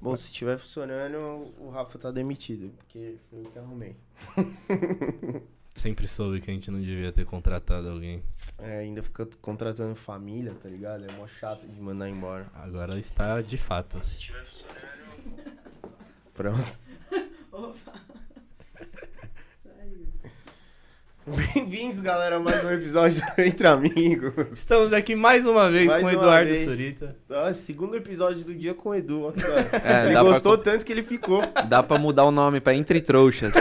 [0.00, 1.18] Bom, se estiver funcionando,
[1.58, 3.96] o Rafa tá demitido, porque foi eu que arrumei.
[5.74, 8.22] Sempre soube que a gente não devia ter contratado alguém.
[8.58, 11.04] É, ainda fica contratando família, tá ligado?
[11.04, 12.46] É mó chato de mandar embora.
[12.54, 14.02] Agora está de fato.
[14.02, 14.78] Se estiver funcionando.
[16.32, 16.78] Pronto.
[17.52, 17.92] Opa.
[19.62, 20.08] Saiu.
[21.54, 24.32] Bem-vindos, galera, a mais um episódio do Entre Amigos.
[24.52, 26.62] Estamos aqui mais uma vez Mais com o Eduardo vez.
[26.62, 27.16] Surita.
[27.28, 29.32] Nossa, segundo episódio do dia com o Edu.
[29.84, 31.42] É, Ele dá pra gostou tanto que ele ficou.
[31.68, 33.52] Dá pra mudar o nome pra Entre Trouxas.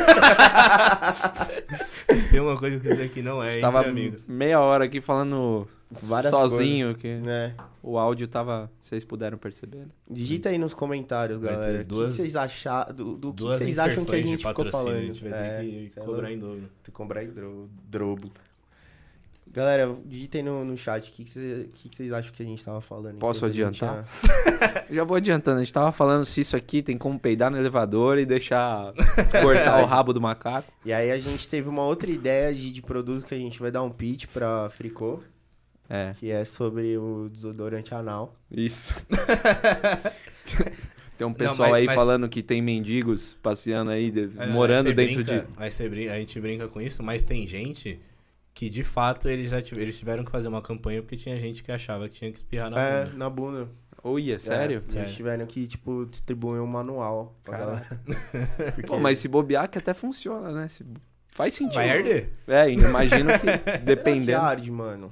[2.16, 4.26] Se tem uma coisa que eu dizer que não é Estava entre amigos.
[4.28, 7.56] meia hora aqui falando Várias sozinho, que Né?
[7.82, 8.70] o áudio tava.
[8.82, 9.78] Vocês puderam perceber.
[9.78, 9.86] né?
[10.10, 11.82] Digita aí nos comentários, galera.
[11.82, 12.94] O que vocês acharam?
[12.94, 14.98] Do, do que vocês acham que a gente ficou falando?
[14.98, 16.60] A gente vai É, ter é que cobrar em dobro.
[16.62, 18.30] Tem que comprar em dro- drobo.
[19.50, 22.44] Galera, digita aí no, no chat o que, que, cê- que que vocês acham que
[22.44, 23.18] a gente tava falando.
[23.18, 24.04] Posso adiantar?
[24.04, 27.58] tinha- já vou adiantando, a gente tava falando se isso aqui tem como peidar no
[27.58, 28.94] elevador e deixar
[29.42, 30.70] cortar o rabo do macaco.
[30.84, 33.72] E aí a gente teve uma outra ideia de, de produto que a gente vai
[33.72, 35.22] dar um pitch pra Fricô,
[35.90, 38.34] É, que é sobre o desodorante anal.
[38.52, 38.94] isso.
[41.18, 44.94] Tem um pessoal mas- aí mas- falando que tem mendigos passeando aí, de- É, morando
[44.94, 45.48] dentro brinca- de.
[45.58, 48.00] Aí você brinca- a gente brinca com isso, mas tem gente
[48.54, 51.64] que de fato eles já tiveram, eles tiveram que fazer uma campanha porque tinha gente
[51.64, 53.18] que achava que tinha que espirrar na é, bunda.
[53.18, 53.68] na bunda.
[54.04, 54.84] Olha, sério?
[54.88, 55.06] É, Sério.
[55.08, 58.00] Eles tiveram que, tipo, distribuir um manual pra Caraca.
[58.06, 58.72] galera.
[58.74, 60.68] Porque- Pô, mas se bobear que até funciona, né?
[60.68, 60.86] Se-
[61.30, 61.76] Faz sentido.
[61.76, 62.30] Vai arder.
[62.48, 64.40] É, imagino que Será que dependendo.
[64.40, 65.12] arde, mano?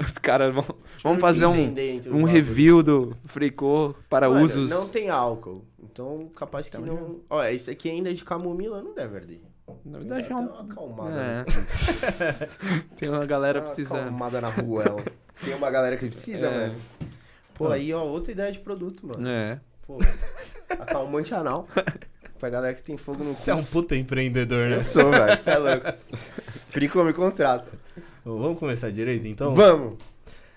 [0.00, 0.64] Os caras vão.
[1.02, 1.74] Vamos fazer um,
[2.12, 4.70] um review do Fricô para Mano, usos.
[4.70, 5.64] Não tem álcool.
[5.82, 7.20] Então, capaz que Então, não.
[7.28, 9.40] Olha, esse aqui ainda é de camomila, não deve arder.
[9.84, 10.46] Na verdade, é um.
[10.46, 11.10] uma acalmada.
[11.10, 11.36] É.
[11.38, 11.44] né?
[12.96, 14.00] tem uma galera precisando.
[14.00, 15.04] acalmada na rua, ela.
[15.44, 16.50] Tem uma galera que precisa, É.
[16.68, 16.80] mano.
[17.54, 19.28] Pô, aí, ó, outra ideia de produto, mano.
[19.28, 19.60] É.
[19.86, 19.98] Pô,
[20.70, 21.66] acalmante anal.
[22.38, 23.42] Pra galera que tem fogo no cu.
[23.42, 24.76] Você é um puta empreendedor, né?
[24.76, 25.36] Eu sou, velho.
[25.36, 25.86] Você é louco.
[26.68, 27.68] Frico me contrata.
[28.36, 29.54] Vamos começar direito então?
[29.54, 29.96] Vamos.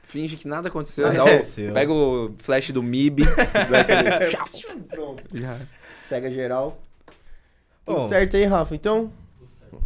[0.04, 1.06] Finge que nada aconteceu.
[1.06, 1.74] Ah, aconteceu.
[1.74, 3.24] pega o flash do MIB.
[4.90, 5.24] Pronto.
[5.34, 5.58] já.
[6.10, 6.82] Cega geral.
[7.86, 8.10] Tudo Bom.
[8.10, 8.76] certo aí, Rafa?
[8.76, 9.12] Então?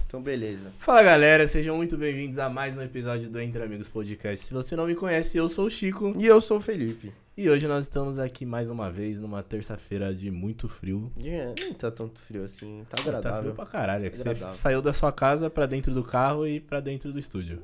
[0.07, 0.71] Então, beleza.
[0.79, 4.45] Fala galera, sejam muito bem-vindos a mais um episódio do Entre Amigos Podcast.
[4.45, 7.13] Se você não me conhece, eu sou o Chico E eu sou o Felipe.
[7.37, 11.11] E hoje nós estamos aqui mais uma vez numa terça-feira de muito frio.
[11.17, 12.83] Nem tá tanto frio assim.
[12.89, 13.53] Tá Tá frio agradável.
[13.53, 14.05] pra caralho.
[14.05, 14.55] É que você Agradável.
[14.55, 17.61] saiu da sua casa pra dentro do carro e pra dentro do estúdio.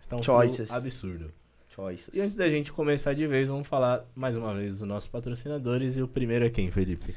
[0.00, 0.66] Está um Choices.
[0.68, 1.32] frio absurdo.
[1.68, 2.14] Choices.
[2.14, 5.96] E antes da gente começar de vez, vamos falar mais uma vez dos nossos patrocinadores.
[5.96, 7.14] E o primeiro é quem, Felipe?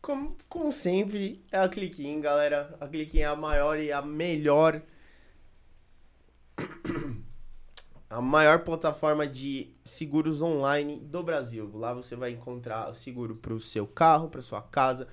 [0.00, 2.74] Como, como sempre, é a Cliquim, galera.
[2.80, 4.80] A Cliquim é a maior e a melhor.
[8.08, 11.68] A maior plataforma de seguros online do Brasil.
[11.74, 15.08] Lá você vai encontrar seguro para o seu carro, para sua casa,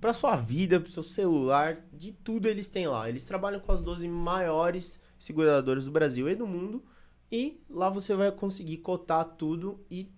[0.00, 3.08] para sua vida, para o seu celular, de tudo eles têm lá.
[3.10, 6.82] Eles trabalham com as 12 maiores seguradoras do Brasil e do mundo.
[7.30, 10.10] E lá você vai conseguir cotar tudo e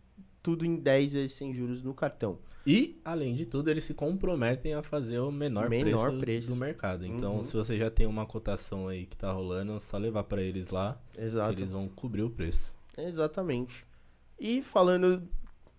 [0.42, 2.38] tudo em 10 vezes sem juros no cartão.
[2.66, 6.48] E, além de tudo, eles se comprometem a fazer o menor, Menor preço, preço.
[6.48, 7.06] do mercado.
[7.06, 7.42] Então, Uhum.
[7.42, 10.70] se você já tem uma cotação aí que tá rolando, é só levar pra eles
[10.70, 11.52] lá, Exato.
[11.52, 12.72] eles vão cobrir o preço.
[12.96, 13.84] Exatamente.
[14.38, 15.22] E falando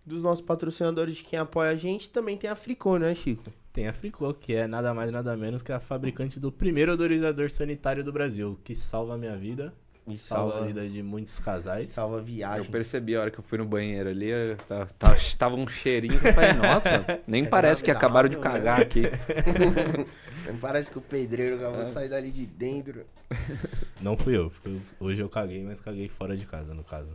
[0.06, 3.52] dos nossos patrocinadores de quem apoia a gente, também tem a Fricô, né, Chico?
[3.72, 7.50] Tem a Fricô, que é nada mais nada menos que a fabricante do primeiro odorizador
[7.50, 9.74] sanitário do Brasil, que salva a minha vida,
[10.08, 11.88] E salva, salva, a vida de muitos casais.
[11.90, 12.72] salva Eu viagem.
[12.72, 14.58] percebi a hora que eu fui no banheiro ali, eu
[15.38, 19.04] tava, um cheirinho que eu falei, nossa, nem É parece que acabaram de cagar aqui.
[20.60, 21.60] Parece que o pedreiro É.
[21.60, 23.06] acabou de sair dali de dentro.
[24.02, 27.10] Não fui eu, porque eu- hoje eu caguei, mas caguei fora de casa, no caso.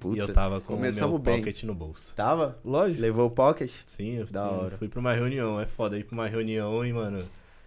[0.00, 0.16] Puta.
[0.16, 1.36] E eu tava com o Começamos meu bem.
[1.38, 2.14] pocket no bolso.
[2.14, 2.58] Tava?
[2.64, 3.02] Lógico.
[3.02, 3.70] Levou o pocket?
[3.84, 4.76] Sim, eu Da fui, hora.
[4.78, 5.60] fui pra uma reunião.
[5.60, 7.22] É foda ir pra uma reunião e, mano,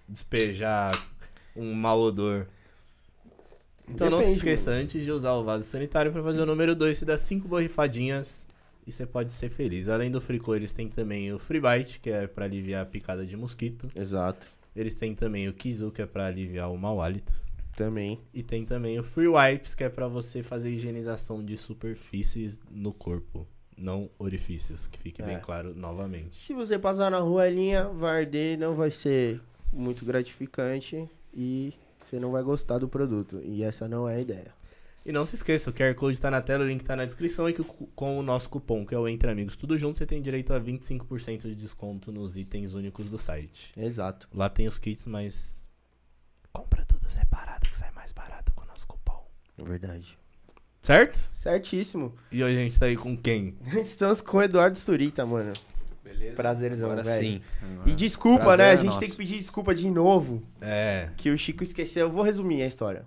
[0.08, 0.92] despejar
[1.56, 2.48] um mau odor.
[3.92, 6.76] Então não se Depende, esqueça, antes de usar o vaso sanitário pra fazer o número
[6.76, 8.48] 2, você dá 5 borrifadinhas
[8.86, 9.90] e você pode ser feliz.
[9.90, 13.26] Além do Fricô, eles têm também o Free Bite, que é pra aliviar a picada
[13.26, 13.90] de mosquito.
[14.00, 14.48] Exato.
[14.76, 17.34] Eles têm também o Kizu, que é pra aliviar o mau hálito.
[17.76, 18.20] Também.
[18.34, 22.94] E tem também o Free Wipes, que é pra você fazer higienização de superfícies no
[22.94, 23.48] corpo,
[23.78, 25.26] não orifícios, que fique É.
[25.26, 26.38] bem claro novamente.
[26.38, 29.42] Se você passar na rua linha, vai arder, não vai ser
[29.72, 33.42] muito gratificante e você não vai gostar do produto.
[33.44, 34.54] E essa não é a ideia.
[35.06, 37.50] E não se esqueça, o QR Code tá na tela, o link tá na descrição
[37.50, 40.22] e que com o nosso cupom, que é o Entre Amigos Tudo Junto, você tem
[40.22, 43.72] direito a 25% de desconto nos itens únicos do site.
[43.78, 44.28] Exato.
[44.34, 45.66] Lá tem os kits, mas
[46.52, 49.26] compra tudo separado que sai mais barato com o nosso cupom.
[49.58, 50.18] É verdade.
[50.82, 51.18] Certo?
[51.34, 52.14] Certíssimo.
[52.32, 53.58] E hoje a gente tá aí com quem?
[53.82, 55.54] Estamos com o Eduardo Surita, mano.
[56.10, 56.36] Beleza?
[56.36, 57.28] Prazerzão, Agora velho.
[57.28, 57.42] sim.
[57.86, 58.70] E desculpa, Prazer né?
[58.70, 59.00] A é gente nosso.
[59.00, 60.42] tem que pedir desculpa de novo.
[60.60, 61.10] É.
[61.18, 62.08] Que o Chico esqueceu.
[62.08, 63.06] Eu vou resumir a história.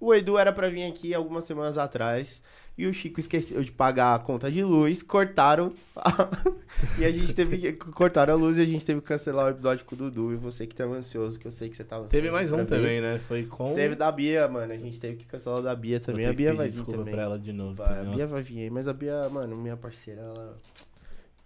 [0.00, 2.42] O Edu era pra vir aqui algumas semanas atrás.
[2.76, 5.72] E o Chico esqueceu de pagar a conta de luz, cortaram.
[6.96, 7.72] e a gente teve que.
[7.90, 10.32] Cortaram a luz e a gente teve que cancelar o episódio com o Dudu.
[10.32, 12.12] E você que tava ansioso, que eu sei que você tava ansioso.
[12.22, 13.18] Teve mais um também, né?
[13.18, 13.74] Foi com.
[13.74, 14.72] Teve da Bia, mano.
[14.72, 16.24] A gente teve que cancelar o da Bia também.
[16.24, 17.14] A Bia vai vir desculpa também.
[17.14, 17.74] pra ela de novo.
[17.74, 18.04] Vai, a.
[18.04, 20.56] Bia vai vir aí, mas a Bia, mano, minha parceira, ela.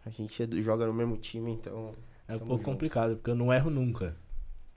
[0.05, 1.93] A gente é joga no mesmo time, então.
[2.29, 2.65] É um pouco junto.
[2.65, 4.17] complicado, porque eu não erro nunca.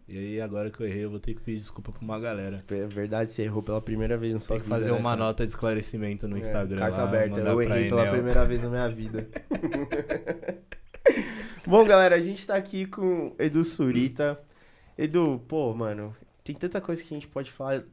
[0.07, 2.63] E aí, agora que eu errei, eu vou ter que pedir desculpa pra uma galera.
[2.69, 4.75] É verdade, você errou pela primeira vez na sua Tem que vida.
[4.75, 5.23] fazer né, uma cara?
[5.23, 6.79] nota de esclarecimento no É, Instagram.
[6.79, 9.27] Carta lá, aberta, eu errei pela primeira vez na minha vida.
[11.65, 14.39] Bom, galera, a gente tá aqui com o Edu Surita.
[14.97, 17.83] Edu, pô, mano, tem tanta coisa que a gente pode falar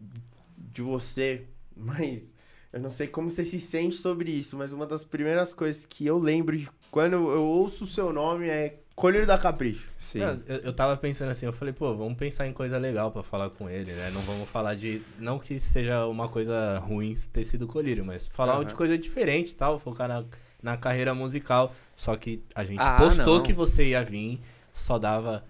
[0.59, 2.32] de você, mas
[2.73, 6.07] eu não sei como você se sente sobre isso, mas uma das primeiras coisas que
[6.07, 9.89] eu lembro de quando eu ouço o seu nome é Colheiro da Capricho.
[9.97, 10.19] Sim.
[10.21, 13.23] Não, eu, eu tava pensando assim, eu falei, pô, vamos pensar em coisa legal pra
[13.23, 14.11] falar com ele, né?
[14.13, 15.01] Não vamos falar de.
[15.19, 18.65] Não que seja uma coisa ruim ter sido colírio, mas falar Aham.
[18.65, 20.25] de coisa diferente e tal, focar na,
[20.63, 21.75] na carreira musical.
[21.97, 23.43] Só que a gente Ah, postou não.
[23.43, 24.41] que você ia vir,
[24.75, 25.43] só dava.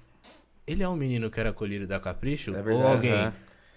[0.65, 2.53] Ele é um menino que era colírio da Capricho?
[2.55, 3.13] É Ou verdade, alguém?
[3.27, 3.33] é.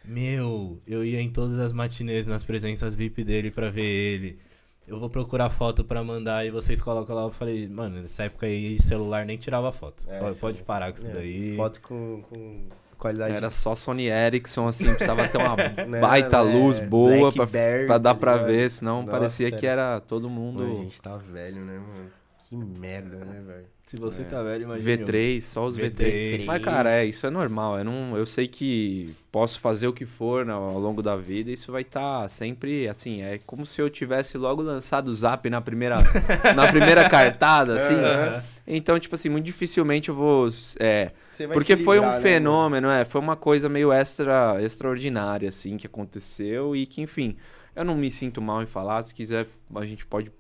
[0.08, 4.40] Meu, eu ia em todas as matinês nas presenças VIP dele pra ver ele.
[4.88, 7.24] Eu vou procurar foto pra mandar e vocês colocam lá.
[7.24, 10.04] Eu falei, mano, nessa época aí celular nem tirava foto.
[10.08, 11.56] É, pode, pode parar com isso É, daí.
[11.56, 12.68] Foto com, com
[13.00, 15.56] qualidade Era só Sony Ericsson, assim, precisava ter uma
[15.88, 18.48] Né, baita né, luz boa pra, pra dar tá pra ligado?
[18.48, 22.12] ver, senão Nossa, parecia que era- todo mundo Mano, a gente tá velho, né, mano?
[22.60, 23.66] Que merda, né, velho?
[23.86, 24.26] Se você É.
[24.26, 25.06] tá velho, imagina.
[25.06, 25.92] V3, só os V3.
[25.94, 26.46] V3.
[26.46, 27.78] Mas, cara, é, isso é normal.
[27.78, 31.52] Eu, não, eu sei que posso fazer o que for né, ao longo da vida,
[31.52, 33.22] isso vai estar sempre assim.
[33.22, 35.98] É como se eu tivesse logo lançado o zap na primeira,
[36.56, 37.94] na primeira cartada, assim.
[37.94, 38.44] Aham.
[38.68, 40.50] Então, tipo assim, muito dificilmente eu vou.
[40.80, 41.12] é,
[41.54, 45.86] porque foi livrar, um né, fenômeno, é, foi uma coisa meio extra, extraordinária, assim, que
[45.86, 47.36] aconteceu e que, enfim,
[47.76, 49.04] eu não me sinto mal em falar.
[49.04, 50.32] Se quiser, a gente pode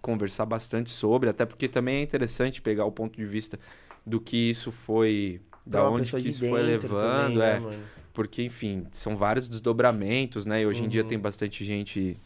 [0.00, 3.58] conversar bastante sobre, até porque também é interessante pegar o ponto de vista
[4.04, 7.60] do que isso foi, da uma onde que isso foi levando, também, né, é.
[7.60, 7.90] mano?
[8.12, 10.62] Porque, enfim, são vários desdobramentos, né?
[10.62, 11.08] E hoje em dia Uhum.
[11.08, 12.16] tem bastante gente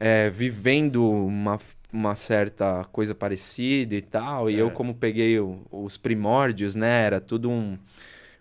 [0.00, 1.58] é, vivendo uma,
[1.92, 4.50] uma certa coisa parecida e tal.
[4.50, 4.58] E É.
[4.58, 7.04] eu, como peguei o- os primórdios, né?
[7.04, 7.78] Era tudo um.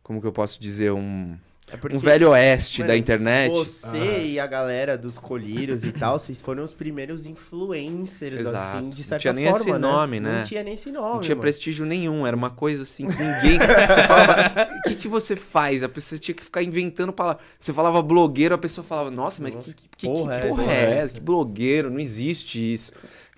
[0.04, 0.92] Como que eu posso dizer?
[0.92, 1.38] Um,
[1.72, 3.52] É um velho oeste mano, da internet.
[3.52, 4.18] Você Aham.
[4.26, 8.58] e a galera dos colírios e tal, vocês foram os primeiros influencers, Exato.
[8.78, 9.78] assim, de Não certa tinha nem forma, esse né?
[9.78, 10.38] nome, né?
[10.40, 11.42] Não tinha nem esse nome, Não tinha mano.
[11.42, 13.58] prestígio nenhum, era uma coisa assim que ninguém.
[13.60, 15.84] Você falava, o que, que você faz?
[15.84, 17.44] A pessoa tinha que ficar inventando palavras.
[17.60, 20.50] Você falava blogueiro, a pessoa falava, nossa, mas Nossa, que, que, que porra que é
[20.50, 20.72] porra essa?
[20.74, 21.14] é essa?
[21.14, 21.90] Que blogueiro?
[21.90, 22.92] Não existe isso.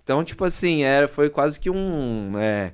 [0.03, 2.31] Então, tipo assim, era, foi quase que um.
[2.37, 2.73] é,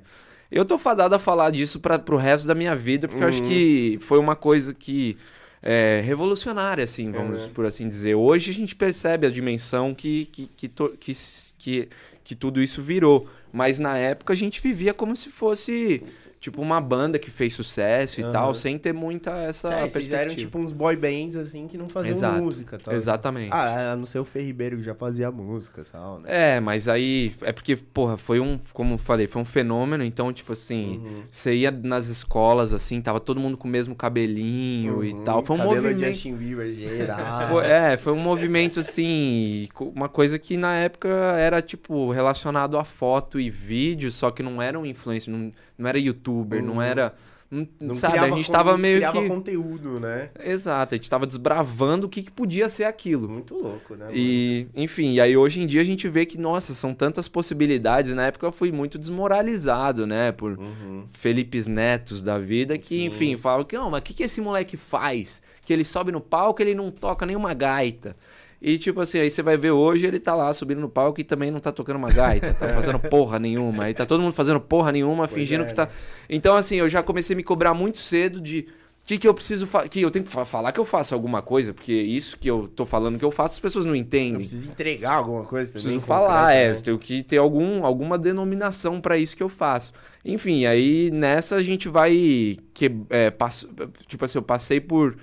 [0.50, 3.42] eu tô fadado a falar disso pra, pro resto da minha vida, porque eu acho
[3.42, 3.48] Uhum.
[3.48, 5.16] que foi uma coisa que.
[5.62, 7.52] É, revolucionária, assim, vamos Uhum.
[7.52, 8.14] por assim dizer.
[8.14, 11.12] Hoje a gente percebe a dimensão que, que, que, to- que,
[11.58, 11.88] que,
[12.24, 13.28] que tudo isso virou.
[13.52, 16.02] Mas na época a gente vivia como se fosse
[16.40, 18.32] tipo uma banda que fez sucesso e Aham.
[18.32, 20.16] tal, sem ter muita essa É, vocês perspectiva.
[20.22, 22.42] eram tipo uns boy bands, assim, que não faziam Exato.
[22.42, 22.94] música, tal.
[22.94, 23.52] Exatamente.
[23.52, 26.56] Ah, a não ser o Fer Ribeiro, que já fazia música e tal, né?
[26.56, 30.32] É, mas aí é porque, porra, foi um, como eu falei, foi um fenômeno, então,
[30.32, 31.14] tipo assim, Uhum.
[31.30, 35.44] você ia nas escolas, assim, tava todo mundo com o mesmo cabelinho e Uhum, tal.
[35.44, 35.98] Foi um cabelo movimento.
[36.14, 37.48] Justin Bieber geral.
[37.50, 42.84] Foi- é, foi um movimento assim, uma coisa que na época era tipo relacionado a
[42.84, 45.98] foto e vídeo, só que não era um influencer, não, não era
[46.30, 46.82] youtuber, não Uhum.
[46.82, 47.14] era.
[47.50, 49.26] não- Não sabe, a gente tava não meio criava que.
[49.28, 50.30] conteúdo, né?
[50.44, 53.28] Exato, a gente tava desbravando o que, que podia ser aquilo.
[53.28, 54.06] Muito louco, né?
[54.14, 58.14] E, enfim, e aí hoje em dia a gente vê que, nossa, são tantas possibilidades.
[58.14, 60.30] Na época eu fui muito desmoralizado, né?
[60.30, 60.52] Por?
[60.58, 61.06] Uhum.
[61.12, 63.06] Felipes Netos da vida que, Sim.
[63.06, 65.42] enfim, falam que, não, mas o que, que esse moleque faz?
[65.64, 68.14] Que ele sobe no palco ele não toca nenhuma gaita.
[68.62, 71.24] E, tipo assim, aí você vai ver hoje, ele tá lá subindo no palco e
[71.24, 73.84] também não tá tocando uma gaita, tá fazendo porra nenhuma.
[73.84, 75.86] Aí tá todo mundo fazendo porra nenhuma, Pois fingindo é, que tá.
[75.86, 75.92] né?
[76.28, 78.66] Então, assim, eu já comecei a me cobrar muito cedo de.
[79.02, 79.88] O que, que eu preciso fazer?
[79.88, 82.68] Que eu tenho que fa- falar que eu faço alguma coisa, porque isso que eu
[82.68, 84.36] tô falando que eu faço, as pessoas não Eu entendem.
[84.36, 85.82] preciso entregar alguma coisa também.
[85.84, 86.76] Preciso falar, é, né?
[86.78, 89.90] eu tenho que ter algum, alguma denominação pra isso que eu faço.
[90.24, 93.68] Enfim, aí nessa a gente vai que é, passo-
[94.06, 95.16] tipo assim, eu passei por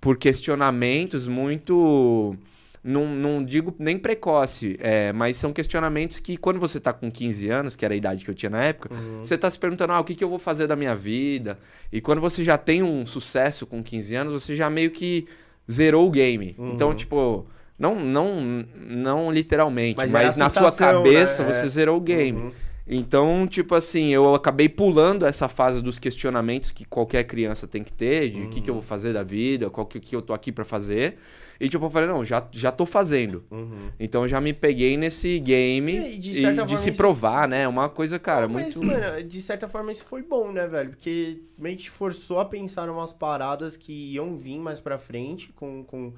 [0.00, 2.36] por questionamentos muito
[2.82, 7.48] não, não digo nem precoce, é, mas são questionamentos que quando você tá com 15
[7.50, 9.18] anos, que era a idade que eu tinha na época, Uhum.
[9.22, 11.58] você tá se perguntando, ah, o que, que eu vou fazer da minha vida?
[11.92, 15.26] E quando você já tem um sucesso com 15 anos, você já meio que
[15.70, 16.54] zerou o game.
[16.58, 16.72] Uhum.
[16.72, 17.46] Então, tipo,
[17.78, 21.52] Não, não, não literalmente, Mas mas, na sua sensação, cabeça né?
[21.52, 21.68] você É.
[21.68, 22.36] zerou o game.
[22.40, 22.52] Uhum.
[22.88, 27.92] Então, tipo assim, eu acabei pulando essa fase dos questionamentos que qualquer criança tem que
[27.92, 28.80] ter, de o que, que eu Uhum.
[28.80, 31.18] vou fazer da vida, qual que, que eu tô aqui pra fazer.
[31.60, 33.44] E tipo, eu falei, não, já, já tô fazendo.
[33.50, 33.90] Uhum.
[33.98, 36.88] Então eu já me peguei nesse game É, e e de de, certa forma se
[36.90, 37.66] isso- provar, né?
[37.68, 38.86] Uma coisa, cara, Não, mas, muito.
[39.00, 40.90] mano, de certa forma isso foi bom, né, velho?
[40.90, 44.98] Porque meio que te forçou a pensar em umas paradas que iam vir mais pra
[44.98, 46.12] frente com, com,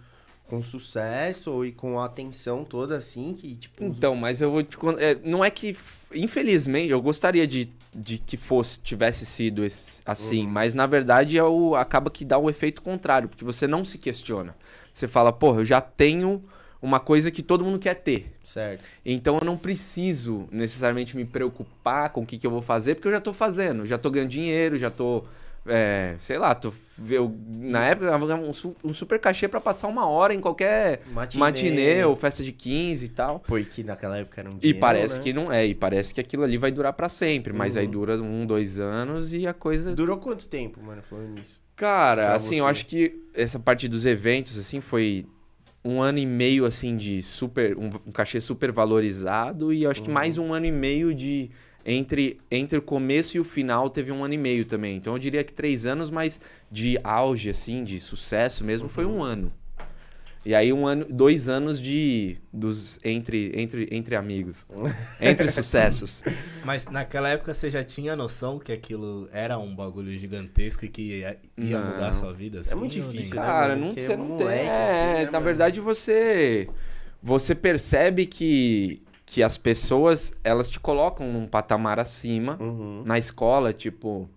[0.51, 3.85] com sucesso e com a atenção toda, assim, que, tipo...
[3.85, 5.77] Então, mas eu vou te con- é, Não é que.
[6.13, 10.51] Infelizmente, eu gostaria de, de que fosse, tivesse sido esse- assim, Uhum.
[10.51, 13.97] mas na verdade é o, acaba que dá o efeito contrário, porque você não se
[13.97, 14.57] questiona.
[14.93, 16.43] Você fala, porra, eu já tenho
[16.83, 18.33] uma coisa que todo mundo quer ter.
[18.43, 18.85] Certo.
[19.07, 23.07] Então eu não preciso necessariamente me preocupar com o que, que eu vou fazer, porque
[23.09, 25.25] eu já tô fazendo, já tô ganhando dinheiro, já tô.
[25.67, 26.73] É, sei lá, tô,
[27.09, 28.51] eu, na época eu um,
[28.91, 31.39] um super cachê pra passar uma hora em qualquer Matinê.
[31.41, 33.41] matinê ou festa de 15 e tal.
[33.41, 35.23] Porque naquela época era um E dinheiro, parece né?
[35.23, 37.91] que não é, e parece que aquilo ali vai durar pra sempre, mas aí Uhum.
[37.93, 39.95] dura um, dois anos e a coisa.
[39.95, 41.61] Durou quanto tempo, mano, falando nisso?
[41.77, 42.71] Cara, pra assim, eu você?
[42.71, 45.27] acho que essa parte dos eventos, assim, foi
[45.85, 47.77] um ano e meio, assim, de super.
[47.77, 50.15] um, um cachê super valorizado, e eu acho que Uhum.
[50.15, 51.51] mais um ano e meio de.
[51.85, 54.97] Entre, entre o começo e o final teve um ano e meio também.
[54.97, 56.39] Então eu diria que três anos, mas
[56.71, 59.53] de auge, assim, de sucesso mesmo, foi um ano.
[60.45, 62.39] E aí um ano, dois anos de.
[62.51, 64.67] dos entre, entre, entre amigos.
[65.21, 66.23] entre sucessos.
[66.65, 71.03] Mas naquela época você já tinha noção que aquilo era um bagulho gigantesco e que
[71.19, 72.61] ia, ia mudar a sua vida?
[72.61, 73.11] assim, muito ou nem?
[73.13, 73.43] difícil, né?
[73.43, 74.71] Cara, não, você não moleque, tem.
[74.71, 75.45] assim, É, né, na mano?
[75.45, 76.69] verdade, você.
[77.23, 82.59] Você percebe que, que as pessoas elas te colocam num patamar acima.
[82.61, 83.05] Uhum.
[83.07, 84.29] Na escola, tipo.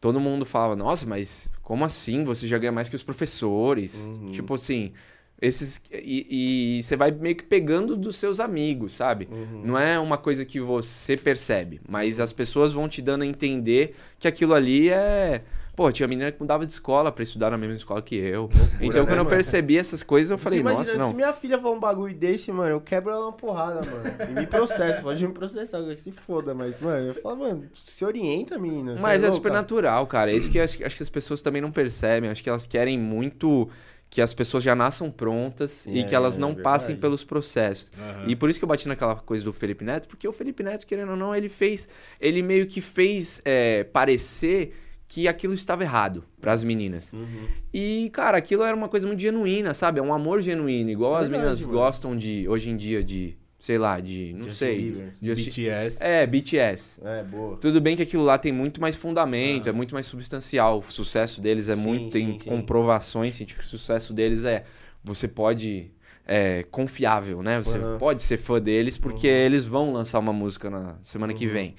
[0.00, 2.24] Todo mundo falava, nossa, mas como assim?
[2.24, 4.06] Você já ganha mais que os professores.
[4.06, 4.32] Uhum.
[4.32, 4.92] Tipo assim.
[5.40, 5.80] Esses.
[5.92, 9.28] E, e você vai meio que pegando dos seus amigos, sabe?
[9.30, 9.62] Uhum.
[9.64, 13.94] Não é uma coisa que você percebe, mas as pessoas vão te dando a entender
[14.18, 15.44] que aquilo ali é.
[15.76, 18.48] Pô, tinha menina que mudava de escola pra estudar na mesma escola que eu.
[18.80, 19.28] então, né, quando eu mano?
[19.28, 21.12] percebi essas coisas, eu falei, Imagina, nossa, se não.
[21.12, 24.30] minha filha falar um bagulho desse, mano, eu quebro ela uma porrada, mano.
[24.30, 28.04] E me processa, pode me processar, que se foda, mas, mano, eu falo, mano, se
[28.06, 28.96] orienta, menina.
[28.98, 29.32] Mas é louca?
[29.32, 30.32] super natural, cara.
[30.32, 32.30] É isso que acho, acho que as pessoas também não percebem.
[32.30, 33.68] Acho que elas querem muito
[34.08, 37.86] que as pessoas já nasçam prontas e É, que elas não é passem pelos processos.
[37.98, 38.24] Aham.
[38.28, 40.86] E por isso que eu bati naquela coisa do Felipe Neto, porque o Felipe Neto,
[40.86, 41.86] querendo ou não, ele fez.
[42.18, 44.72] Ele meio que fez é, parecer
[45.08, 47.12] que aquilo estava errado para as meninas.
[47.12, 47.46] Uhum.
[47.72, 50.00] E, cara, aquilo era uma coisa muito genuína, sabe?
[50.00, 51.72] É um amor genuíno, igual as Verdade, meninas mano.
[51.78, 54.76] gostam de, hoje em dia, de, sei lá, de, não Justin sei.
[54.82, 55.12] Bieber.
[55.22, 55.98] Justin- BTS.
[56.00, 57.00] É, BTS.
[57.04, 57.56] É, boa.
[57.56, 60.80] Tudo bem que aquilo lá tem muito mais fundamento, é muito mais substancial.
[60.80, 61.76] O sucesso deles é Ah.
[61.76, 62.12] Sim, muito.
[62.12, 62.48] Tem sim, sim.
[62.50, 63.66] comprovações científicas.
[63.66, 64.64] O sucesso deles é.
[65.04, 65.90] Você pode.
[66.28, 67.62] É confiável, né?
[67.62, 67.98] Você Uhum.
[67.98, 71.52] pode ser fã deles porque eles vão lançar uma música na semana que Uhum.
[71.52, 71.76] vem.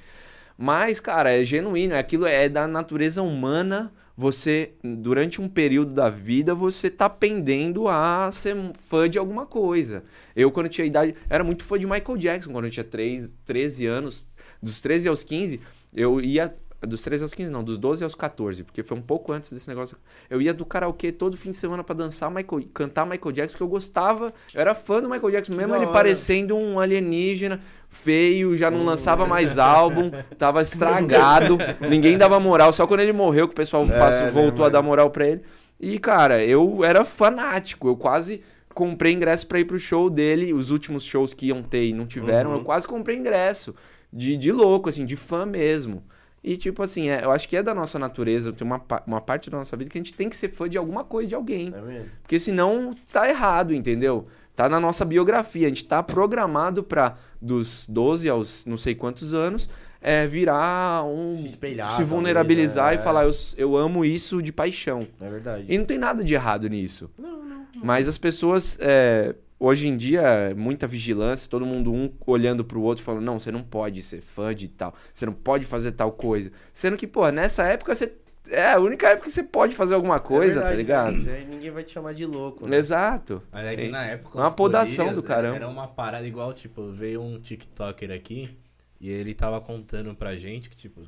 [0.58, 1.96] Mas, cara, é genuíno.
[1.96, 3.94] Aquilo é da natureza humana.
[4.20, 10.04] Você, durante um período da vida, você tá pendendo a ser fã de alguma coisa.
[10.36, 13.86] Eu, quando tinha idade, era muito fã de Michael Jackson, quando eu tinha 3, 13
[13.86, 14.26] anos.
[14.60, 15.62] Dos 13 aos 15,
[15.94, 16.52] eu ia.
[16.80, 19.68] Dos 13 aos 15, não, dos 12 aos 14, porque foi um pouco antes desse
[19.68, 19.98] negócio.
[20.30, 23.64] Eu ia do karaokê todo fim de semana pra dançar, Michael, cantar Michael Jackson, porque
[23.64, 25.92] eu gostava, eu era fã do Michael Jackson, mesmo ele hora.
[25.94, 31.58] parecendo um alienígena, feio, já não lançava mais álbum, tava estragado,
[31.90, 34.70] ninguém dava moral, só quando ele morreu que o pessoal É, passou- né, voltou a
[34.70, 35.42] dar moral pra ele.
[35.82, 38.42] E, cara, eu era fanático, eu quase
[38.76, 42.06] comprei ingresso pra ir pro show dele, os últimos shows que iam ter e não
[42.06, 42.58] tiveram, Uhum.
[42.58, 43.74] eu quase comprei ingresso,
[44.14, 46.04] de, de louco, assim, de fã mesmo.
[46.48, 49.50] E, tipo assim, é, eu acho que é da nossa natureza, tem uma, uma parte
[49.50, 51.74] da nossa vida que a gente tem que ser fã de alguma coisa, de alguém.
[51.76, 52.10] É mesmo?
[52.22, 54.26] Porque senão tá errado, entendeu?
[54.56, 55.66] Tá na nossa biografia.
[55.66, 59.68] A gente tá programado pra, dos 12 aos não sei quantos anos,
[60.00, 61.36] é, virar um.
[61.36, 65.06] Se espelhar, Se vulnerabilizar e falar, eu, eu amo isso de paixão.
[65.20, 65.66] É verdade.
[65.68, 67.12] E não tem nada de errado nisso.
[67.18, 67.68] Não, não.
[67.84, 73.04] Mas as pessoas, é, hoje em dia, muita vigilância, todo mundo um olhando pro outro
[73.04, 76.52] falando, não, você não pode ser fã de tal, você não pode fazer tal coisa.
[76.74, 78.14] Sendo que, pô, nessa época você.
[78.50, 81.12] É a única época que você pode fazer alguma coisa, é tá verdade, ligado?
[81.12, 81.18] né?
[81.18, 82.66] Isso aí Ninguém vai te chamar de louco.
[82.66, 82.78] Né?
[82.78, 83.44] Exato.
[83.52, 84.38] Mas é que É na época.
[84.40, 85.58] uma podação do caramba.
[85.58, 88.58] Era uma parada igual, tipo, veio um TikToker aqui
[89.02, 91.02] e ele tava contando pra gente que, tipo,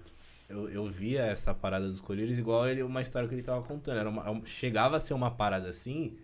[0.49, 3.97] eu, eu via essa parada dos colírios igual ele, uma história que ele tava contando.
[3.99, 6.17] Era uma- chegava a ser uma parada assim,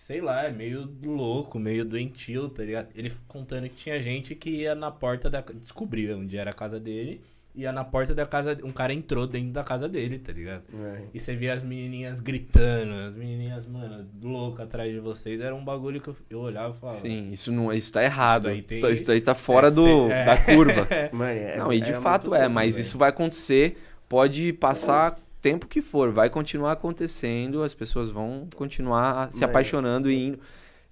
[0.00, 2.88] sei lá, é meio louco, meio doentio, tá ligado?
[2.94, 5.40] Ele contando que tinha gente que ia na porta da.
[5.40, 7.20] descobria onde era a casa dele
[7.52, 10.62] ia na porta da casa, um cara entrou dentro da casa dele, tá ligado?
[10.72, 11.02] É.
[11.12, 15.40] E você via as menininhas gritando, as menininhas, mano, loucas atrás de vocês.
[15.40, 16.98] Era um bagulho que eu, eu olhava e falava.
[16.98, 18.44] Sim, isso não, isso tá errado.
[18.46, 20.24] Isso aí tem- Isso, aí- isso aí tá fora É, do, é.
[20.24, 20.86] da curva.
[21.12, 22.82] Mano, é- não, e de era fato é, louco, mas velho.
[22.86, 23.76] isso vai acontecer,
[24.08, 30.10] pode passar tempo que for, vai continuar acontecendo, as pessoas vão continuar se Mas- apaixonando
[30.10, 30.38] e indo.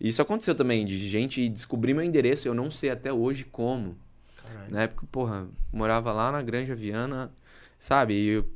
[0.00, 3.96] Isso aconteceu também, de gente descobrir meu endereço, eu não sei até hoje como.
[4.42, 4.70] Caralho.
[4.72, 7.32] Na época, porra, morava lá na Granja Viana,
[7.78, 8.14] sabe?
[8.14, 8.46] E eu-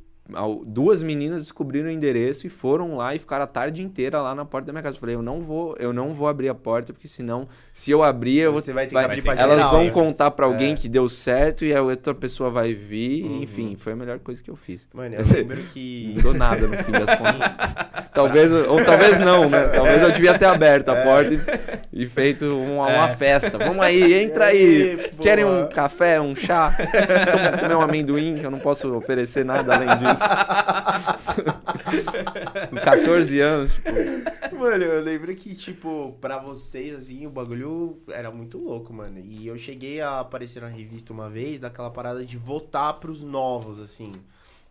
[0.65, 4.45] duas meninas descobriram o endereço e foram lá e ficaram a tarde inteira lá na
[4.45, 4.95] porta da minha casa.
[4.95, 8.01] Eu falei, eu não vou, eu não vou abrir a porta, porque senão, se eu
[8.01, 9.91] abrir, eu Você vai ter vai- que abrir pra elas geral, vão né?
[9.91, 10.75] contar pra alguém É.
[10.75, 13.25] que deu certo e a outra pessoa vai vir.
[13.25, 13.43] Uhum.
[13.43, 14.87] Enfim, foi a melhor coisa que eu fiz.
[14.93, 16.13] Mano, eu lembro que.
[16.15, 17.75] Não dou nada no fim das contas.
[18.13, 19.67] talvez, ou talvez não, né?
[19.67, 21.33] Talvez eu devia ter aberto a porta
[21.91, 23.57] e, e feito uma, uma festa.
[23.57, 25.11] Vamos aí, entra aí.
[25.21, 26.69] Querem um café, um chá?
[26.69, 30.12] Vamos comer um amendoim, que eu não posso oferecer nada além disso.
[32.69, 33.89] Com 14 anos, tipo,
[34.63, 39.19] Mano, eu lembro que, tipo, pra vocês, assim, o bagulho era muito louco, mano.
[39.19, 43.79] E eu cheguei a aparecer na revista uma vez, daquela parada de votar pros novos,
[43.79, 44.13] assim.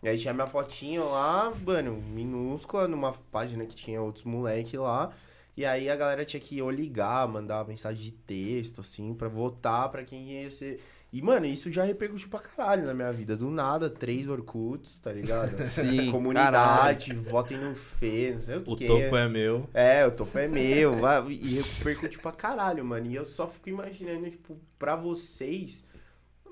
[0.03, 5.13] E aí tinha minha fotinha lá, mano, minúscula, numa página que tinha outros moleque lá.
[5.57, 9.91] E aí a galera tinha que ou ligar, mandar mensagem de texto, assim, pra votar
[9.91, 10.83] pra quem ia ser.
[11.13, 13.37] E, mano, isso já repercutiu pra caralho na minha vida.
[13.37, 15.61] Do nada, três Orkuts, tá ligado?
[15.63, 18.87] Sim, Comunidade, votem no Fê, não sei o, O quê.
[18.87, 19.69] topo é meu.
[19.75, 20.95] É, o topo é meu,
[21.31, 23.07] e repercutiu pra caralho, mano.
[23.07, 25.85] E eu só fico imaginando, tipo, pra vocês.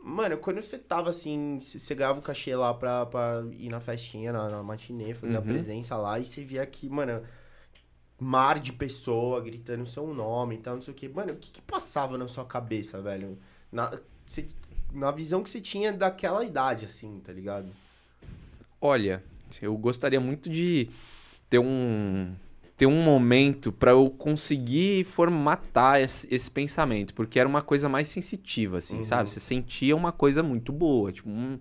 [0.02, 4.30] Mano, quando você tava assim, você ganhava o cachê lá pra, pra ir na festinha,
[4.32, 5.46] na, na matinê, fazer a Uhum.
[5.46, 7.22] presença lá, e você via que, mano,
[8.18, 11.08] mar de pessoa gritando o seu nome e tal, não sei o que.
[11.08, 13.38] Mano, o que, que passava na sua cabeça, velho?
[13.72, 13.90] Na,
[14.30, 14.46] você-
[14.92, 17.68] na visão que você tinha daquela idade, assim, tá ligado?
[18.80, 19.22] olha,
[19.60, 20.88] eu gostaria muito de
[21.48, 22.32] ter um
[22.76, 28.08] ter um momento pra eu conseguir formatar esse, esse pensamento, porque era uma coisa mais
[28.08, 29.02] sensitiva, assim, Uhum.
[29.02, 29.28] sabe?
[29.28, 31.58] Você sentia uma coisa muito boa, tipo, um,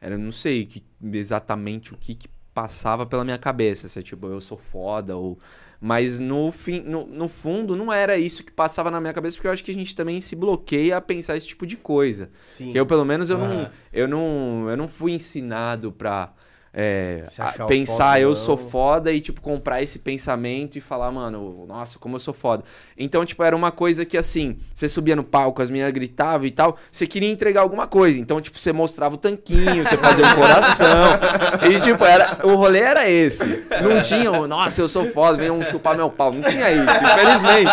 [0.00, 0.80] era não sei que,
[1.12, 5.36] exatamente o que, que passava pela minha cabeça, se é tipo, eu sou foda ou
[5.80, 9.48] mas no fim, no, no fundo não era isso que passava na minha cabeça, porque
[9.48, 12.30] eu acho que a gente também se bloqueia a pensar esse tipo de coisa.
[12.46, 12.72] Sim.
[12.72, 13.70] Que eu, pelo menos, eu, não, Aham.
[13.92, 16.34] eu, não, eu não fui ensinado pra
[16.72, 17.24] é,
[17.58, 18.44] o pensar eu fodão.
[18.44, 22.62] sou foda e, tipo, comprar esse pensamento e falar, mano, nossa, como eu sou foda.
[22.96, 26.50] Então, tipo, era uma coisa que, assim, você subia no palco, as meninas gritavam e
[26.50, 28.20] tal, você queria entregar alguma coisa.
[28.20, 31.10] Então, tipo, você mostrava o tanquinho, você fazia um coração.
[31.68, 33.44] e, tipo, era, o rolê era esse.
[33.82, 36.32] Não tinha, o, nossa, eu sou foda, vem um chupar meu pau.
[36.32, 37.72] Não tinha isso, infelizmente.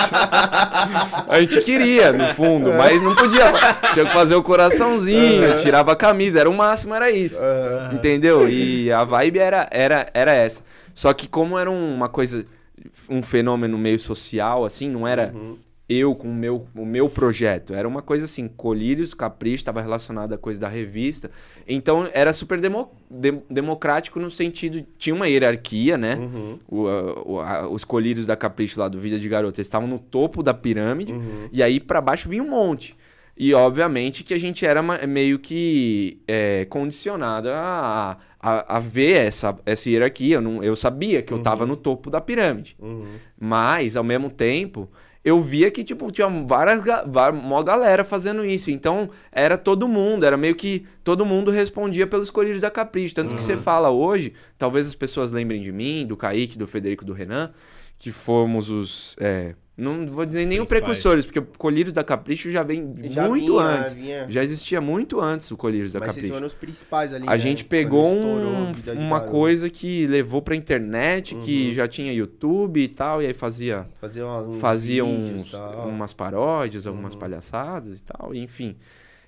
[1.28, 3.54] A gente queria, no fundo, mas não podia.
[3.94, 7.40] Tinha que fazer o coraçãozinho, tirava a camisa, era o máximo, era isso.
[7.94, 8.50] Entendeu?
[8.50, 10.64] E a vibe era, era, era essa.
[10.94, 12.46] Só que como era um- uma coisa,
[13.10, 15.58] um fenômeno meio social, assim, não era Uhum.
[15.90, 17.74] eu com o meu, o meu projeto.
[17.74, 21.32] Era uma coisa assim, Colírios, Capricho, estava relacionado à coisa da revista.
[21.68, 26.16] Então era super demo- dem- democrático no sentido, tinha uma hierarquia, né?
[26.16, 26.60] Uhum.
[26.68, 29.88] O, a- o- a- os colírios da Capricho lá do Vida de Garota, eles estavam
[29.88, 31.48] no topo da pirâmide, Uhum.
[31.54, 32.96] e aí pra baixo vinha um monte.
[33.40, 39.56] E obviamente que a gente era meio que é, condicionado a, a, a ver essa,
[39.66, 40.36] essa hierarquia.
[40.38, 42.76] Eu, não, eu sabia que eu tava no topo da pirâmide.
[42.80, 43.06] Uhum.
[43.40, 44.90] Mas, ao mesmo tempo,
[45.24, 48.72] eu via que, tipo, tinha várias, va- mó galera fazendo isso.
[48.72, 53.14] Então, era todo mundo, era meio que todo mundo respondia pelos colírios da Capricho.
[53.14, 57.06] Tanto que você fala hoje, talvez as pessoas lembrem de mim, do Kaique, do Federico,
[57.06, 57.52] do Renan,
[57.98, 59.16] que fomos os...
[59.20, 63.28] é, não vou dizer nem os precursores, porque o Colírios da Capricho já vem Já
[63.28, 63.96] muito vinha, antes.
[63.96, 64.26] vinha.
[64.28, 66.34] Já existia muito antes o Colírios da Mas vocês Capricho.
[66.34, 67.38] foram os principais ali, A né?
[67.38, 71.74] gente pegou um- uma coisa que levou pra internet, que Uhum.
[71.74, 76.88] já tinha YouTube e tal, e aí fazia Fazer uma, uns fazia uns, umas paródias,
[76.88, 77.20] algumas Uhum.
[77.20, 78.76] palhaçadas e tal, enfim.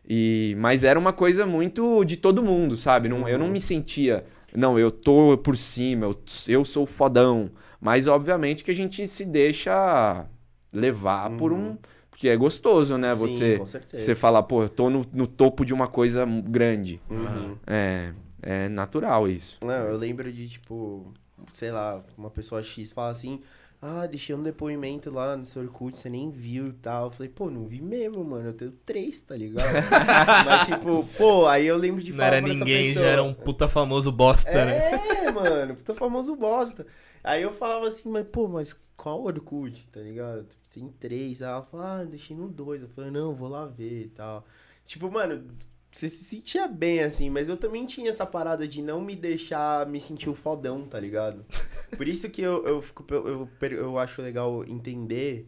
[0.07, 3.07] E, mas era uma coisa muito de todo mundo, sabe?
[3.07, 3.51] Não, Eu não Uhum.
[3.51, 7.51] me sentia, não, eu tô por cima, eu, eu sou fodão.
[7.79, 10.25] Mas obviamente que a gente se deixa
[10.71, 11.77] levar por um.
[12.09, 13.13] Porque é gostoso, né?
[13.13, 13.27] Uhum.
[13.27, 17.01] Sim, você, você falar, pô, eu tô no, no topo de uma coisa grande.
[17.09, 17.55] Uhum.
[17.65, 18.11] É,
[18.41, 19.59] é natural isso.
[19.63, 21.13] Não, eu lembro de, tipo,
[21.53, 23.39] sei lá, uma pessoa X fala assim,
[23.81, 27.05] ah, deixei um depoimento lá no seu Orkut, você nem viu e tal.
[27.05, 29.63] Eu falei, pô, não vi mesmo, mano, eu tenho três, tá ligado?
[30.45, 33.23] Mas, tipo, pô, aí eu lembro de Não falar era pra essa ninguém, já era
[33.23, 34.91] um puta famoso bosta, né?
[35.23, 36.85] É, mano, puta famoso bosta.
[37.23, 40.47] Aí eu falava assim, mas, pô, mas qual Orkut, tá ligado?
[40.71, 41.41] Tem três.
[41.41, 42.81] Aí ela falou, ah, deixei no dois.
[42.81, 44.45] Eu falei, não, vou lá ver e tal.
[44.85, 45.43] Tipo, mano,
[45.91, 49.87] você se sentia bem, assim, mas eu também tinha essa parada de não me deixar
[49.87, 51.45] me sentir o fodão, tá ligado?
[51.97, 55.47] Por isso que eu, eu, fico, eu, eu, acho legal entender,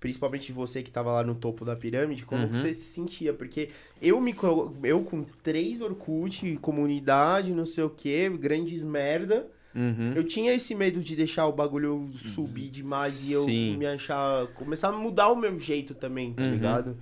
[0.00, 2.54] principalmente você que tava lá no topo da pirâmide, como Uhum.
[2.54, 3.34] você se sentia.
[3.34, 4.34] Porque eu me
[4.82, 10.12] eu com três Orkut, comunidade, não sei o que, grandes merda, Uhum.
[10.14, 13.76] eu tinha esse medo de deixar o bagulho subir demais e eu Sim.
[13.76, 14.46] me achar.
[14.54, 16.50] começar a mudar o meu jeito também, tá Uhum.
[16.52, 16.96] ligado?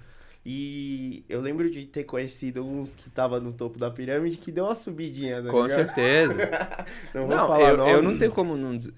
[0.45, 4.65] E eu lembro de ter conhecido uns que tava no topo da pirâmide que deu
[4.65, 5.49] uma subidinha, né?
[5.51, 6.35] Com certeza.
[7.15, 8.93] Não vou Não, falar eu, nomes, eu não tenho como não dizer.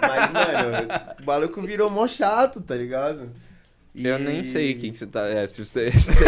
[0.00, 0.88] Mas, mano,
[1.20, 3.28] o maluco virou mó chato, tá ligado?
[3.94, 5.26] E- Eu nem sei quem que você tá.
[5.28, 6.24] é, se você, se você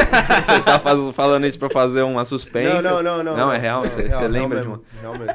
[0.64, 0.78] tá
[1.14, 2.82] falando isso pra fazer uma suspense.
[2.82, 3.36] Não, não, não, não.
[3.36, 3.82] Não, é real?
[3.82, 5.34] Você- você lembra de mesmo, Real mesmo.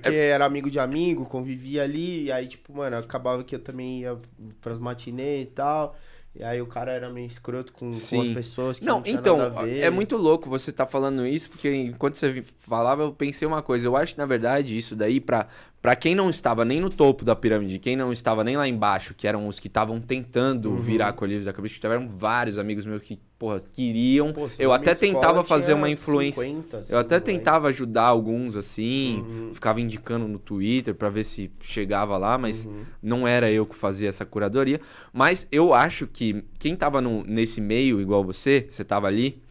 [0.00, 4.00] Porque era amigo de amigo, convivia ali, e aí, tipo, mano, acabava que eu também
[4.00, 4.16] ia
[4.60, 5.96] pras matinê e tal.
[6.34, 9.38] E aí o cara era meio escroto com, com as pessoas que não, Não, então,
[9.68, 13.86] é muito louco você tá falando isso, porque enquanto você falava, eu pensei uma coisa.
[13.86, 15.46] Eu acho que, na verdade, isso daí, pra,
[15.82, 19.12] pra quem não estava nem no topo da pirâmide, quem não estava nem lá embaixo,
[19.14, 20.78] que eram os que estavam tentando Uhum.
[20.78, 24.32] virar colheiros da cabeça, tiveram vários amigos meus que, porra, queriam.
[24.32, 26.42] Pô, eu até tentava fazer uma influência.
[26.44, 27.32] 50, assim, Eu até moleque.
[27.36, 29.50] tentava ajudar alguns assim, Uhum.
[29.52, 32.82] ficava indicando no Twitter pra ver se chegava lá, mas Uhum.
[33.02, 34.80] não era eu que fazia essa curadoria.
[35.12, 39.42] Mas eu acho que quem tava no- nesse meio, igual você, você tava ali,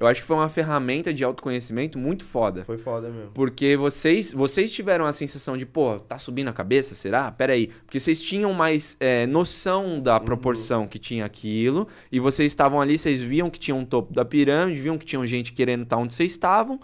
[0.00, 2.64] eu acho que foi uma ferramenta de autoconhecimento muito foda.
[2.64, 3.32] Foi foda mesmo.
[3.34, 7.30] Porque vocês, vocês tiveram a sensação de, pô, tá subindo a cabeça, será?
[7.30, 7.66] Pera aí.
[7.84, 10.24] Porque vocês tinham mais é, noção da Uhum.
[10.24, 11.86] proporção que tinha aquilo.
[12.10, 15.24] E vocês estavam ali, vocês viam que tinha um topo da pirâmide, viam que tinha
[15.26, 16.80] gente querendo estar onde vocês estavam.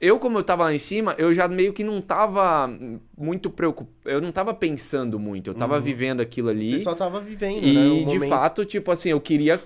[0.00, 2.70] Eu, como eu tava lá em cima, eu já meio que não tava
[3.16, 3.96] muito preocupado.
[4.04, 5.48] Eu não tava pensando muito.
[5.50, 6.72] Eu tava vivendo aquilo ali.
[6.72, 6.78] Uhum.
[6.78, 7.70] Você só tava vivendo, né?
[7.70, 8.28] E de momento.
[8.28, 9.58] fato, tipo assim, eu queria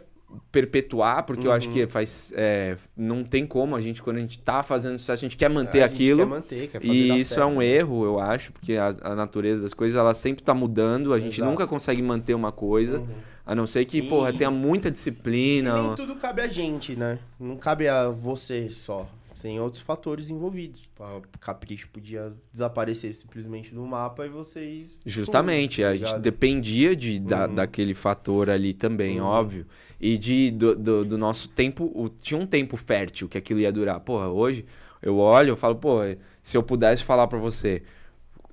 [0.52, 1.72] perpetuar, porque eu acho Uhum.
[1.74, 2.32] que faz.
[2.36, 5.48] é, não tem como a gente, quando a gente tá fazendo sucesso, a gente quer
[5.48, 6.18] manter É, a gente aquilo.
[6.20, 7.66] Quer manter, quer E isso é certo, um né?
[7.66, 11.36] erro, eu acho, porque a, a natureza das coisas ela sempre tá mudando, a gente
[11.38, 11.50] Exato.
[11.50, 13.06] nunca consegue manter uma coisa, Uhum.
[13.46, 15.82] a não ser que, E- porra, tenha muita E disciplina.
[15.82, 17.18] nem tudo cabe a gente, né?
[17.38, 19.08] Não cabe a você só.
[19.42, 20.88] Tem outros fatores envolvidos.
[20.98, 24.96] A Capricho podia desaparecer simplesmente do mapa e vocês.
[25.06, 27.54] Justamente, tá a gente dependia de, da, Uhum.
[27.54, 29.26] daquele fator ali também, Uhum.
[29.26, 29.66] óbvio.
[30.00, 33.72] E de, do, do, do nosso tempo, o- tinha um tempo fértil que aquilo ia
[33.72, 34.00] durar.
[34.00, 34.64] Porra, hoje
[35.02, 36.00] eu olho, eu falo, pô,
[36.42, 37.82] se eu pudesse falar pra você,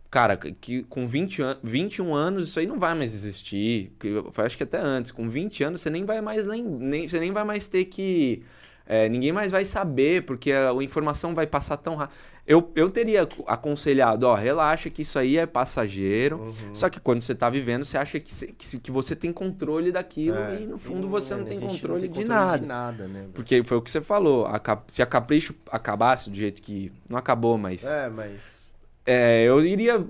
[0.10, 3.91] cara, que com 20 an 21 anos isso aí não vai mais existir.
[4.00, 7.08] Que eu acho que até antes, com 20 anos você nem vai mais lem nem,
[7.08, 8.41] você nem vai mais ter que
[8.88, 12.15] é, ninguém mais vai saber, porque a, a informação vai passar tão rápido.
[12.47, 16.38] Eu, eu teria aconselhado, ó, relaxa que isso aí é passageiro.
[16.39, 16.54] Uhum.
[16.73, 19.91] Só que quando você tá vivendo, você acha que, você- que, que você tem controle
[19.91, 22.60] daquilo É, e no fundo você não a tem gente controle, de, controle nada.
[22.60, 23.26] de nada, né?
[23.34, 24.45] Porque foi o que você falou.
[24.45, 26.91] a se a Capricho acabasse do jeito que.
[27.10, 27.84] Não acabou, mas.
[27.84, 28.65] É, mas.
[29.06, 30.04] É, eu iria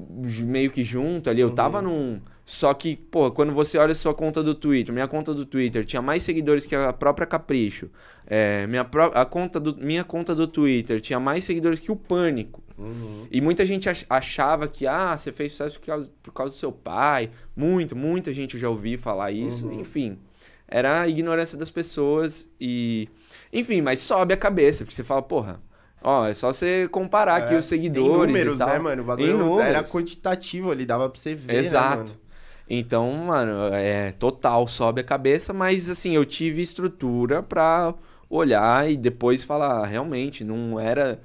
[0.43, 1.55] meio que junto ali, eu Uhum.
[1.55, 2.21] tava num.
[2.49, 6.01] Só que, pô, quando você olha sua conta do Twitter, minha conta do Twitter tinha
[6.01, 7.89] mais seguidores que a própria Capricho.
[8.25, 11.95] É, minha, pró- a conta do, minha conta do Twitter tinha mais seguidores que o
[11.97, 12.63] Pânico.
[12.77, 13.27] Uhum.
[13.29, 16.57] E muita gente ach- achava que, ah, você fez sucesso por causa, por causa do
[16.57, 17.29] seu pai.
[17.53, 19.67] Muito, muita gente eu já ouvi falar isso.
[19.67, 19.81] Uhum.
[19.81, 20.17] Enfim,
[20.69, 23.09] era a ignorância das pessoas e...
[23.51, 25.61] Enfim, mas sobe a cabeça, porque você fala, porra,
[26.01, 29.01] ó, é só você comparar aqui É, os seguidores Em números, né, mano?
[29.03, 29.65] O bagulho Em números.
[29.69, 31.55] era quantitativo ali, dava pra você ver.
[31.57, 32.11] Exato.
[32.11, 32.17] Né?
[32.69, 37.93] Então, mano, é total, sobe a cabeça, mas assim, eu tive estrutura pra
[38.29, 41.19] olhar e depois falar, "Ah, realmente, não era.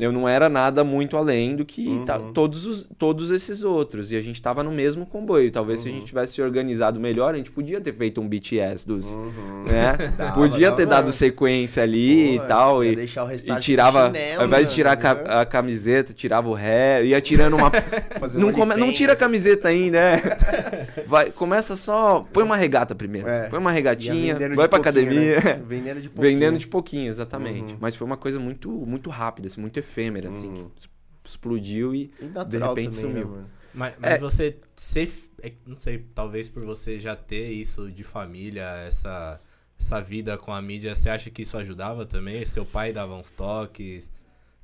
[0.00, 2.04] Eu não era nada muito além do que Uhum.
[2.06, 4.10] tá- todos, os, todos esses outros.
[4.10, 5.50] E a gente tava no mesmo comboio.
[5.50, 5.98] Talvez se a Uhum.
[5.98, 9.08] gente tivesse se organizado melhor, a gente podia ter feito um BTS dos.
[9.14, 9.64] Uhum.
[9.68, 9.96] Né?
[10.16, 12.84] Dava, podia dava ter dado sequência ali Pô, e tal.
[12.84, 15.40] E, deixar o e tirava, chinelo, ao invés de mano, tirar a, né?
[15.40, 17.70] a camiseta, tirava o ré, ia tirando uma.
[18.34, 20.22] Não, um come- não tira a camiseta ainda, é.
[21.06, 22.26] Vai, começa só.
[22.32, 23.28] Põe uma regata primeiro.
[23.28, 23.48] É.
[23.48, 25.40] Põe uma regatinha, vai pra pouquinho, academia.
[25.40, 25.60] né?
[25.66, 26.32] Vendendo de pouquinho.
[26.38, 27.72] Vendendo de pouquinho, exatamente.
[27.74, 27.78] Uhum.
[27.80, 30.54] Mas foi uma coisa muito, muito rápida, assim, muito efêmera, assim, Uhum.
[30.70, 30.90] que es-
[31.24, 32.10] explodiu e.
[32.20, 33.14] E de repente também, sumiu.
[33.14, 33.50] Né, mano?
[33.74, 34.18] Mas, mas É.
[34.18, 35.08] você ser.
[35.42, 39.40] é, Não sei, talvez por você já ter isso de família, essa,
[39.78, 42.44] essa vida com a mídia, você acha que isso ajudava também?
[42.44, 44.12] Seu pai dava uns toques?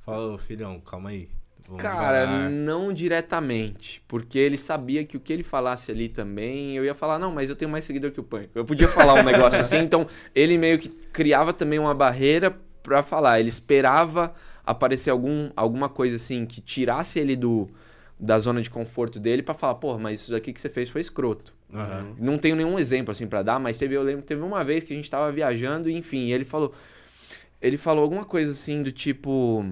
[0.01, 1.27] Fala, "Ô, filhão, calma aí.
[1.67, 4.03] Vamos Cara, devagar." não diretamente.
[4.07, 7.49] Porque ele sabia que o que ele falasse ali também, eu ia falar, não, mas
[7.49, 8.57] eu tenho mais seguidor que o Pânico.
[8.57, 10.05] Eu podia falar um negócio assim, então
[10.35, 13.39] ele meio que criava também uma barreira pra falar.
[13.39, 14.33] Ele esperava
[14.69, 17.67] aparecer algum, alguma coisa assim que tirasse ele do
[18.19, 20.99] da zona de conforto dele pra falar, porra, mas isso daqui que você fez foi
[20.99, 21.53] escroto.
[21.73, 22.15] Aham.
[22.19, 24.93] Não tenho nenhum exemplo assim pra dar, mas teve, eu lembro, teve uma vez que
[24.93, 26.73] a gente tava viajando e enfim, ele falou,
[27.61, 29.65] ele falou alguma coisa assim do tipo.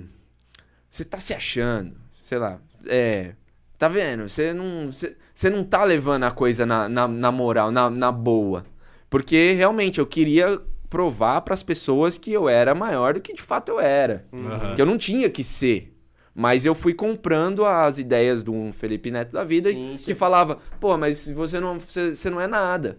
[0.89, 2.59] Você tá se achando, sei lá.
[2.87, 3.33] É.
[3.77, 4.27] Tá vendo?
[4.27, 8.65] Você não, você não tá levando a coisa na, na, na moral, na, na boa.
[9.09, 13.41] Porque realmente eu queria provar para as pessoas que eu era maior do que de
[13.41, 14.25] fato eu era.
[14.31, 14.75] Uhum.
[14.75, 15.93] Que eu não tinha que ser.
[16.33, 20.13] Mas eu fui comprando as ideias de um Felipe Neto da vida Sim, que sim.
[20.13, 22.97] falava, pô, mas você não, você, você não é nada.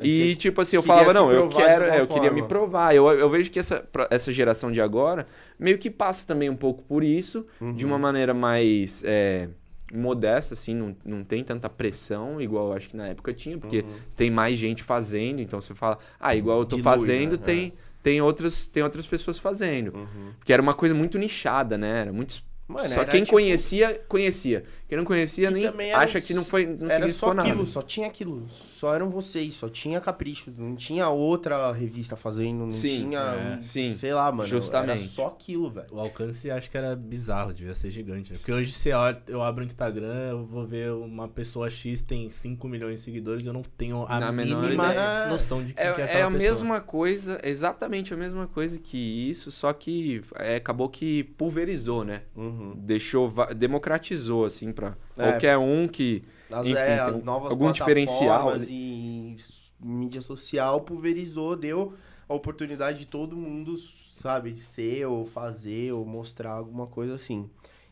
[0.00, 2.94] E tipo assim, eu falava, não, eu de quero, é, eu queria me provar.
[2.94, 5.26] Eu, eu vejo que essa, essa geração de agora
[5.58, 7.90] meio que passa também um pouco por isso, de Uhum.
[7.90, 9.48] uma maneira mais é,
[9.92, 13.84] modesta, assim, não, não tem tanta pressão, igual eu acho que na época tinha, porque
[14.16, 16.82] tem mais gente fazendo, então você fala, ah, igual eu tô Uhum.
[16.82, 17.38] Dilui, fazendo, né?
[17.38, 17.72] tem,
[18.02, 19.92] tem, outras, tem outras pessoas fazendo.
[20.38, 22.00] Porque era uma coisa muito nichada, né?
[22.02, 22.42] Era muito.
[22.68, 24.62] Mano, só quem tipo- conhecia, conhecia.
[24.86, 26.66] Quem não conhecia E nem acha os- que não foi.
[26.66, 27.48] Não Era só nada.
[27.48, 28.46] aquilo, só tinha aquilo.
[28.50, 30.52] Só eram vocês, só tinha Capricho.
[30.56, 33.18] Não tinha outra revista fazendo, não Sim, tinha.
[33.18, 33.56] é.
[33.56, 34.48] um- Sim, Sei lá, mano.
[34.48, 34.98] justamente.
[35.00, 35.86] Era só aquilo, velho.
[35.90, 38.32] O alcance acho que era bizarro, devia ser gigante.
[38.32, 38.38] Né?
[38.38, 42.28] Porque hoje você olha, eu abro o Instagram, eu vou ver uma pessoa X tem
[42.28, 45.26] 5 milhões de seguidores, eu não tenho a Na menor mínima ideia.
[45.28, 46.50] noção de quem É, que é é aquela a pessoa.
[46.52, 48.96] mesma coisa, exatamente a mesma coisa que
[49.30, 52.22] isso, só que é, acabou que pulverizou, né?
[52.36, 52.57] Uhum.
[52.76, 55.30] Deixou, democratizou, assim, pra É.
[55.30, 56.24] qualquer um que.
[56.50, 59.36] As, Enfim, é, as novas algum diferencial e
[59.80, 61.94] mídia social pulverizou, deu
[62.28, 63.74] a oportunidade de todo mundo,
[64.12, 67.48] sabe, ser ou fazer ou mostrar alguma coisa assim.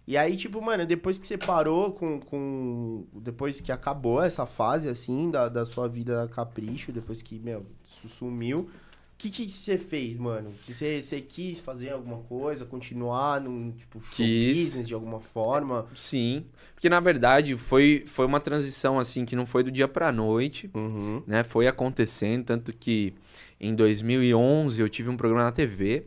[0.07, 2.21] E aí, tipo, mano, depois que você parou com.
[2.21, 7.67] com depois que acabou essa fase, assim, da, da sua vida capricho, depois que, meu,
[8.09, 8.71] sumiu.
[9.17, 10.53] O que, que você fez, mano?
[10.67, 14.59] Que você, quis fazer alguma coisa, continuar num, tipo, show Quis.
[14.59, 15.87] business de alguma forma?
[15.95, 16.45] Sim.
[16.75, 20.71] Porque na verdade foi, foi uma transição assim que não foi do dia pra noite.
[20.75, 21.23] Uhum.
[21.27, 21.43] né?
[21.43, 23.15] Foi acontecendo, tanto que
[23.59, 26.05] em 2011 eu tive um programa na TV.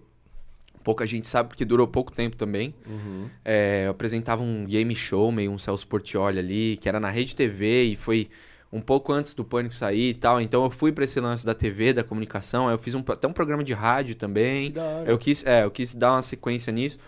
[0.83, 2.75] Pouca gente sabe porque durou pouco tempo também.
[2.87, 3.27] Uhum.
[3.43, 7.35] É, eu apresentava um game show, meio um Celso Portioli ali, que era na Rede
[7.35, 8.29] TV e foi
[8.71, 10.39] um pouco antes do Pânico sair e tal.
[10.39, 12.69] Então eu fui pra esse lance da TV, da comunicação.
[12.69, 14.73] Eu fiz um, até um programa de rádio também.
[15.05, 16.99] Eu quis, é, eu quis dar uma sequência nisso.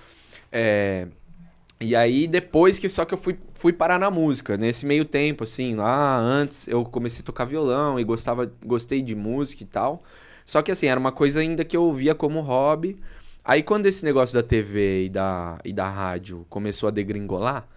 [0.52, 1.08] É,
[1.80, 4.56] e aí, depois que só que eu fui, fui parar na música.
[4.56, 9.16] Nesse meio tempo, assim, lá antes, eu comecei a tocar violão e gostava, gostei de
[9.16, 10.04] música e tal.
[10.46, 13.00] Só que assim, era uma coisa ainda que eu via como hobby.
[13.44, 17.68] Aí quando esse negócio da TV e da, e da rádio começou a degringolar,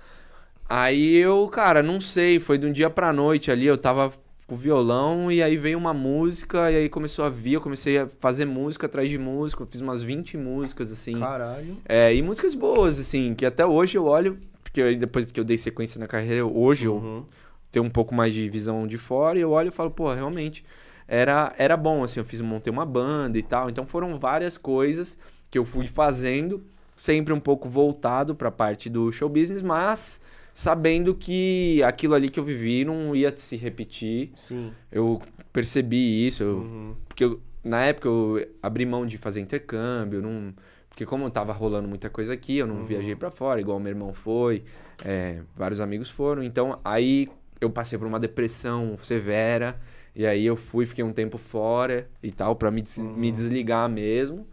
[0.68, 4.10] aí eu, cara, não sei, foi de um dia pra noite ali, eu tava
[4.46, 8.06] com violão e aí veio uma música e aí começou a vir, eu comecei a
[8.06, 11.18] fazer música atrás de música, eu fiz umas 20 músicas assim.
[11.18, 11.76] Caralho.
[11.88, 15.56] É, e músicas boas, assim, que até hoje eu olho, porque depois que eu dei
[15.56, 17.24] sequência na carreira, eu- hoje eu Uhum.
[17.70, 20.62] tenho um pouco mais de visão de fora e eu olho e falo, pô, realmente
[21.08, 25.18] era, era bom, assim, eu fiz, montei uma banda e tal, então foram várias coisas
[25.50, 26.62] que eu fui fazendo,
[26.96, 30.20] sempre um pouco voltado pra parte do show business, mas
[30.54, 34.72] sabendo que aquilo ali que eu vivi não ia se repetir, Sim.
[34.90, 35.20] eu
[35.52, 36.94] percebi isso, eu Uhum.
[37.08, 40.54] porque eu- na época eu abri mão de fazer intercâmbio, não,
[40.88, 42.82] porque como tava rolando muita coisa aqui, eu não Uhum.
[42.84, 44.62] viajei pra fora, igual meu irmão foi,
[45.04, 47.28] é, vários amigos foram, então aí
[47.60, 49.78] eu passei por uma depressão severa,
[50.14, 53.12] e aí eu fui, fiquei um tempo fora e tal, pra me, des- Uhum.
[53.16, 54.46] me desligar mesmo,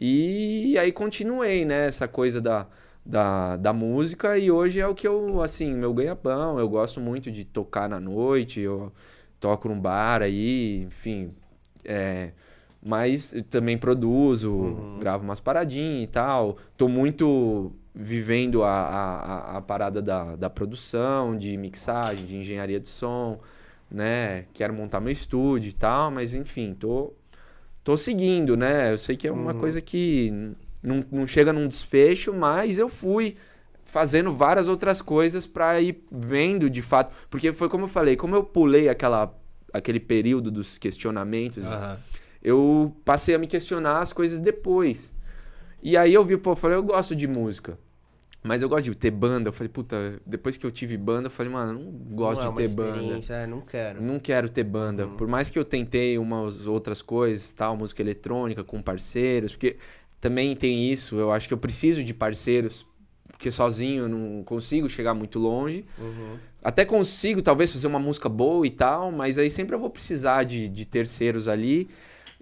[0.00, 2.66] e aí continuei, né, essa coisa da,
[3.08, 7.30] da, da música, e hoje é o que eu, assim, meu ganha-pão, eu gosto muito
[7.32, 8.92] de tocar na noite, eu
[9.40, 11.32] toco num bar aí, enfim,
[11.84, 12.32] é,
[12.84, 14.98] mas também produzo, Uhum.
[15.00, 16.56] gravo umas paradinhas e tal.
[16.76, 22.88] Tô muito vivendo a, a, a- parada da, da produção, de mixagem, de engenharia de
[22.88, 23.40] som,
[23.90, 24.44] né?
[24.52, 27.12] Quero montar meu estúdio e tal, mas enfim, tô,
[27.82, 28.92] tô seguindo, né?
[28.92, 29.58] Eu sei que é uma Uhum.
[29.58, 33.36] coisa que não, não chega num desfecho, mas eu fui
[33.84, 37.12] fazendo várias outras coisas pra ir vendo de fato.
[37.30, 39.34] Porque foi como eu falei, como eu pulei aquela,
[39.72, 41.98] aquele período dos questionamentos, Aham.
[42.42, 45.14] eu passei a me questionar as coisas depois.
[45.82, 47.78] E aí eu vi, pô, eu falei, eu gosto de música.
[48.42, 49.48] Mas eu gosto de ter banda.
[49.48, 52.52] Eu falei, puta, depois que eu tive banda, eu falei, mano, não gosto Não é
[52.52, 53.34] de uma ter banda.
[53.34, 54.02] É, não quero.
[54.02, 55.06] Não quero ter banda.
[55.06, 55.16] Uhum.
[55.16, 59.76] Por mais que eu tentei umas outras coisas, tal, música eletrônica com parceiros, porque
[60.20, 62.86] também tem isso, eu acho que eu preciso de parceiros,
[63.30, 65.84] porque sozinho eu não consigo chegar muito longe.
[65.98, 66.38] Uhum.
[66.62, 70.42] Até consigo, talvez, fazer uma música boa e tal, mas aí sempre eu vou precisar
[70.42, 71.88] de, de terceiros ali.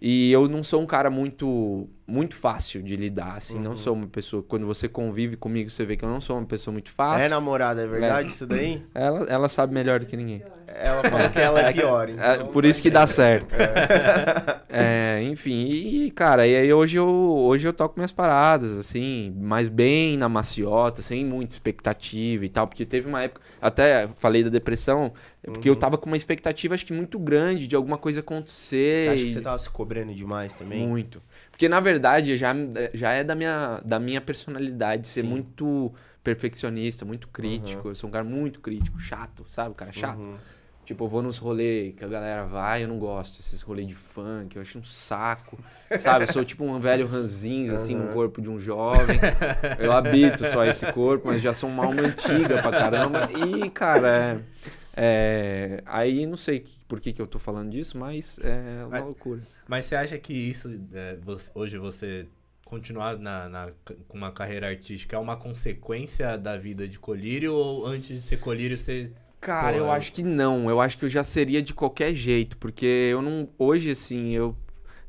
[0.01, 3.59] E eu não sou um cara muito muito fácil de lidar, assim.
[3.59, 3.77] Não Uhum.
[3.77, 4.43] sou uma pessoa.
[4.43, 7.25] Quando você convive comigo, você vê que eu não sou uma pessoa muito fácil.
[7.25, 8.83] É namorada, é verdade isso daí?
[8.95, 10.43] Ela, ela sabe melhor do que ninguém.
[10.67, 12.09] ela falou que ela é pior.
[12.11, 13.55] Então É, por isso que dá certo.
[14.69, 19.69] É, enfim, e cara, e aí hoje eu, hoje eu toco minhas paradas, assim, mais
[19.69, 24.51] bem na maciota, sem muita expectativa e tal, porque teve uma época, até falei da
[24.51, 25.79] depressão, é porque eu Uhum.
[25.79, 29.01] tava com uma expectativa, acho que muito grande de alguma coisa acontecer.
[29.03, 30.87] Você acha que e- você tava se cobrando demais também?
[30.87, 31.23] Muito.
[31.57, 32.55] Porque, na verdade, já,
[32.93, 35.29] já é da minha, da minha personalidade ser Sim.
[35.29, 35.91] muito
[36.23, 37.85] perfeccionista, muito crítico.
[37.85, 37.91] Uhum.
[37.93, 39.71] Eu sou um cara muito crítico, chato, sabe?
[39.71, 40.19] O cara chato.
[40.23, 40.35] Uhum.
[40.85, 43.41] Tipo, eu vou nos rolês que a galera vai, eu não gosto.
[43.41, 45.59] Esses rolês de funk, eu acho um saco.
[45.99, 46.25] Sabe?
[46.27, 48.13] Eu sou tipo um velho ranzinza, assim, no Uhum.
[48.13, 49.19] corpo de um jovem.
[49.79, 53.31] Eu habito só esse corpo, mas já sou uma alma antiga pra caramba.
[53.33, 54.39] E, cara, é...
[54.95, 59.05] é, aí não sei por que, que eu tô falando disso, mas é uma Mas-
[59.05, 59.41] loucura.
[59.69, 62.27] Mas você acha que isso, é, você- hoje você
[62.65, 63.73] continuar na, na-
[64.09, 68.39] com uma carreira artística é uma consequência da vida de colírio ou antes de ser
[68.39, 69.13] colírio você.
[69.41, 69.97] Cara, eu Porra.
[69.97, 70.69] acho que não.
[70.69, 73.49] Eu acho que eu já seria de qualquer jeito, porque eu não.
[73.59, 74.57] Hoje, assim, eu.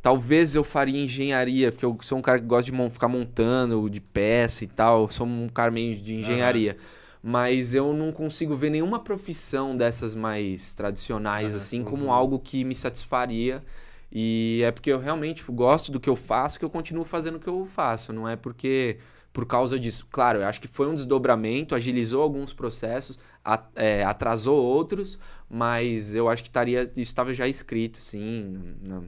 [0.01, 3.99] Talvez eu faria engenharia, porque eu sou um cara que gosta de ficar montando de
[3.99, 5.03] peça e tal.
[5.03, 6.77] Eu sou um cara meio de engenharia.
[7.21, 11.85] Mas eu não consigo ver nenhuma profissão dessas mais tradicionais, Aham, assim, uhum.
[11.85, 13.63] como algo que me satisfaria.
[14.11, 17.39] E é porque eu realmente gosto do que eu faço que eu continuo fazendo o
[17.39, 18.13] que eu faço.
[18.13, 18.97] Não é porque
[19.33, 20.07] por causa disso.
[20.09, 26.15] Claro, eu acho que foi um desdobramento, agilizou alguns processos, a- é, atrasou outros, mas
[26.15, 27.99] eu acho que estaria, isso estava já escrito,
[28.81, 29.03] na,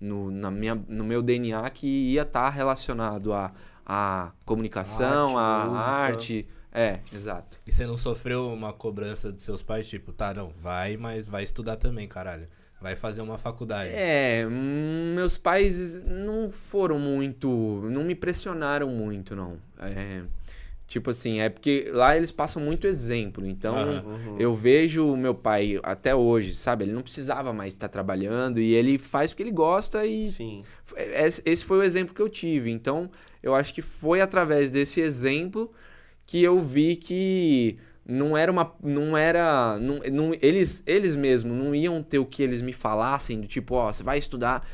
[0.00, 3.52] no, na minha, no meu DNA que ia estar relacionado à
[3.84, 5.84] a, comunicação, Arte, à música.
[5.84, 6.48] arte.
[6.72, 7.60] É, exato.
[7.66, 11.42] E você não sofreu uma cobrança dos seus pais, tipo, tá, não, vai, mas vai
[11.44, 12.48] estudar também, caralho.
[12.84, 13.92] Vai fazer uma faculdade.
[13.94, 17.48] É, hum, meus pais não foram muito.
[17.90, 19.58] não me pressionaram muito, não.
[19.78, 20.20] É,
[20.86, 23.46] tipo assim, é porque lá eles passam muito exemplo.
[23.46, 24.04] Então.
[24.04, 24.36] Uhum.
[24.38, 26.84] eu vejo o meu pai até hoje, sabe?
[26.84, 30.62] Ele não precisava mais estar trabalhando e ele faz porque ele gosta e Sim.
[30.94, 32.70] esse esse foi o exemplo que eu tive.
[32.70, 33.10] Então,
[33.42, 35.72] eu acho que foi através desse exemplo
[36.26, 38.72] que eu vi que não era uma.
[38.82, 39.78] Não era.
[39.78, 43.74] Não, não- eles, eles mesmos não iam ter o que eles me falassem, do tipo,
[43.74, 44.66] ó, você vai estudar.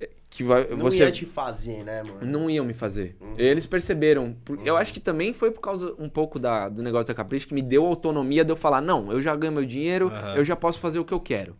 [0.00, 2.26] eh, Que vai, Não você ia te fazer, né, mano?
[2.26, 3.16] não iam me fazer.
[3.20, 3.34] Uhum.
[3.38, 4.34] Eles perceberam.
[4.44, 7.46] Por- Eu acho que também foi por causa um pouco da, do negócio da Capricho
[7.46, 10.34] que me deu autonomia de eu falar: não, eu já ganho meu dinheiro, Aham.
[10.34, 11.56] eu já posso fazer o que eu quero.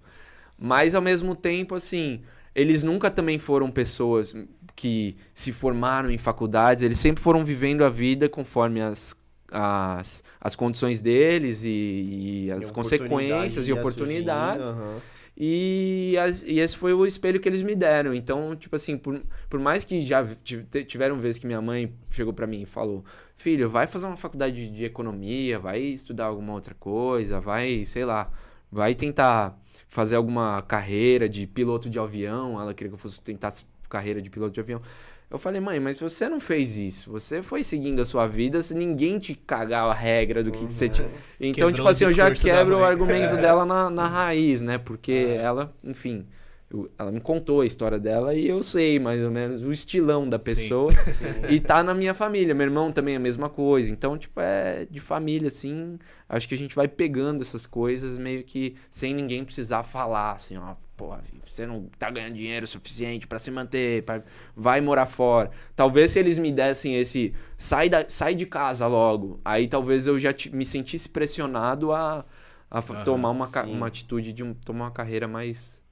[0.59, 2.22] Mas ao mesmo tempo, assim,
[2.55, 4.35] eles nunca também foram pessoas
[4.77, 9.14] que se formaram em faculdades, eles sempre foram vivendo a vida conforme as.
[9.55, 14.69] As, as condições deles e, e as E consequências e oportunidades.
[14.69, 15.03] surgindo.
[15.37, 18.14] E, as- e esse foi o espelho que eles me deram.
[18.14, 20.25] Então, tipo assim, por, por mais que já
[20.87, 23.05] tiveram vezes que minha mãe chegou pra mim e falou:
[23.37, 28.05] Filho, vai fazer uma faculdade de, de economia, vai estudar alguma outra coisa, vai, sei
[28.05, 28.31] lá,
[28.71, 32.61] vai tentar fazer alguma carreira de piloto de avião.
[32.61, 33.53] Ela queria que eu fosse tentar
[33.88, 34.81] carreira de piloto de avião.
[35.35, 37.11] Eu falei, mãe, mas você não fez isso.
[37.11, 40.73] Você foi seguindo a sua vida se ninguém te cagar a regra do que, que
[40.73, 41.09] você tinha.
[41.40, 44.79] Então, Quebrou tipo assim, eu já quebro o argumento dela na, na raiz, né?
[44.79, 46.25] Porque ela, enfim,
[46.74, 50.28] eu- ela me contou a história dela e eu sei mais ou menos o estilão
[50.28, 50.90] da pessoa.
[51.48, 52.54] E tá na minha família.
[52.54, 53.92] Meu irmão também é a mesma coisa.
[53.92, 55.98] Então, tipo, é de família, assim.
[56.28, 60.56] Acho que a gente vai pegando essas coisas meio que sem ninguém precisar falar, assim,
[60.56, 61.14] ó, pô,
[61.46, 64.22] você não tá ganhando dinheiro suficiente pra se manter, pra-
[64.56, 65.50] vai morar fora.
[65.76, 70.18] Talvez se eles me dessem esse sai, da, sai de casa logo, aí talvez eu
[70.18, 72.25] já me sentisse pressionado a,
[72.70, 73.72] a tomar uma, ca- sim.
[73.72, 75.83] uma atitude de um- tomar uma carreira mais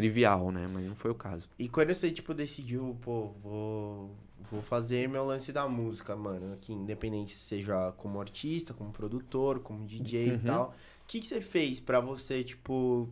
[0.00, 0.66] trivial, né?
[0.72, 1.48] Mas não foi o caso.
[1.58, 4.10] E quando você, tipo, decidiu, pô, vou,
[4.50, 9.60] vou fazer meu lance da música, mano, aqui, independente se seja como artista, como produtor,
[9.60, 10.34] como DJ Uhum.
[10.36, 10.68] e tal,
[11.02, 13.08] o que, que você fez pra você, tipo,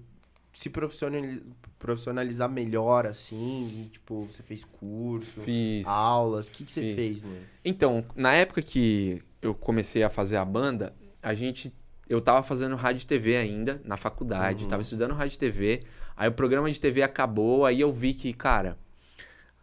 [0.53, 1.43] se profissionali-
[1.79, 3.85] profissionalizar melhor, assim?
[3.87, 5.87] E, tipo, você fez curso, Fiz.
[5.87, 6.95] aulas, o que, que você Fiz.
[6.95, 7.43] fez, mano?
[7.65, 11.73] Então, na época que eu comecei a fazer a banda, a gente.
[12.09, 14.71] Eu tava fazendo rádio e TV ainda, na faculdade, Uhum.
[14.71, 15.83] tava estudando rádio e TV.
[16.17, 18.79] Aí o programa de TV acabou, aí eu vi que, cara,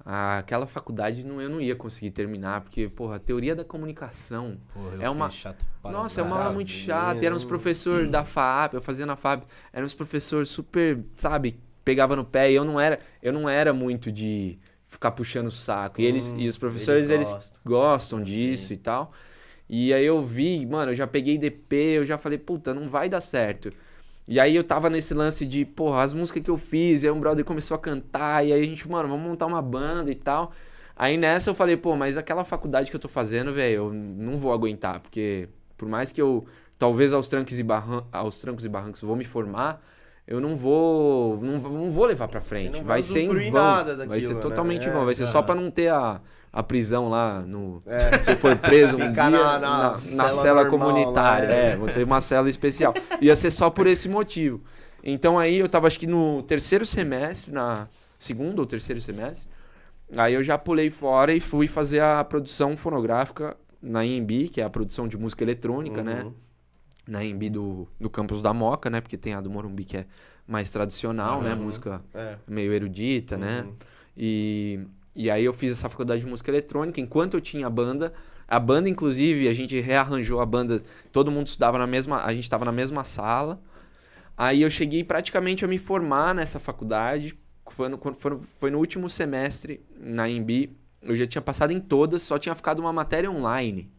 [0.03, 4.57] aquela faculdade não, eu não ia conseguir terminar, porque, porra, a teoria da comunicação.
[4.73, 7.23] Porra, eu É uma- chato Nossa, é uma aula muito chata.
[7.23, 9.43] E eram os professores da FAP, eu fazia na FAP,
[9.73, 12.51] eram os professores super, sabe, pegava no pé.
[12.51, 15.99] E eu não era, eu não era muito de ficar puxando o saco.
[16.01, 17.61] E eles Hum, e os professores eles, gostam.
[17.65, 18.73] gostam disso Sim.
[18.75, 19.11] e tal.
[19.69, 23.09] E aí eu vi, mano, eu já peguei DP, eu já falei, puta, não vai
[23.09, 23.71] dar certo.
[24.27, 27.11] E aí eu tava nesse lance de, porra, as músicas que eu fiz, e aí
[27.11, 30.15] um brother começou a cantar, e aí a gente, mano, vamos montar uma banda e
[30.15, 30.51] tal.
[30.95, 34.35] Aí nessa eu falei, pô, mas aquela faculdade que eu tô fazendo, velho, eu não
[34.35, 36.45] vou aguentar, porque por mais que eu,
[36.77, 39.81] talvez aos trancos e, barran aos trancos e barrancos vou me formar,
[40.27, 42.83] eu não vou, não, vou- não vou levar pra frente.
[42.83, 44.07] vai ser em vão.
[44.07, 44.41] vai ser né?
[44.41, 45.05] totalmente em É, vão.
[45.05, 46.19] Vai ser só pra não ter a,
[46.55, 47.83] a prisão lá no.
[47.85, 47.99] É.
[48.19, 51.49] Se eu for preso um dia na, na- na na cela cela comunitária.
[51.49, 51.71] lá, é.
[51.71, 52.93] É, vou ter uma cela especial.
[53.21, 54.63] Ia ser só por esse motivo.
[55.03, 57.87] Então aí eu tava acho que no terceiro semestre, na
[58.17, 59.47] segundo ou terceiro semestre.
[60.15, 64.63] Aí eu já pulei fora e fui fazer a produção fonográfica na IMB, que é
[64.63, 66.23] a produção de música eletrônica, né?
[66.23, 66.33] Uhum.
[67.07, 69.01] Na IMB do, do campus da Moca, né?
[69.01, 70.05] Porque tem a do Morumbi que é
[70.47, 71.53] mais tradicional, né?
[71.53, 71.63] Uhum.
[71.63, 72.35] Música É.
[72.47, 73.61] meio erudita, né?
[73.65, 73.73] Uhum.
[74.17, 74.79] E,
[75.15, 78.13] e aí eu fiz essa faculdade de música eletrônica enquanto eu tinha a banda.
[78.47, 82.23] A banda, inclusive, a gente rearranjou a banda, todo mundo estudava na mesma.
[82.23, 83.61] A gente estava na mesma sala.
[84.37, 87.33] Aí eu cheguei praticamente a me formar nessa faculdade.
[87.67, 90.69] Foi no, foi, foi no último semestre na IMB.
[91.01, 93.89] Eu já tinha passado em todas, só tinha ficado uma matéria online.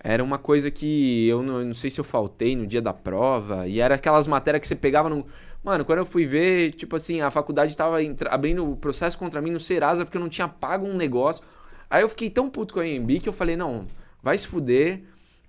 [0.00, 2.92] Era uma coisa que eu não, eu não sei se eu faltei no dia da
[2.92, 3.66] prova.
[3.66, 5.26] E era aquelas matérias que você pegava no.
[5.66, 7.96] Mano, quando eu fui ver, tipo assim, a faculdade tava
[8.30, 11.42] abrindo o processo contra mim no Serasa porque eu não tinha pago um negócio.
[11.90, 13.84] Aí eu fiquei tão puto com a EMB que eu falei, não,
[14.22, 15.02] vai se fuder.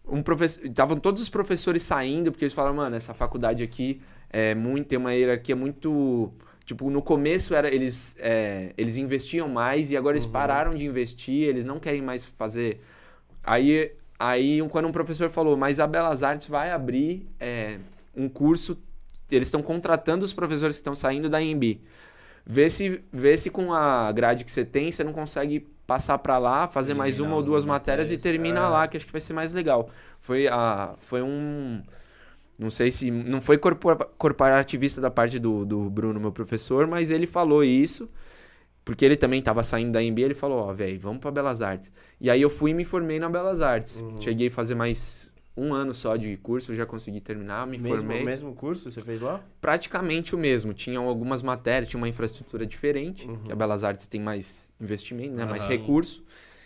[0.07, 4.01] Um professor, estavam todos os professores saindo porque eles falaram, mano, essa faculdade aqui
[4.31, 6.33] é muito, tem uma hierarquia muito,
[6.65, 11.47] tipo, no começo era eles é, eles investiam mais e agora eles pararam de investir,
[11.47, 12.81] eles não querem mais fazer.
[13.43, 17.77] Aí aí quando um professor falou, mas a Belas Artes vai abrir é,
[18.15, 18.75] um curso,
[19.29, 21.81] eles estão contratando os professores que estão saindo da EMB.
[22.45, 26.37] Vê se, vê se com a grade que você tem, você não consegue passar pra
[26.37, 28.23] lá, fazer mais uma ou duas algumas matérias, e matérias.
[28.23, 28.69] termina É.
[28.69, 29.89] lá, que acho que vai ser mais legal.
[30.21, 31.81] Foi, a, foi um.
[32.57, 33.11] Não sei se.
[33.11, 38.09] Não foi corpora- corporativista da parte do, do Bruno, meu professor, mas ele falou isso.
[38.85, 41.91] Porque ele também estava saindo da MB, ele falou, ó, velho, vamos pra Belas Artes.
[42.21, 43.99] E aí eu fui e me formei na Belas Artes.
[43.99, 44.21] Uhum.
[44.21, 48.23] Cheguei a fazer mais um ano só de curso, já consegui terminar, me Mesmo, formei.
[48.23, 49.43] mesmo curso você fez lá?
[49.59, 50.73] Praticamente o mesmo.
[50.73, 53.37] Tinham algumas matérias, tinha uma infraestrutura diferente, Uhum.
[53.43, 55.45] que a Belas Artes tem mais investimento, né?
[55.45, 55.71] Mais Aham.
[55.71, 56.23] recurso.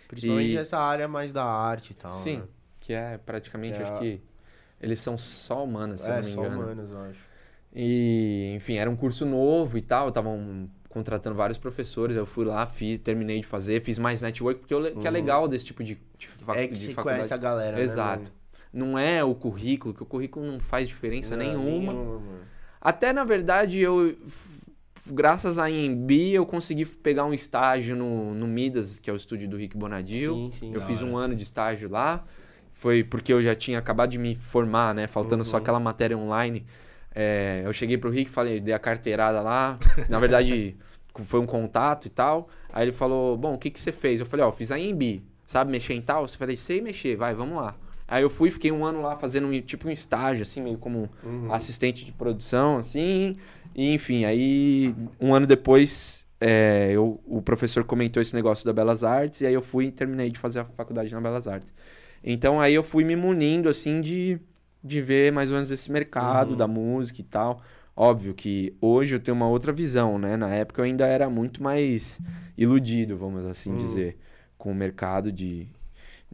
[0.08, 2.14] Principalmente E- essa área mais da arte e tal.
[2.14, 2.44] Sim, né?
[2.80, 4.20] que é praticamente, Que é acho que
[4.80, 6.62] eles são só humanas, se eu É, não me só engano.
[6.62, 7.20] humanos, eu acho.
[7.74, 12.66] E, enfim, era um curso novo e tal, estavam contratando vários professores, eu fui lá,
[12.66, 15.14] fiz, terminei de fazer, fiz mais network, porque eu, que é Uhum.
[15.14, 16.94] legal desse tipo de, de, É que de faculdade.
[16.94, 18.24] conhece a galera, né, Exato.
[18.24, 18.41] mano?
[18.72, 21.92] Não é o currículo, que o currículo não faz diferença Não, nenhuma.
[21.92, 22.22] mano.
[22.80, 24.16] Até, na verdade, eu,
[25.10, 29.48] graças à IMB, eu consegui pegar um estágio no, no Midas, que é o estúdio
[29.48, 30.34] do Rick Bonadil.
[30.34, 30.70] Sim, sim.
[30.74, 31.10] Eu fiz hora.
[31.10, 32.24] um ano de estágio lá.
[32.72, 35.06] Foi porque eu já tinha acabado de me formar, né?
[35.06, 35.62] Faltando só Uhum.
[35.62, 36.64] aquela matéria online.
[37.14, 39.78] É, eu cheguei pro Rick, falei, dei a carteirada lá.
[40.08, 40.76] Na verdade,
[41.22, 42.48] foi um contato e tal.
[42.72, 44.18] Aí ele falou: Bom, o que, que você fez?
[44.18, 45.22] Eu falei: Ó, fiz a IMB.
[45.46, 46.22] Sabe mexer em tal?
[46.22, 47.76] Eu falei: Sei mexer, vai, vamos lá.
[48.12, 51.08] Aí eu fui, fiquei um ano lá fazendo um- tipo um estágio, assim, meio como
[51.24, 51.50] Uhum.
[51.52, 53.36] assistente de produção, assim.
[53.74, 59.02] E, enfim, aí um ano depois é, eu, o professor comentou esse negócio da Belas
[59.04, 61.72] Artes e aí eu fui e terminei de fazer a faculdade na Belas Artes.
[62.22, 64.38] Então aí eu fui me munindo, assim, de,
[64.82, 66.56] de ver mais ou menos esse mercado Uhum.
[66.56, 67.62] da música e tal.
[67.96, 70.36] Óbvio que hoje eu tenho uma outra visão, né?
[70.36, 72.20] Na época eu ainda era muito mais
[72.58, 73.76] iludido, vamos assim Uhum.
[73.76, 74.18] dizer,
[74.58, 75.68] com o mercado de,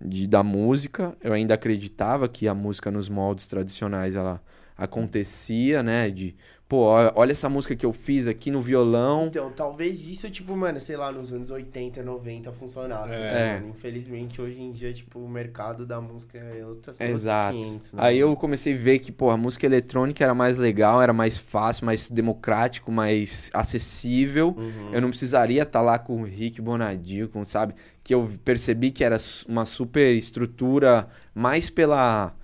[0.02, 1.16] de, da música.
[1.22, 4.42] Eu ainda acreditava que a música nos moldes tradicionais ela
[4.76, 6.10] acontecia, né?
[6.10, 6.36] De,
[6.68, 6.82] pô,
[7.14, 9.26] olha essa música que eu fiz aqui no violão.
[9.28, 13.18] Então, talvez isso, tipo, mano, sei lá, nos anos 80, 90 funcionasse, É.
[13.18, 13.54] né, É.
[13.60, 13.70] mano?
[13.70, 17.54] Infelizmente, hoje em dia, tipo, o mercado da música é outras, Exato.
[17.56, 18.02] outros 500, né?
[18.04, 21.38] Aí eu comecei a ver que, pô, a música eletrônica era mais legal, era mais
[21.38, 24.54] fácil, mais democrático, mais acessível.
[24.58, 24.90] Uhum.
[24.92, 27.74] Eu não precisaria estar lá com o Rick Bonadil, com, sabe?
[28.04, 29.16] Que eu percebi que era
[29.48, 32.34] uma super estrutura mais pela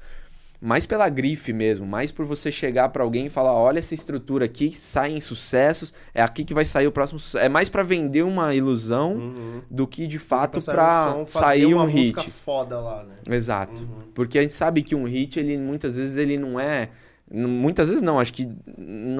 [0.66, 4.46] mais pela grife mesmo, mais por você chegar pra alguém e falar, olha essa estrutura
[4.46, 7.44] aqui, saem sucessos, é aqui que vai sair o próximo sucesso.
[7.44, 9.60] É mais pra vender uma ilusão Uhum.
[9.70, 12.30] do que de fato sair pra um sair um hit.
[12.30, 13.14] foda lá, né?
[13.36, 13.82] Exato.
[13.82, 14.04] Uhum.
[14.14, 16.88] Porque a gente sabe que um hit, ele muitas vezes ele não é.
[17.30, 18.46] Muitas vezes não, acho que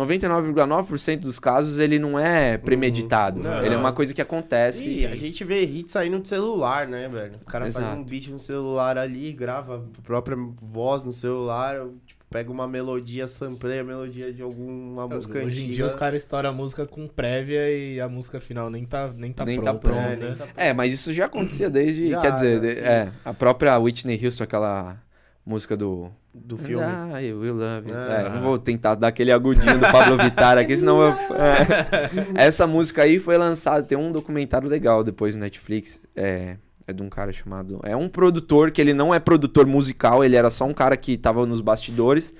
[0.04, 3.40] 99,9% dos casos ele não é premeditado.
[3.40, 3.46] Uhum.
[3.46, 3.64] Não.
[3.64, 4.88] Ele é uma coisa que acontece.
[4.88, 7.36] E a gente vê hit saindo de celular, né, velho?
[7.42, 7.96] O cara faz Exato.
[7.98, 13.26] um beat no celular ali, grava a própria voz no celular, tipo, pega uma melodia,
[13.28, 15.72] sampleia a melodia de alguma música Hoje em antiga.
[15.74, 19.32] dia os caras estouram a música com prévia e a música final nem tá, nem
[19.32, 19.88] tá Nem tá pronta.
[20.00, 20.12] pronta.
[20.12, 20.26] É, né?
[20.28, 22.10] nem tá- É, mas isso já acontecia desde.
[22.10, 22.80] Já, quer dizer, já, de- sim.
[22.82, 25.00] é, a própria Whitney Houston, aquela
[25.46, 26.10] música do.
[26.34, 26.82] Do filme.
[26.82, 27.96] Ah, I will love you.
[27.96, 28.22] Ah.
[28.26, 31.08] É, não vou tentar dar aquele agudinho do Pablo Vittar aqui, senão eu.
[31.08, 32.46] é.
[32.46, 36.02] Essa música aí foi lançada, tem um documentário legal depois no Netflix.
[36.16, 36.56] É,
[36.86, 37.80] é de um cara chamado.
[37.84, 41.16] É um produtor que ele não é produtor musical, ele era só um cara que
[41.16, 42.34] tava nos bastidores.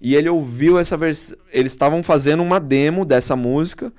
[0.00, 1.36] E ele ouviu essa versão.
[1.52, 3.92] Eles estavam fazendo uma demo dessa música.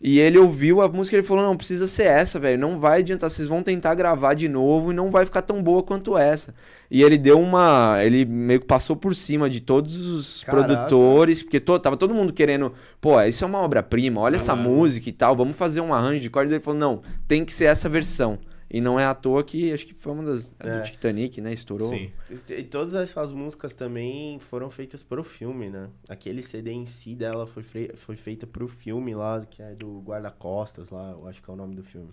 [0.00, 2.56] E ele ouviu a música e ele falou: Não, precisa ser essa, velho.
[2.56, 3.28] Não vai adiantar.
[3.28, 6.54] Vocês vão tentar gravar de novo e não vai ficar tão boa quanto essa.
[6.88, 7.96] E ele deu uma.
[8.00, 10.64] Ele meio que passou por cima de todos os Caraca.
[10.66, 12.72] produtores, porque to, tava todo mundo querendo.
[13.00, 14.56] Pô, isso é uma obra-prima, olha essa Ah.
[14.56, 15.34] música e tal.
[15.34, 16.52] Vamos fazer um arranjo de cordas.
[16.52, 18.38] Ele falou: Não, tem que ser essa versão.
[18.70, 20.54] E não é à toa que acho que foi uma das.
[20.60, 20.78] a É.
[20.80, 21.52] do Titanic, né?
[21.54, 21.88] Estourou.
[21.88, 22.10] Sim.
[22.30, 25.88] E, e todas essas músicas também foram feitas pro filme, né?
[26.08, 30.00] Aquele CD em si dela foi, fre- foi feita pro filme lá, que é do
[30.00, 32.10] Guarda-Costas lá, eu acho que é o nome do filme.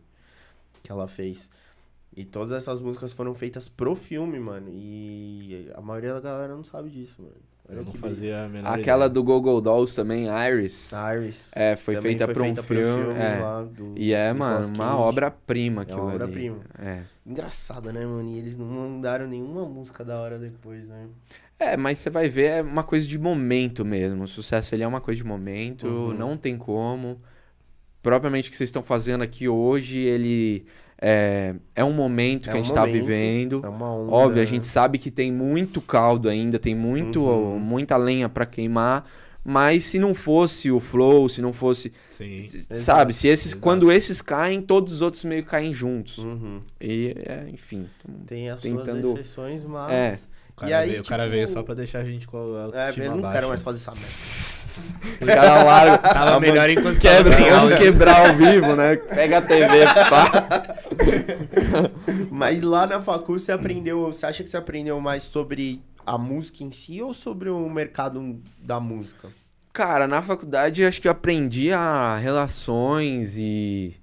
[0.82, 1.50] Que ela fez.
[2.16, 4.70] E todas essas músicas foram feitas pro filme, mano.
[4.72, 7.36] E a maioria da galera não sabe disso, mano.
[7.68, 9.10] Eu não fazia a menor Aquela ideia.
[9.10, 10.92] do Google Dolls também, Iris.
[11.16, 11.52] Iris.
[11.56, 13.14] É, foi também feita foi pra um filme.
[13.20, 13.40] é.
[13.42, 16.16] lá do E é, Nicolas mano, uma obra-prima É aquilo uma ali.
[16.16, 16.58] obra-prima.
[16.80, 17.02] É.
[17.26, 18.30] Engraçado, né, mano?
[18.30, 21.08] E eles não mandaram nenhuma música da hora depois, né?
[21.58, 24.24] É, mas você vai ver, é uma coisa de momento mesmo.
[24.24, 26.14] O sucesso ele é uma coisa de momento, Uhum.
[26.14, 27.20] não tem como.
[28.04, 30.66] Propriamente o que vocês estão fazendo aqui hoje, ele
[31.08, 33.62] é, é um momento É que a um gente tá momento, vivendo.
[33.64, 34.12] É uma onda.
[34.12, 34.46] Óbvio, a né?
[34.48, 37.60] gente sabe que tem muito caldo ainda, tem muito, Uhum.
[37.60, 39.06] muita lenha pra queimar.
[39.48, 41.94] Mas se não fosse o flow, se não fosse.
[42.10, 42.40] Sim.
[42.72, 43.52] sabe, se esses.
[43.52, 43.62] exato.
[43.62, 46.18] Quando esses caem, todos os outros meio caem juntos.
[46.18, 46.62] Uhum.
[46.82, 47.86] E, é, enfim.
[48.26, 49.92] Tem as Tentando- suas exceções, mas.
[49.94, 50.20] É.
[50.50, 52.38] O cara, E aí, veio, o cara tipo, veio só pra deixar a gente com
[52.38, 52.42] a
[52.88, 53.34] É, eu não baixa.
[53.36, 55.06] quero mais fazer essa merda.
[55.22, 55.98] Os caras largam.
[55.98, 57.78] Tava melhor enquanto tava Quebra, áudio.
[57.78, 58.96] quebrar ao vivo, né?
[58.96, 60.76] Pega a TV, pá.
[62.32, 64.08] Mas lá na facul você aprendeu.
[64.08, 68.40] Você acha que você aprendeu mais sobre a música em si ou sobre o mercado
[68.60, 69.30] da música?
[69.74, 73.94] Cara, na faculdade acho que eu aprendi a relações e.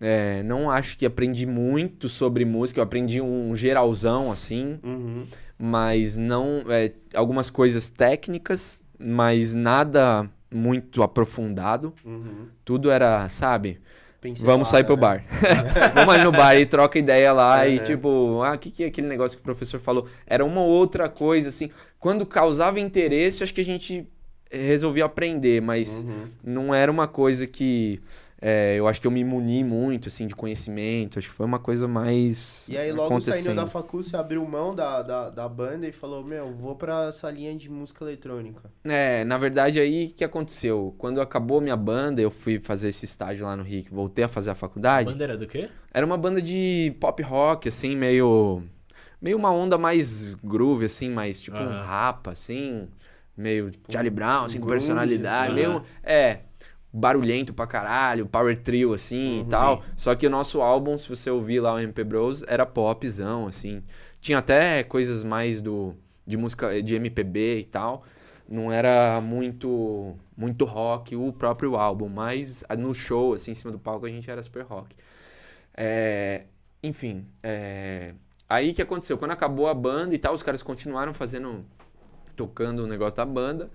[0.00, 5.24] é, não acho que aprendi muito sobre música, eu aprendi um geralzão assim, Uhum.
[5.58, 6.62] mas não.
[6.68, 11.92] é, algumas coisas técnicas, mas nada muito aprofundado.
[12.04, 12.46] Uhum.
[12.64, 13.80] Tudo era, sabe?
[14.20, 15.00] Pincelada, Vamos sair pro né?
[15.00, 15.24] bar.
[15.94, 17.84] Vamos ali no bar e troca ideia lá e Uhum.
[17.84, 20.06] tipo, ah, o que, que é aquele negócio que o professor falou?
[20.26, 21.70] Era uma outra coisa, assim.
[21.98, 24.06] Quando causava interesse, acho que a gente
[24.50, 26.24] resolvia aprender, mas Uhum.
[26.42, 28.00] não era uma coisa que
[28.48, 31.18] é, eu acho que eu me muni muito, assim, de conhecimento.
[31.18, 32.68] Acho que foi uma coisa mais.
[32.68, 36.22] E aí, logo saindo da facul, você abriu mão da, da, da banda e falou:
[36.22, 38.70] Meu, vou pra essa linha de música eletrônica.
[38.84, 40.94] É, na verdade, aí o que aconteceu?
[40.96, 44.50] Quando acabou minha banda, eu fui fazer esse estágio lá no Rick, voltei a fazer
[44.50, 45.10] a faculdade.
[45.10, 45.68] Bandeira do quê?
[45.92, 48.62] Era uma banda de pop rock, assim, meio.
[49.20, 51.82] Meio uma onda mais groove, assim, mais tipo um Aham.
[51.82, 52.86] rapa, assim.
[53.36, 55.50] Meio Charlie Brown, assim, com personalidade.
[55.50, 55.68] assim.
[55.68, 55.82] Meio.
[56.04, 56.42] É.
[56.98, 59.44] Barulhento pra caralho, power trio, assim Uhum.
[59.44, 59.82] e tal.
[59.94, 63.82] Só que o nosso álbum, se você ouvir lá o MP Bros, era popzão, assim.
[64.20, 65.94] Tinha até coisas mais do.
[66.26, 68.02] de música de MPB e tal.
[68.48, 70.16] Não era muito.
[70.36, 74.30] muito rock o próprio álbum, mas no show, assim, em cima do palco, a gente
[74.30, 74.96] era super rock.
[75.76, 76.44] É,
[76.82, 78.14] enfim, é,
[78.48, 79.18] aí que aconteceu?
[79.18, 81.64] Quando acabou a banda e tal, os caras continuaram fazendo,
[82.34, 83.70] tocando o negócio da banda.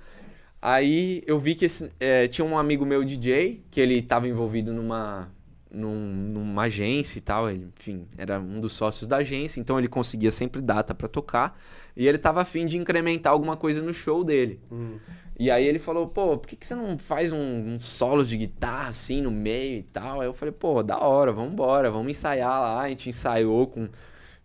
[0.62, 4.72] Aí eu vi que esse- é, tinha um amigo meu DJ, que ele estava envolvido
[4.74, 5.30] numa,
[5.72, 9.88] num- numa agência e tal, ele, enfim, era um dos sócios da agência, então ele
[9.88, 11.60] conseguia sempre data pra tocar,
[11.98, 14.60] e ele tava afim de incrementar alguma coisa no show dele.
[14.70, 15.00] Uhum.
[15.40, 17.40] E aí ele falou, pô, por que, que você não faz um,
[17.74, 20.22] um solo de guitarra assim no meio e tal?
[20.22, 22.82] Aí eu falei, pô, da hora, vamos embora, vamos ensaiar lá.
[22.82, 23.90] A gente ensaiou com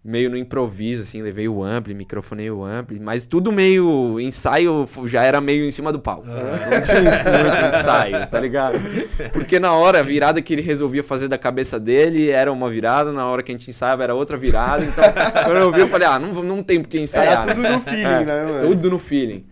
[0.07, 5.25] meio no improviso, assim, levei o ampli, microfonei o ampli, mas tudo meio ensaio já
[5.25, 6.27] era meio em cima do palco.
[6.27, 8.79] Não tinha muito ensaio, tá ligado?
[9.33, 13.13] Porque na hora, a virada que ele resolvia fazer da cabeça dele era uma virada,
[13.13, 14.85] na hora que a gente ensaiava era outra virada.
[14.85, 15.05] Então,
[15.45, 17.43] quando eu vi, eu falei, ah, não, não tem por que ensaiar.
[17.43, 18.69] Era tudo no feeling, É, né, mano?
[18.69, 19.47] Tudo no feeling.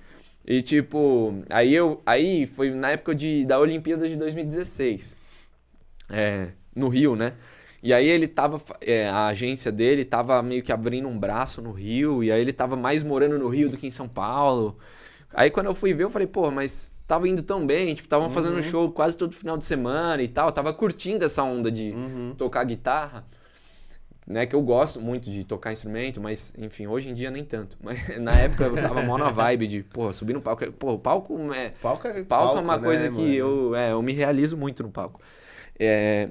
[0.47, 2.01] E tipo, aí eu.
[2.07, 5.17] Aí foi na época de, da Olimpíada de 2016.
[6.11, 7.33] É, no Rio, né?
[7.85, 8.61] E aí ele tava.
[8.80, 12.24] é, a agência dele tava meio que abrindo um braço no Rio.
[12.24, 14.78] E aí ele tava mais morando no Rio do que em São Paulo.
[15.35, 18.30] Aí quando eu fui ver, eu falei, pô, mas tava indo tão bem, tipo, estavam
[18.30, 20.51] fazendo show quase todo final de semana e tal.
[20.51, 22.35] Tava curtindo essa onda de Uhum.
[22.37, 23.26] tocar guitarra
[24.26, 27.76] né, que eu gosto muito de tocar instrumento, mas enfim, hoje em dia nem tanto.
[27.82, 30.72] Mas na época eu tava mó na vibe de, pô, subir no palco.
[30.72, 34.01] Pô, o palco é, Palco é, palco é uma né, coisa que eu, é, eu
[34.03, 35.20] me realizo muito no palco.
[35.78, 36.28] É,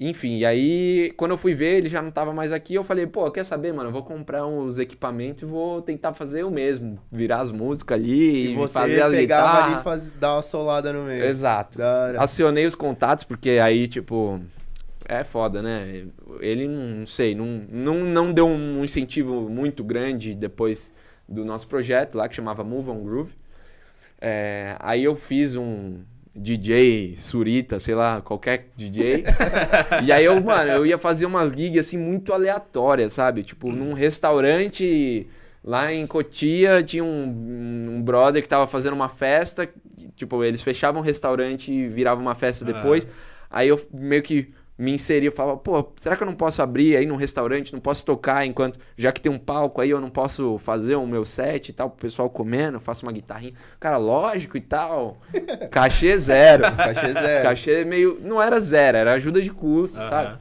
[0.00, 3.06] enfim, e aí quando eu fui ver, ele já não tava mais aqui, eu falei,
[3.06, 6.98] pô, quer saber, mano, eu vou comprar uns equipamentos e vou tentar fazer eu mesmo,
[7.10, 10.42] virar as músicas ali E e você fazer as pegava ali e faz, dar uma
[10.42, 11.24] solada no meio.
[11.24, 11.78] Exato.
[12.16, 14.40] Acionei os contatos, porque aí, tipo,
[15.04, 16.06] é foda, né?
[16.38, 20.92] Ele, não sei, não, não, não deu um incentivo muito grande depois
[21.28, 23.34] do nosso projeto lá, que chamava Move on Groove.
[24.20, 26.00] É, aí eu fiz um
[26.40, 29.24] DJ, Surita, sei lá, qualquer DJ.
[30.04, 33.42] e aí eu, mano, eu ia fazer umas gigs assim muito aleatórias, sabe?
[33.42, 35.26] Tipo, num restaurante
[35.64, 39.68] lá em Cotia tinha um, um brother que tava fazendo uma festa.
[40.16, 43.06] Tipo, eles fechavam o restaurante e viravam uma festa depois.
[43.50, 46.96] Aí eu meio que me inseria, eu falava, pô, será que eu não posso abrir
[46.96, 50.08] aí num restaurante, não posso tocar enquanto, já que tem um palco aí, eu não
[50.08, 53.54] posso fazer o meu set e tal, pro pessoal comendo, eu faço uma guitarrinha.
[53.80, 55.20] Cara, lógico e tal.
[55.72, 56.62] Cachê zero.
[56.76, 57.42] Cachê zero.
[57.42, 60.08] Cachê meio, não era zero, era ajuda de custo, Aham.
[60.08, 60.38] sabe?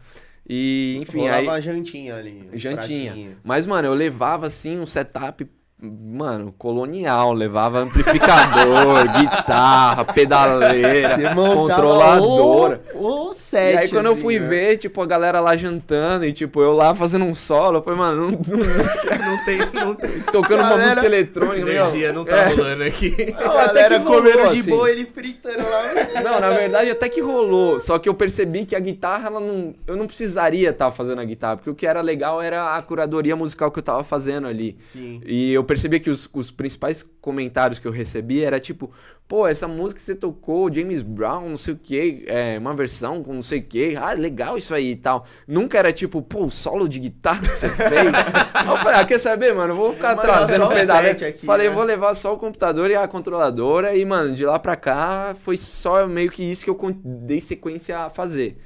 [0.49, 1.47] E, enfim, Rolava aí...
[1.47, 2.49] uma jantinha ali.
[2.53, 3.11] um Jantinha.
[3.11, 3.37] pratinho.
[3.43, 5.45] Mas, mano, eu levava assim um setup,
[5.81, 7.33] mano, colonial.
[7.33, 12.81] Levava amplificador, guitarra, pedaleira, controladora.
[12.95, 13.75] O, o set.
[13.75, 14.47] E aí quando eu fui né?
[14.47, 17.99] ver, tipo, a galera lá jantando e, tipo, eu lá fazendo um solo, eu falei,
[17.99, 20.19] mano, não, não, não tem, não tem.
[20.31, 21.69] Tocando uma Galera, música eletrônica.
[21.69, 22.47] Energia não tá É.
[22.49, 23.35] rolando aqui.
[23.39, 24.69] Não, até que rolou, comendo de assim.
[24.69, 26.21] boa, ele fritando lá.
[26.23, 27.79] Não, na verdade até que rolou.
[27.79, 31.25] Só que eu percebi que a guitarra, ela não, eu não precisaria estar fazendo a
[31.25, 34.75] guitarra, porque o que era legal era a curadoria musical que eu tava fazendo ali.
[34.79, 35.21] Sim.
[35.25, 38.91] E eu percebi que os, os principais comentários que eu recebi era tipo,
[39.27, 43.21] pô, essa música que você tocou, James Brown, não sei o que, é, uma versão
[43.21, 45.25] com não sei o que, ah, legal isso aí e tal.
[45.47, 47.91] Nunca era tipo, pô, o solo de guitarra que você fez.
[48.67, 51.03] Eu falei, ah, quer saber, mano, vou ficar Mano, trazendo só o pedal.
[51.03, 51.75] set aqui, Falei, né?
[51.75, 55.57] vou levar só o computador e a controladora e, mano, de lá pra cá foi
[55.57, 58.57] só meio que isso que eu dei sequência a fazer.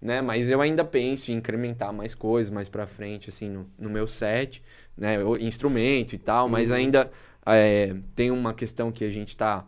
[0.00, 0.20] Né?
[0.20, 4.06] Mas eu ainda penso em incrementar mais coisas mais pra frente, assim, no, no meu
[4.06, 4.62] set,
[4.96, 5.16] né?
[5.40, 6.76] Instrumento e tal, mas Uhum.
[6.76, 7.10] ainda
[7.46, 9.64] é, tem uma questão que a gente tá.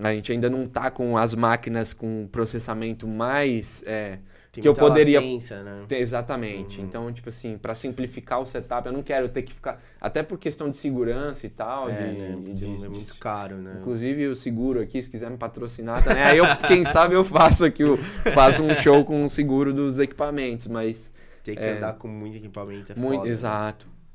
[0.00, 3.82] A gente ainda não tá com as máquinas com processamento mais.
[3.86, 4.18] é,
[4.52, 5.84] que eu poderia latência, né?
[5.88, 6.78] ter- Exatamente.
[6.78, 6.86] Uhum.
[6.86, 9.82] Então, tipo assim, pra simplificar o setup, eu não quero ter que ficar.
[10.00, 11.90] Até por questão de segurança e tal.
[11.90, 12.36] É, de, né?
[12.54, 13.78] de- de- é muito caro, né?
[13.80, 16.22] Inclusive o seguro aqui, se quiser me patrocinar também.
[16.22, 17.96] Aí eu, quem sabe, eu faço aqui, o-
[18.32, 21.12] faço um show com o seguro dos equipamentos, mas.
[21.42, 21.76] Tem que é.
[21.76, 22.92] andar com muito equipamento.
[22.92, 23.34] É muito, foda, né?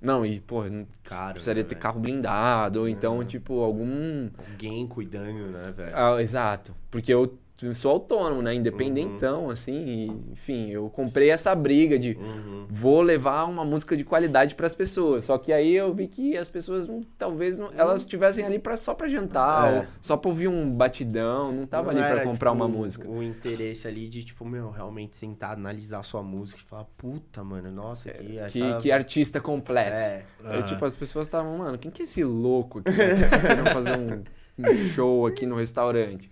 [0.02, 0.64] Não, e, pô,
[1.04, 1.82] Caro, precisaria né, ter velho?
[1.84, 3.26] carro blindado, ou então, É.
[3.26, 4.30] tipo, algum.
[4.52, 5.92] Alguém cuidando, né, velho?
[5.94, 6.74] Ah, exato.
[6.90, 7.38] Porque eu
[7.74, 8.54] sou autônomo, né?
[8.54, 9.72] Independentão, assim.
[9.86, 12.66] e, enfim, eu comprei essa briga de Uhum.
[12.70, 15.26] vou levar uma música de qualidade para as pessoas.
[15.26, 18.78] Só que aí eu vi que as pessoas não, talvez não, elas estivessem ali para
[18.78, 19.80] só para jantar, É.
[19.80, 23.08] ou só para ouvir um batidão, não tava Não ali para comprar tipo, uma música.
[23.10, 27.44] O interesse ali de, tipo, meu, realmente sentar, analisar a sua música e falar, puta,
[27.44, 28.50] mano, nossa, que essa...
[28.52, 29.96] Que, que artista completo.
[29.96, 30.24] É.
[30.46, 30.62] Aí, Aham.
[30.66, 32.92] tipo, as pessoas estavam, mano, quem que é esse louco aqui?
[32.92, 34.24] né, que tá querendo fazer um,
[34.72, 36.30] um show aqui no restaurante.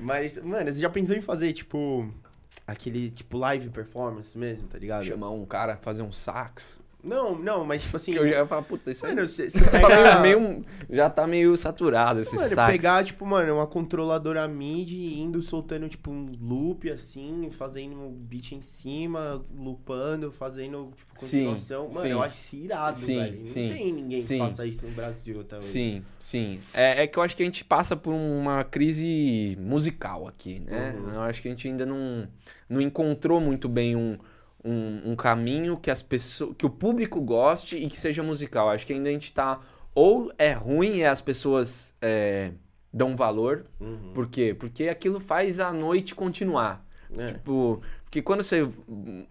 [0.00, 2.08] Mas, mano, você já pensou em fazer, tipo,
[2.66, 5.04] aquele, tipo, live performance mesmo, tá ligado?
[5.04, 6.78] Chamar um cara fazer um sax.
[7.08, 8.12] Não, não, mas, tipo assim...
[8.12, 10.20] Que eu já ia falar, puta, isso aí Mano, você, você tá pega...
[10.20, 12.72] meio, já tá meio saturado esse Mano, sax.
[12.72, 18.52] pegar, tipo, mano, uma controladora MIDI indo soltando, tipo, um loop, assim, fazendo um beat
[18.52, 21.84] em cima, loopando, fazendo, tipo, Sim, continuação.
[21.84, 22.08] Mano, sim.
[22.08, 23.38] eu acho isso irado, Sim, velho.
[23.38, 24.34] Não sim, tem ninguém sim.
[24.34, 25.64] que faça isso no Brasil hoje.
[25.64, 26.60] Sim, sim.
[26.74, 30.94] É, é que eu acho que a gente passa por uma crise musical aqui, né?
[30.98, 31.14] Uhum.
[31.14, 32.28] Eu acho que a gente ainda não,
[32.68, 34.18] não encontrou muito bem um,
[34.64, 38.68] um, um caminho que as pessoas, que o público goste e que seja musical.
[38.68, 39.60] Acho que ainda a gente tá
[39.94, 42.52] ou é ruim e as pessoas é,
[42.92, 43.64] dão valor.
[43.80, 44.12] Uhum.
[44.14, 44.54] Por quê?
[44.58, 46.86] Porque aquilo faz a noite continuar.
[47.16, 47.28] É.
[47.28, 48.68] Tipo, porque quando você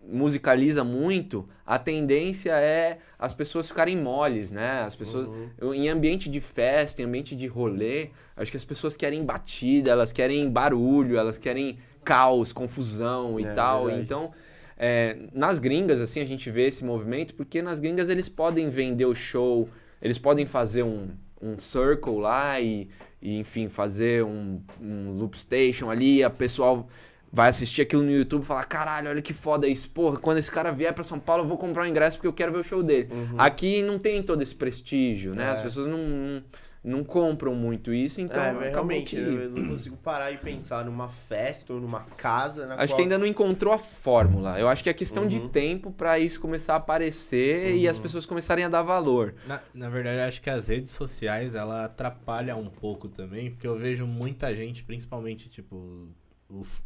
[0.04, 4.82] musicaliza muito, a tendência é as pessoas ficarem moles, né?
[4.82, 5.28] As pessoas.
[5.28, 5.74] Uhum.
[5.74, 10.12] Em ambiente de festa, em ambiente de rolê, acho que as pessoas querem batida, elas
[10.12, 13.86] querem barulho, elas querem caos, confusão e É, tal.
[13.86, 14.04] verdade.
[14.04, 14.32] Então,
[14.78, 19.06] é, nas gringas, assim, a gente vê esse movimento, porque nas gringas eles podem vender
[19.06, 19.68] o show,
[20.02, 21.10] eles podem fazer um,
[21.42, 22.88] um circle lá e,
[23.22, 26.88] e, enfim, fazer um, um loop station ali, a pessoal
[27.32, 30.52] vai assistir aquilo no YouTube e falar, caralho, olha que foda isso, porra, quando esse
[30.52, 32.64] cara vier pra São Paulo eu vou comprar um ingresso porque eu quero ver o
[32.64, 33.10] show dele.
[33.38, 35.44] Aqui não tem todo esse prestígio, né?
[35.44, 35.50] Uhum.
[35.50, 35.54] É.
[35.54, 36.44] As pessoas não, não,
[36.88, 41.10] não compram muito isso, então é, realmente, que- eu não consigo parar e pensar numa
[41.10, 42.96] festa ou numa casa na Acho qual...
[42.96, 44.60] que ainda não encontrou a fórmula.
[44.60, 45.50] Eu acho que é questão de Uhum.
[45.50, 49.36] tempo pra isso começar a aparecer e as pessoas começarem a dar valor.
[49.46, 53.68] Na, na verdade, eu acho que as redes sociais, ela atrapalha um pouco também, porque
[53.68, 56.08] eu vejo muita gente, principalmente, tipo,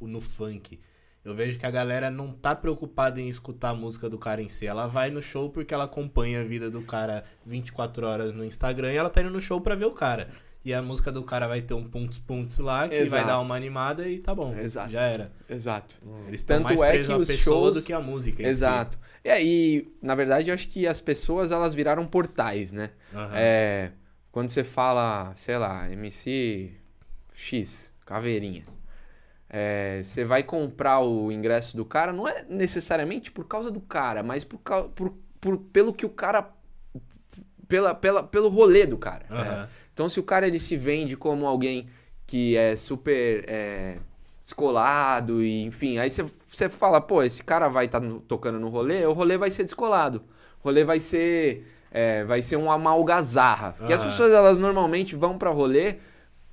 [0.02, 0.80] no funk.
[1.24, 4.50] Eu vejo que a galera não tá preocupada em escutar a música do cara em
[4.50, 4.66] si.
[4.66, 8.92] Ela vai no show porque ela acompanha a vida do cara 24 horas no Instagram
[8.92, 10.30] e ela tá indo no show pra ver o cara.
[10.66, 13.28] E a música do cara vai ter um pontos pontos lá que vai Exato.
[13.28, 14.56] dar uma animada e tá bom.
[14.56, 14.92] Exato.
[14.92, 15.32] Já era.
[15.50, 15.96] Exato.
[16.28, 18.38] Eles estão Tanto mais é que os shows- do que a música.
[18.38, 18.50] si.
[18.50, 18.98] Exato.
[19.24, 22.92] E aí, na verdade, eu acho que as pessoas elas viraram portais, né?
[23.14, 23.32] Aham.
[23.36, 23.92] É,
[24.32, 26.72] quando você fala, sei lá, MC
[27.34, 28.64] X, caveirinha.
[29.54, 34.24] É, Você vai comprar o ingresso do cara, não é necessariamente por causa do cara,
[34.24, 36.50] mas por, por- por- pelo que o cara.
[37.68, 39.26] Pela, pela, pelo rolê do cara.
[39.30, 39.68] Aham.
[39.94, 41.88] Então, se o cara ele se vende como alguém
[42.28, 43.98] que é super é,
[44.42, 49.14] descolado e enfim, aí você- fala, pô, esse cara vai estar tocando no rolê, o
[49.14, 50.24] rolê vai ser descolado.
[50.62, 53.74] O rolê vai ser é, vai ser uma malgazarra.
[53.78, 54.10] Porque as Aham.
[54.10, 55.98] pessoas elas normalmente vão pra rolê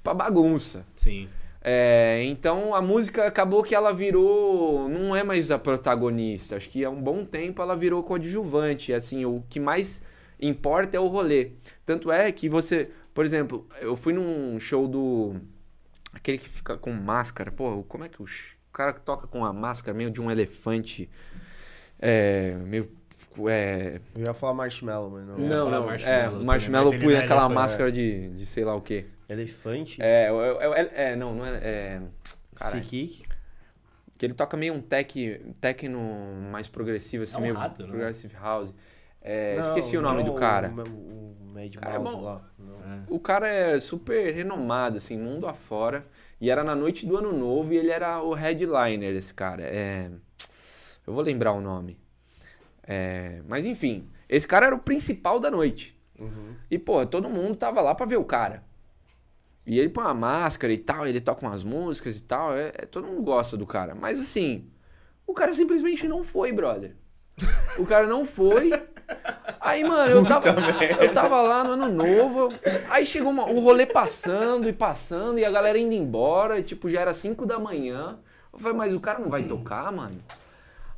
[0.03, 0.85] pra bagunça.
[0.97, 1.29] Sim.
[1.71, 4.89] É, então a música acabou que ela virou.
[4.89, 6.57] Não é mais a protagonista.
[6.57, 8.95] Acho que há um bom tempo ela virou coadjuvante.
[8.95, 10.01] Assim, o que mais
[10.41, 11.53] importa é o rolê.
[11.85, 12.91] Tanto é que você.
[13.13, 15.37] Por exemplo, eu fui num show do.
[16.15, 17.53] Aquele que fica com máscara.
[17.53, 18.27] Pô, como é que o,
[18.73, 21.11] cara que toca com a máscara meio de um elefante.
[21.99, 22.55] É.
[22.65, 22.91] Meio.
[23.47, 25.37] É, Eu ia falar marshmallow, mas não.
[25.39, 25.87] não, não.
[25.87, 28.75] Marshmello é, também, Marshmallow mas ele põe não é aquela máscara de, de sei lá
[28.75, 29.07] o quê.
[29.29, 30.01] Elefante?
[30.01, 31.59] É, é, é, é, não, não é.
[31.59, 32.03] é?
[34.19, 36.01] Que ele toca meio um tech, techno
[36.51, 37.87] mais progressivo, assim, É um meio rato, é?
[37.87, 38.75] progressive house.
[39.21, 40.73] É, Não, esqueci o nome não do cara.
[40.73, 42.23] O, o Mad Cara, é Mouse bom.
[42.23, 42.43] lá.
[42.59, 42.99] É.
[43.09, 46.07] O cara é super renomado, assim, mundo afora.
[46.41, 49.63] E era na noite do ano novo e ele era o headliner, esse cara.
[49.63, 50.11] É...
[51.07, 51.99] Eu vou lembrar o nome.
[52.91, 55.95] É, Mas enfim, esse cara era o principal da noite.
[56.19, 56.55] Uhum.
[56.71, 58.65] E, pô, todo mundo tava lá pra ver o cara.
[59.67, 62.57] E ele põe uma máscara e tal, ele toca umas músicas e tal.
[62.57, 63.95] É, é- todo mundo gosta do cara.
[63.95, 64.65] Mas assim,
[65.27, 66.97] o cara simplesmente não foi, brother.
[67.79, 68.71] O cara não foi.
[69.61, 70.49] Aí, mano, eu tava,
[71.01, 72.53] eu tava lá no ano novo.
[72.89, 76.59] Aí chegou uma- o rolê passando e passando, e a galera indo embora.
[76.59, 78.19] E, tipo, já era 5 da manhã.
[78.51, 80.19] Eu falei, mas o cara não vai tocar, mano?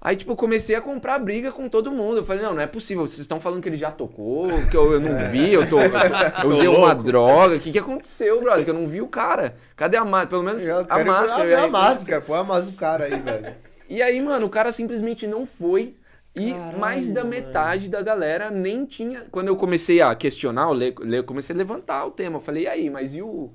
[0.03, 2.19] Aí, tipo, eu comecei a comprar briga com todo mundo.
[2.19, 3.07] Eu falei, não, não é possível.
[3.07, 5.91] Vocês estão falando que ele já tocou, que eu, eu não vi, eu, tô, eu,
[5.91, 5.97] tô-
[6.45, 7.57] eu usei uma droga.
[7.57, 8.65] O que, que aconteceu, brother?
[8.65, 9.55] Que eu não vi o cara.
[9.77, 10.27] Cadê a máscara?
[10.29, 11.45] Pelo menos Eu a máscara.
[11.45, 13.55] ver a aí- máscara, põe a máscara do cara aí, velho.
[13.91, 15.95] E aí, mano, o cara simplesmente não foi.
[16.35, 17.35] E Caralho, mais da mano.
[17.35, 19.27] metade da galera nem tinha.
[19.31, 20.69] Quando eu comecei a questionar,
[21.13, 22.37] eu comecei a levantar o tema.
[22.37, 23.51] Eu falei, e aí, mas e o,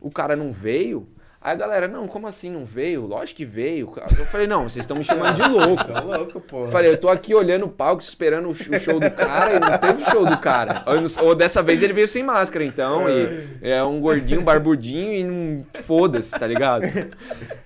[0.00, 1.06] o cara não veio?
[1.44, 3.04] Aí a galera, não, como assim não veio?
[3.04, 3.92] Lógico que veio.
[3.96, 5.84] Eu falei, não, vocês estão me chamando de louco.
[5.84, 6.42] Tá louco.
[6.52, 9.56] Eu falei, eu tô aqui olhando o palco, esperando o sh- o show do cara
[9.56, 10.84] e não teve show do cara.
[10.86, 13.06] Ou, ou dessa vez ele veio sem máscara, então.
[13.10, 15.64] E é um gordinho, barbudinho e não.
[15.82, 16.84] Foda-se, tá ligado?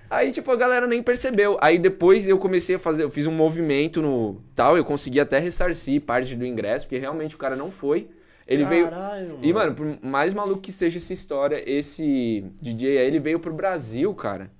[0.08, 1.58] Aí, tipo, a galera nem percebeu.
[1.60, 5.38] Aí depois eu comecei a fazer, eu fiz um movimento no tal, eu consegui até
[5.38, 8.08] ressarcir parte do ingresso, porque realmente o cara não foi.
[8.46, 8.88] Ele veio.
[8.88, 13.40] Caralho, E, mano, por mais maluco que seja essa história, esse DJ aí, ele veio
[13.40, 14.50] pro Brasil, cara.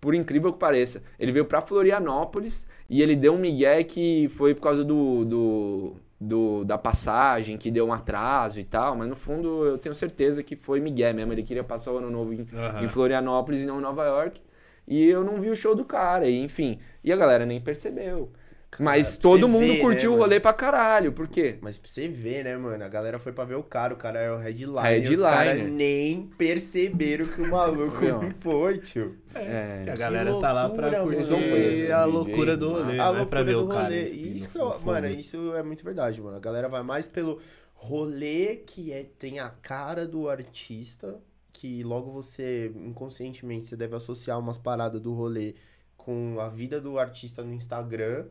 [0.00, 1.02] Por incrível que pareça.
[1.18, 5.96] Ele veio pra Florianópolis e ele deu um migué que foi por causa do, do,
[6.20, 8.94] do- da passagem, que deu um atraso e tal.
[8.96, 11.32] Mas no fundo eu tenho certeza que foi migué mesmo.
[11.32, 12.84] Ele queria passar o ano novo em, Aham.
[12.84, 14.40] em Florianópolis e não em Nova York.
[14.86, 16.78] E eu não vi o show do cara, e, enfim.
[17.02, 18.30] E a galera nem percebeu.
[18.78, 21.12] Mas todo mundo ver, curtiu né, o rolê pra caralho.
[21.12, 21.58] Por quê?
[21.60, 22.82] Mas pra você ver, né, mano?
[22.82, 24.82] A galera foi pra ver o cara, o cara é o headliner.
[24.82, 25.12] Headliner.
[25.12, 28.30] E os caras nem perceberam que o maluco Não.
[28.40, 29.16] foi, tio.
[29.34, 31.94] É, Que a galera tá lá pra loucura, curtir mano.
[31.94, 32.96] A loucura do rolê, mano.
[32.96, 33.96] não a é loucura pra ver do o cara.
[33.96, 36.36] isso que eu, mano, isso é muito verdade, mano.
[36.36, 37.40] A galera vai mais pelo
[37.74, 41.20] rolê que é, tem a cara do artista,
[41.52, 45.54] que logo você, inconscientemente, você deve associar umas paradas do rolê
[45.96, 48.26] com a vida do artista no Instagram,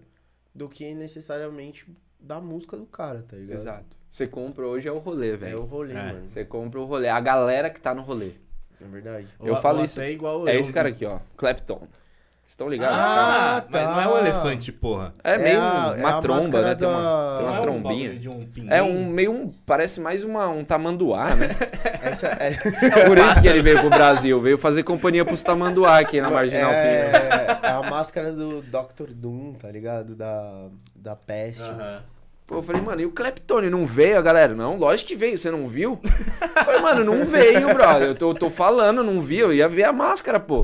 [0.54, 1.86] do que necessariamente
[2.20, 3.58] da música do cara, tá ligado?
[3.58, 3.98] Exato.
[4.10, 5.62] Você compra hoje é o rolê, É velho.
[5.62, 5.98] o rolê, É.
[6.14, 6.28] mano.
[6.28, 7.10] Você compra o rolê.
[7.10, 8.32] A galera que tá no rolê.
[8.80, 9.28] É verdade.
[9.42, 10.60] Eu Ou- falo ou isso- até igual É eu.
[10.60, 11.20] esse cara aqui, ó.
[11.36, 11.88] Clapton.
[12.44, 12.98] Vocês estão ligados?
[13.00, 14.12] Ah, Ah, mas não é tá.
[14.12, 15.14] o elefante, porra.
[15.24, 16.76] É meio a- um- é uma a tromba, né?
[16.76, 18.12] Tem uma, da- tem uma Não é um trombinha.
[18.30, 18.50] um?
[18.70, 19.52] É um meio um.
[19.66, 21.50] Parece mais uma, um tamanduá, né?
[22.04, 24.42] Essa é, É por isso que ele veio pro Brasil.
[24.42, 26.82] Veio fazer companhia pros tamanduá aqui na Marginal Pina.
[26.84, 29.12] é, é a máscara do Dr.
[29.14, 30.14] Doom, tá ligado?
[30.14, 31.64] Da, da peste.
[31.64, 32.02] Aham.
[32.54, 34.16] Pô, eu falei, mano, e o Cleptone não veio?
[34.20, 36.00] A galera, não, lógico que veio, você não viu?
[36.04, 38.10] Eu falei, mano, não veio, brother.
[38.10, 40.64] Eu tô, eu tô falando, não vi, eu ia ver a máscara, pô.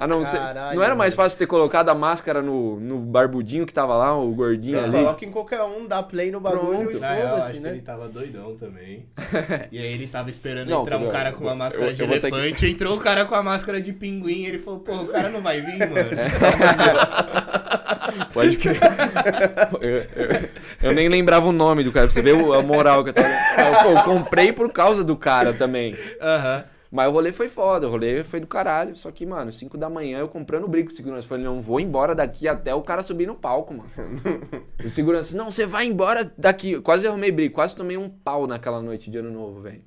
[0.00, 3.72] Ah, não, Caralho, não era mais fácil ter colocado a máscara no, no barbudinho que
[3.72, 4.98] tava lá, o gordinho Não, ali?
[4.98, 6.96] Coloca em qualquer um, dá play no bagulho Pronto.
[6.96, 7.68] e Na real, foda-se, acho né?
[7.68, 9.06] que ele tava doidão também.
[9.70, 12.08] e aí ele tava esperando Não, entrar um cara com uma máscara eu de ter
[12.20, 15.28] que- elefante, entrou o cara com a máscara de pinguim, ele falou, pô, o cara
[15.28, 16.10] não vai vir, mano.
[18.32, 18.78] Pode crer.
[19.80, 20.50] eu, eu-
[20.82, 23.14] eu nem lembrava o nome do cara, pra você ver o- a moral que eu
[23.14, 23.28] tava.
[23.28, 25.96] Eu, pô, eu comprei por causa do cara também.
[26.20, 26.64] Aham.
[26.94, 28.94] Mas o rolê foi foda, o rolê foi do caralho.
[28.94, 31.26] Só que, mano, 5 da manhã eu comprando o brinco de segurança.
[31.26, 33.88] Falei, não vou embora daqui até o cara subir no palco, mano.
[34.84, 36.78] o segurança, não, você vai embora daqui.
[36.82, 39.80] Quase arrumei briga, quase tomei um pau naquela noite de ano novo, velho.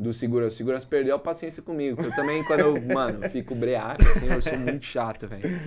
[0.00, 0.48] Do segurança.
[0.54, 1.96] O segurança perdeu a paciência comigo.
[1.96, 5.60] porque Eu também, quando eu, mano, eu fico breaco, assim, eu sou muito chato, velho.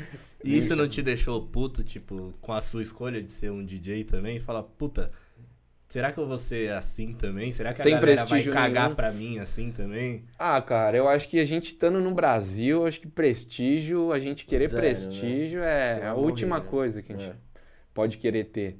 [0.44, 4.04] E isso não te deixou puto, tipo, com a sua escolha de ser um DJ
[4.04, 4.40] também?
[4.40, 5.12] Fala, puta,
[5.88, 7.52] será que eu vou ser assim também?
[7.52, 8.96] Será que a Sem galera vai cagar nenhum.
[8.96, 10.26] pra mim assim também?
[10.40, 14.46] Ah, cara, eu acho que a gente estando no Brasil, acho que prestígio, a gente
[14.48, 16.66] querer Zero, prestígio Você é vai a morrer, última né?
[16.68, 17.36] coisa que a gente É.
[17.94, 18.80] pode querer ter.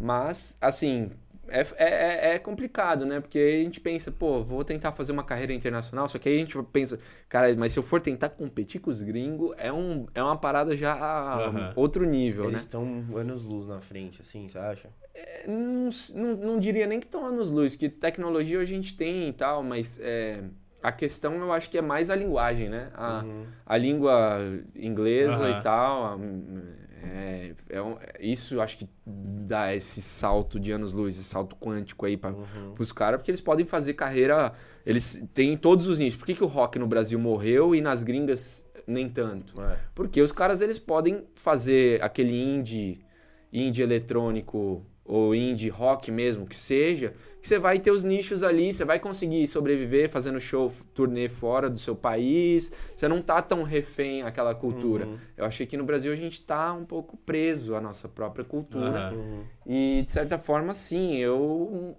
[0.00, 1.10] Mas, assim,
[1.50, 3.20] é, é, é complicado, né?
[3.20, 6.36] Porque aí a gente pensa, pô, vou tentar fazer uma carreira internacional, só que aí
[6.36, 10.06] a gente pensa, cara, mas se eu for tentar competir com os gringos, é, um,
[10.14, 11.72] é uma parada já Aham.
[11.76, 12.58] outro nível, Eles né?
[12.58, 14.88] estão anos luz na frente, assim, você acha?
[15.14, 19.28] É, Não, não, não diria nem que estão anos luz, que tecnologia a gente tem
[19.28, 20.42] e tal, mas é,
[20.82, 22.90] a questão eu acho que é mais a linguagem, né?
[22.94, 23.44] A, Uhum.
[23.66, 24.38] a língua
[24.76, 25.58] inglesa Aham.
[25.58, 26.04] e tal.
[26.04, 26.18] a-
[27.02, 31.54] é, é um- isso eu acho que dá esse salto de anos luz, esse salto
[31.56, 32.74] quântico aí para Uhum.
[32.78, 34.52] os caras, porque eles podem fazer carreira.
[34.84, 36.18] Eles têm todos os nichos.
[36.18, 39.60] Por que, que o rock no Brasil morreu e nas gringas nem tanto?
[39.60, 39.76] É.
[39.94, 43.00] Porque os caras eles podem fazer aquele indie,
[43.52, 48.74] indie eletrônico ou indie rock mesmo, que seja, que você vai ter os nichos ali,
[48.74, 53.62] você vai conseguir sobreviver fazendo show, turnê fora do seu país, você não tá tão
[53.62, 55.06] refém àquela cultura.
[55.06, 55.16] Uhum.
[55.34, 59.14] Eu achei que no Brasil a gente tá um pouco preso à nossa própria cultura.
[59.14, 59.44] Uhum.
[59.66, 61.96] E de certa forma, sim, eu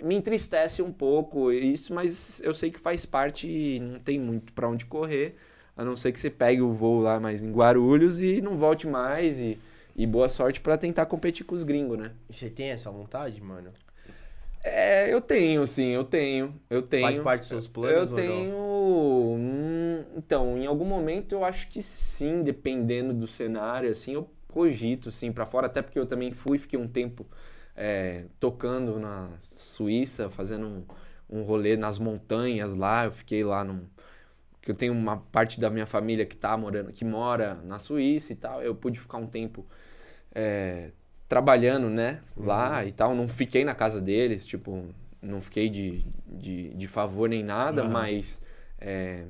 [0.00, 4.52] me entristece um pouco isso, mas eu sei que faz parte e não tem muito
[4.52, 5.34] pra onde correr,
[5.76, 8.86] a não ser que você pegue o voo lá mais em Guarulhos e não volte
[8.86, 9.58] mais e,
[9.98, 12.12] e boa sorte pra tentar competir com os gringos, né?
[12.30, 13.68] E você tem essa vontade, mano?
[14.62, 17.02] É, eu tenho, sim, eu tenho, eu tenho.
[17.06, 18.54] Faz parte dos seus planos Eu tenho.
[18.56, 25.10] hum, Então, em algum momento eu acho que sim, dependendo do cenário, assim, eu cogito
[25.10, 27.26] sim pra fora, até porque eu também fui, fiquei um tempo
[27.76, 30.84] é, tocando na Suíça, fazendo um,
[31.28, 33.04] um rolê nas montanhas lá.
[33.06, 33.84] Eu fiquei lá num.
[34.62, 38.32] que Eu tenho uma parte da minha família que tá morando, que mora na Suíça
[38.32, 38.62] e tal.
[38.62, 39.66] Eu pude ficar um tempo
[40.34, 40.90] é,
[41.28, 43.14] trabalhando, né, lá e tal.
[43.14, 44.84] Não fiquei na casa deles, tipo,
[45.20, 47.90] não fiquei de, de, de favor nem nada, Aham.
[47.90, 48.42] mas
[48.80, 49.24] é,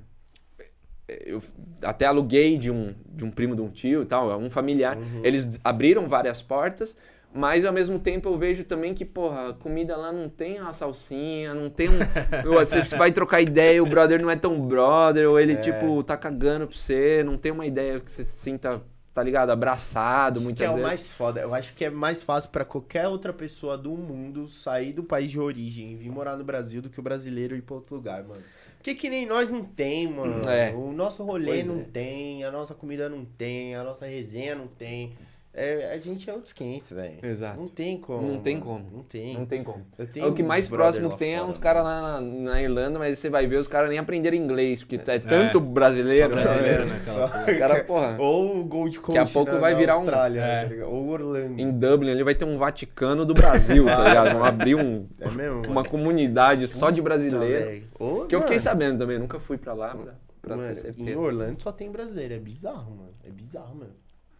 [1.08, 1.42] eu
[1.82, 4.98] até aluguei de um, de um primo de um tio e tal, um familiar.
[5.22, 6.96] Eles abriram várias portas,
[7.32, 10.72] mas ao mesmo tempo eu vejo também que, porra, a comida lá não tem uma
[10.72, 11.98] salsinha, não tem um.
[12.44, 16.66] você vai trocar ideia, o brother não é tão brother, ou ele, tipo, tá cagando
[16.66, 18.82] pra você, não tem uma ideia que você se sinta,
[19.18, 20.88] tá ligado, abraçado Isso muitas que é o vezes.
[20.88, 21.40] mais foda.
[21.40, 25.30] Eu acho que é mais fácil pra qualquer outra pessoa do mundo sair do país
[25.30, 28.22] de origem e vir morar no Brasil do que o brasileiro ir pra outro lugar,
[28.22, 28.40] mano.
[28.76, 30.48] Porque que nem nós não tem, mano.
[30.48, 30.72] É.
[30.72, 31.82] O nosso rolê Pois não é.
[31.82, 35.14] tem, a nossa comida não tem, a nossa resenha não tem.
[35.58, 37.18] É, a gente é outros 500, velho.
[37.22, 37.58] Exato.
[37.60, 38.26] Não tem como.
[38.26, 38.66] Não tem mano.
[38.66, 38.84] como.
[38.92, 39.34] Não tem.
[39.38, 39.84] Não tem como.
[39.98, 41.60] Eu É o que mais próximo que tem é uns mano.
[41.60, 44.96] caras lá na, na Irlanda, mas você vai ver os caras nem aprenderam inglês, porque
[45.10, 46.34] é tanto brasileiro.
[46.36, 46.92] Só brasileiro, né?
[46.94, 46.98] né?
[47.02, 50.40] Aquela Os caras, porra, Ou o Gold Coast a pouco na- vai virar um- Austrália,
[50.40, 50.66] É.
[50.68, 50.86] tá?
[50.86, 51.60] Ou Orlando.
[51.60, 54.32] em Dublin ali vai ter um Vaticano do Brasil, tá ligado?
[54.34, 55.62] Vão abrir um, É mesmo?
[55.68, 57.84] uma comunidade só de brasileiro.
[57.98, 58.60] Ô, Que eu fiquei mano.
[58.60, 61.18] sabendo também, nunca fui pra lá pra, pra Mano, ter Em certeza.
[61.18, 63.10] Orlando só tem brasileiro, é bizarro, mano.
[63.24, 63.90] É bizarro, mano.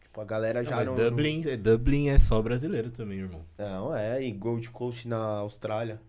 [0.09, 0.95] Tipo, a galera Não, já mas não.
[0.95, 3.43] Dublin, é- Dublin é só brasileiro também, irmão.
[3.59, 6.01] Não, é, e Gold Coast na Austrália.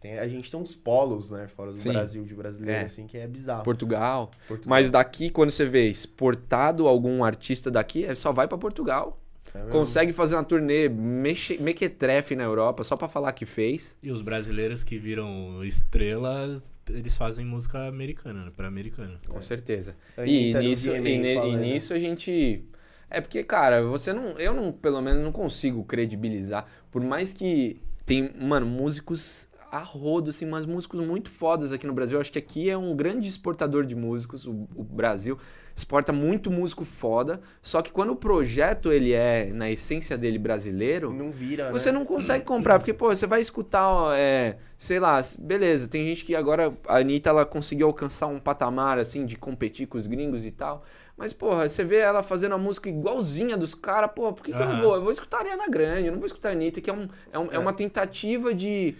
[0.00, 1.90] Tem, a gente tem uns polos, né, fora do Sim.
[1.92, 2.84] Brasil de brasileiro, É.
[2.84, 3.64] assim, que é bizarro.
[3.64, 4.30] Portugal.
[4.46, 4.68] Portugal.
[4.70, 9.20] Mas daqui, quando você vê exportado algum artista daqui, é só vai pra Portugal.
[9.54, 9.62] É?
[9.70, 13.96] Consegue fazer uma turnê mexe- mequetrefe na Europa só pra falar que fez.
[14.02, 18.52] E os brasileiros que viram estrelas, eles fazem música americana, né?
[18.56, 19.18] Pra americana.
[19.26, 19.96] Com certeza.
[20.16, 21.60] A E nisso, VMA e, ne- e falando.
[21.60, 22.62] nisso a gente.
[23.10, 24.38] É porque, cara, você não.
[24.38, 26.66] Eu não, pelo menos, não consigo credibilizar.
[26.90, 31.92] Por mais que tem, mano, músicos a rodo, assim, mas músicos muito fodas aqui no
[31.92, 32.16] Brasil.
[32.16, 34.46] Eu acho que aqui é um grande exportador de músicos.
[34.46, 35.38] O, o Brasil
[35.76, 37.40] exporta muito músico foda.
[37.60, 41.12] Só que quando o projeto ele é, na essência dele, brasileiro.
[41.12, 41.98] Não vira, Você né?
[41.98, 46.24] não consegue comprar, porque, pô, você vai escutar, ó, é, sei lá, beleza, tem gente
[46.24, 50.46] que agora, a Anitta, ela conseguiu alcançar um patamar, assim, de competir com os gringos
[50.46, 50.82] e tal,
[51.18, 54.58] mas, porra, você vê ela fazendo a música igualzinha dos caras, pô, por que, que
[54.62, 54.94] eu não vou?
[54.94, 57.08] Eu vou escutar a Ariana Grande, eu não vou escutar a Anitta, que é, um,
[57.32, 58.94] é, um- é uma tentativa de,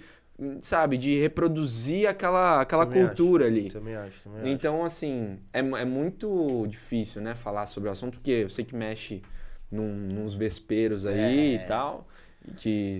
[0.60, 3.70] sabe, de reproduzir aquela, aquela Também cultura acho, ali.
[3.70, 4.48] Também acho, também acho.
[4.48, 8.74] Então, assim, é, é muito difícil, né, falar sobre o assunto, porque eu sei que
[8.74, 9.22] mexe
[9.70, 11.54] num, nos vesperos aí É.
[11.54, 12.06] e tal,
[12.46, 12.98] e que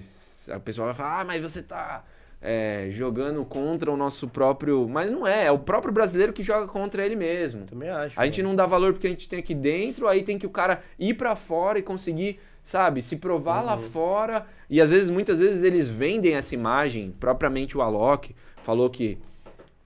[0.53, 2.05] a pessoa vai falar, ah, mas você tá
[2.41, 4.89] é, jogando contra o nosso próprio...
[4.89, 7.65] Mas não é, é o próprio brasileiro que joga contra ele mesmo.
[7.65, 8.19] Também acho.
[8.19, 10.51] A gente não dá valor porque a gente tem aqui dentro, aí tem que o
[10.51, 14.45] cara ir pra fora e conseguir, sabe, se provar lá fora.
[14.71, 19.19] E às vezes, muitas vezes eles vendem essa imagem, propriamente o Alok falou que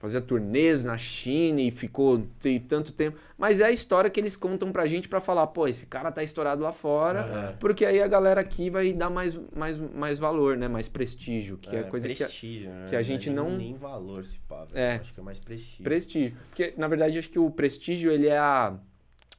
[0.03, 3.17] fazia turnês na China e ficou tem tanto tempo.
[3.37, 6.21] Mas é a história que eles contam pra gente pra falar, pô, esse cara tá
[6.21, 10.67] estourado lá fora, porque aí a galera aqui vai dar mais, mais, mais valor, né?
[10.67, 12.21] Mais prestígio, que é, coisa que.
[12.21, 12.85] a- prestígio, né?
[12.89, 14.67] que a gente Nem- não- Nem valor se pá.
[14.73, 14.95] É.
[14.95, 15.83] Acho que é mais prestígio.
[15.85, 16.35] Prestígio.
[16.49, 18.73] Porque, na verdade, acho que o prestígio, ele é a...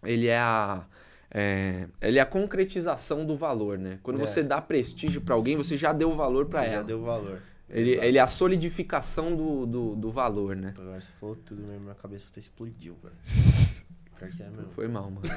[0.03, 0.87] Ele é a...
[1.31, 3.99] é, ele é a concretização do valor, né?
[4.03, 4.27] Quando É.
[4.27, 6.75] você dá prestígio pra alguém, você já deu valor pra Você ela.
[6.77, 7.39] já deu valor.
[7.69, 8.07] Ele, Exato.
[8.07, 10.75] ele é a solidificação do, do, do valor, né?
[10.79, 13.15] Agora você falou tudo mesmo, minha cabeça até explodiu, velho.
[14.23, 14.49] É.
[14.71, 15.21] Foi mal, mano.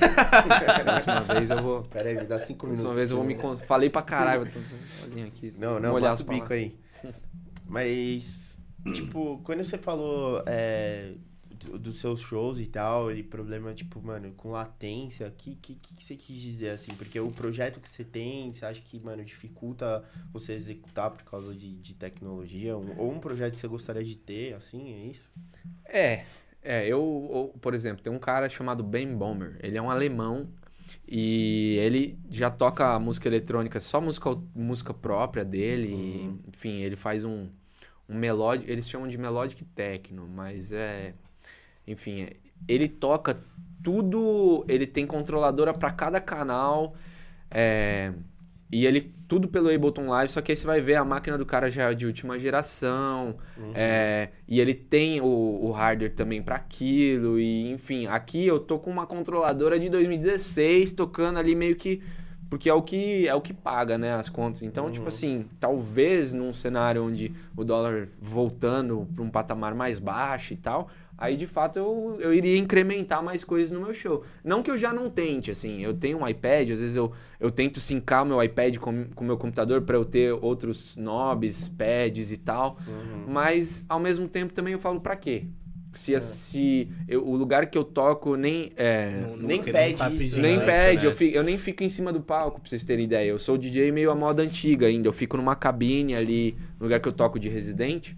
[0.85, 1.81] Próxima vez eu vou...
[1.83, 2.83] Pera aí, me dá cinco minutos.
[2.83, 3.33] Próxima vez eu vou me...
[3.33, 4.47] aqui, con- Falei pra caralho.
[5.03, 5.53] olhinho aqui.
[5.57, 6.73] Não, não, molhar bota as o bico aí.
[7.65, 8.59] Mas,
[8.93, 11.15] tipo, quando você falou é,
[11.59, 15.75] do- dos seus shows e tal, e problema, tipo, mano, com latência, o que, que,
[15.75, 16.93] que você quis dizer, assim?
[16.95, 21.53] Porque o projeto que você tem, você acha que, mano, dificulta você executar por causa
[21.53, 22.77] de, de tecnologia?
[22.77, 25.29] Um- ou um projeto que você gostaria de ter, assim, é isso?
[25.85, 26.23] É,
[26.61, 29.57] é, eu, eu, por exemplo, tem um cara chamado Ben Bomber.
[29.61, 30.49] Ele é um alemão
[31.07, 35.87] e ele já toca música eletrônica, só música, música própria dele.
[35.89, 37.49] e, enfim, ele faz um,
[38.09, 41.13] um melódico, eles chamam de melodic techno, mas é,
[41.87, 42.27] enfim,
[42.67, 43.41] ele toca
[43.83, 46.93] tudo, ele tem controladora para cada canal.
[47.49, 48.11] É,
[48.71, 51.45] e ele tudo pelo Ableton Live, só que aí você vai ver a máquina do
[51.45, 53.35] cara já é de última geração,
[53.73, 58.79] é, e ele tem o, o hardware também para aquilo, e enfim, aqui eu tô
[58.79, 62.01] com uma controladora de 2016 tocando ali meio que
[62.49, 64.63] porque é o que é o que paga, né, as contas.
[64.63, 70.53] Então, tipo assim, talvez num cenário onde o dólar voltando para um patamar mais baixo
[70.53, 70.87] e tal,
[71.17, 74.23] aí de fato eu, eu iria incrementar mais coisas no meu show.
[74.43, 77.49] Não que eu já não tente, assim, eu tenho um iPad, às vezes eu, eu
[77.49, 82.31] tento sincar o meu iPad com o meu computador para eu ter outros knobs, pads
[82.31, 82.77] e tal,
[83.27, 85.45] mas ao mesmo tempo também eu falo pra quê?
[85.93, 89.95] Se, se eu- o lugar que eu toco nem é, Não- não- nem não pede
[89.95, 91.11] tá isso, nem pede, né?
[91.11, 93.27] eu, fico- eu nem fico em cima do palco, pra vocês terem ideia.
[93.29, 95.07] Eu sou DJ meio à moda antiga ainda.
[95.07, 98.15] Eu fico numa cabine ali, no lugar que eu toco de residente,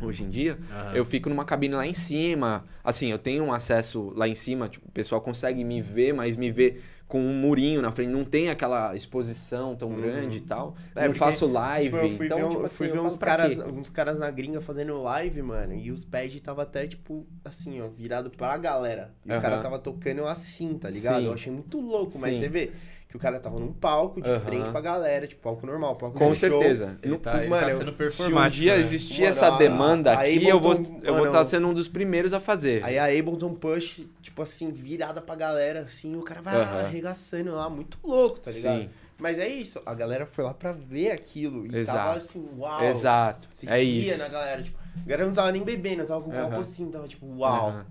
[0.00, 0.58] hoje em dia.
[0.70, 0.94] Aham.
[0.94, 2.64] Eu fico numa cabine lá em cima.
[2.84, 6.36] Assim, eu tenho um acesso lá em cima, tipo, o pessoal consegue me ver, mas
[6.36, 6.76] me vê
[7.08, 8.10] com um murinho na frente.
[8.10, 10.74] Não tem aquela exposição tão grande e tal.
[10.94, 11.84] É, não porque, faço live.
[11.90, 14.18] Tipo, eu fui então, ver, um- tipo eu assim, fui ver uns, caras, uns caras
[14.18, 18.56] na gringa fazendo live, mano, e os pads tava até, tipo, assim, ó, virado pra
[18.58, 19.14] galera.
[19.24, 19.40] E o Aham.
[19.40, 21.20] cara tava tocando assim, tá ligado?
[21.20, 21.26] Sim.
[21.26, 22.40] Eu achei muito louco, mas Sim.
[22.40, 22.72] você vê
[23.08, 24.40] que o cara tava num palco de Aham.
[24.40, 26.50] frente pra galera, tipo, palco normal, palco Com de show.
[26.50, 26.98] certeza.
[27.02, 28.80] Ele No- tá, ele mano, tá eu- sendo Se um performático, dia né?
[28.80, 31.72] existir Mano, essa a- demanda a aqui, eu vou Ableton- eu vou estar sendo um
[31.74, 32.82] dos primeiros a fazer.
[32.84, 36.80] Aí a Ableton Push, tipo assim, virada pra galera, assim, o cara vai Aham.
[36.86, 38.80] arregaçando lá, muito louco, tá ligado?
[38.82, 38.90] Sim.
[39.18, 41.66] Mas é isso, a galera foi lá pra ver aquilo.
[41.66, 41.98] E Exato.
[41.98, 42.84] tava assim, uau.
[42.84, 43.48] Exato.
[43.50, 44.18] Se é isso.
[44.18, 46.48] na galera, tipo, a galera não tava nem bebendo, tava com o Aham.
[46.50, 47.68] copo assim, tava tipo, uau.
[47.68, 47.86] Aham.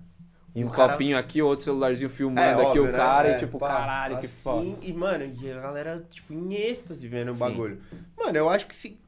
[0.56, 2.92] E um o cara- copinho aqui, outro celularzinho filmando É, aqui óbvio, o né?
[2.92, 4.78] cara É, e tipo, pá, caralho, que assim, foda.
[4.86, 7.40] E, mano, e a galera, tipo, em êxtase vendo o Sim.
[7.40, 7.82] bagulho.
[8.16, 8.98] Mano, eu acho que se,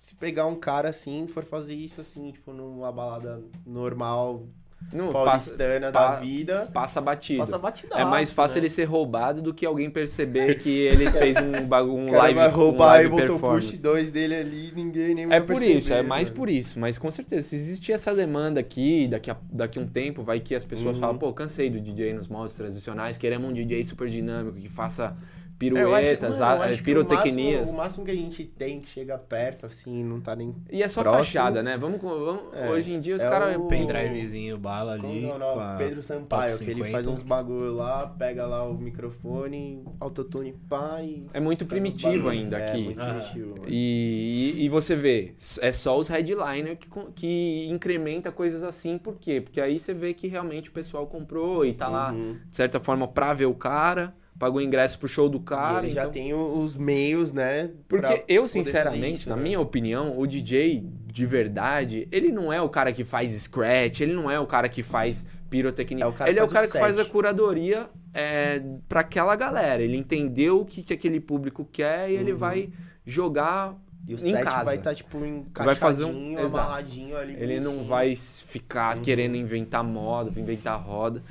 [0.00, 4.46] se pegar um cara assim, for fazer isso assim, tipo, numa balada normal,
[4.90, 7.38] Passa, paulistana pa- da vida, passa batido.
[7.38, 8.62] passa batidaço, É mais fácil né?
[8.66, 12.34] ele ser roubado do que alguém perceber que ele fez um, bagu- um O live,
[12.40, 13.70] vai um roubar a live Ableton performance.
[13.72, 16.36] Push 2 dele ali, ninguém nem É por perceber, isso, é mais mano.
[16.40, 16.80] por isso.
[16.80, 20.40] Mas com certeza, se existir essa demanda aqui, daqui a, daqui a um tempo, vai
[20.40, 21.00] que as pessoas Uhum.
[21.02, 25.14] falam, pô, cansei do DJ nos moldes tradicionais, queremos um DJ super dinâmico, que faça
[25.62, 27.54] É, acho- piruetas, mano, a- acho que pirotecnias.
[27.54, 30.54] O máximo, o máximo que a gente tem que chega perto, assim, não tá nem.
[30.70, 31.24] E é só próximo.
[31.24, 31.76] fachada, né?
[31.76, 33.56] Vamos, vamos É, hoje em dia os é caras...
[33.56, 35.24] o- Pendrivezinho, bala ali.
[35.26, 35.54] é o nome?
[35.54, 36.92] com a Pedro Sampaio, que ele 50.
[36.92, 41.26] faz uns bagulho lá, pega lá o microfone, autotune pá e.
[41.32, 42.84] É muito primitivo ainda É, aqui.
[42.84, 43.06] muito Ah.
[43.14, 43.64] primitivo, mano.
[43.68, 49.16] E, e, e você vê, é só os headliner que, que incrementa coisas assim, por
[49.16, 49.40] quê?
[49.40, 52.38] Porque aí você vê que realmente o pessoal comprou e tá lá, Uhum.
[52.48, 55.84] de certa forma, pra ver o cara, pagou ingresso pro show do E cara.
[55.86, 57.70] ele já então- tem o- os meios, né?
[57.86, 59.42] Porque eu, sinceramente, isso, na né?
[59.42, 64.14] minha opinião, o DJ de verdade, ele não é o cara que faz scratch, ele
[64.14, 66.04] não é o cara que faz pirotecnia.
[66.06, 69.36] É ele que é o faz cara o que faz a curadoria é, para aquela
[69.36, 69.82] galera.
[69.82, 72.20] Ele entendeu o que, que aquele público quer e Uhum.
[72.20, 72.70] ele vai
[73.04, 73.76] jogar
[74.08, 74.64] E o em set casa.
[74.64, 75.18] vai estar, tipo,
[75.54, 76.58] Vai fazer um- encaixadinho, exato.
[76.64, 77.34] amarradinho ali.
[77.34, 81.22] Ele não vai ficar querendo inventar moda, inventar roda.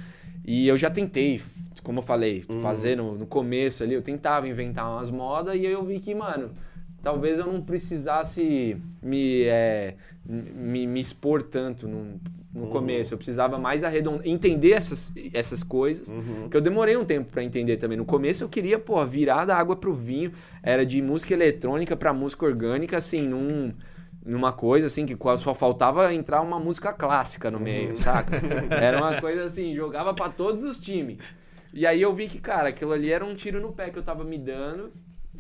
[0.46, 1.42] E eu já tentei,
[1.84, 5.72] como eu falei, fazer no, no começo ali, eu tentava inventar umas modas e aí
[5.72, 6.52] eu vi que, mano,
[7.02, 12.20] talvez eu não precisasse me, é, me, me expor tanto no,
[12.54, 13.14] no começo.
[13.14, 16.12] Eu precisava mais arredondar, entender essas, essas coisas.
[16.50, 17.98] Que eu demorei um tempo pra entender também.
[17.98, 20.32] No começo eu queria, pô, virar da água pro vinho.
[20.62, 23.74] Era de música eletrônica pra música orgânica, assim, num
[24.26, 28.36] numa coisa assim que só faltava entrar uma música clássica no meio, saca?
[28.70, 31.18] Era uma coisa assim, jogava pra todos os times.
[31.74, 34.04] E aí eu vi que, cara, aquilo ali era um tiro no pé que eu
[34.04, 34.92] tava me dando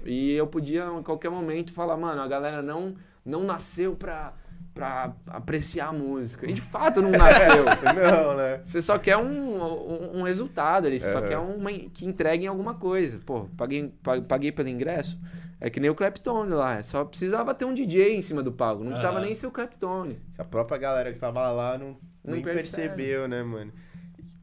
[0.05, 4.33] e eu podia em qualquer momento falar, mano, a galera não não nasceu pra
[4.73, 6.49] pra apreciar a música.
[6.49, 7.65] E de fato não nasceu.
[7.65, 8.59] Não, né?
[8.63, 12.75] Você só quer um, um, um resultado ali, você só quer uma, que entreguem alguma
[12.75, 13.19] coisa.
[13.25, 15.19] Pô, paguei, pa- paguei pelo ingresso.
[15.59, 16.81] É que nem o Claptone lá.
[16.81, 18.81] Só precisava ter um DJ em cima do palco.
[18.83, 20.17] Não precisava nem ser o Claptone.
[20.37, 22.87] A própria galera que tava lá não, Não nem percebe.
[22.95, 23.73] percebeu, né, mano?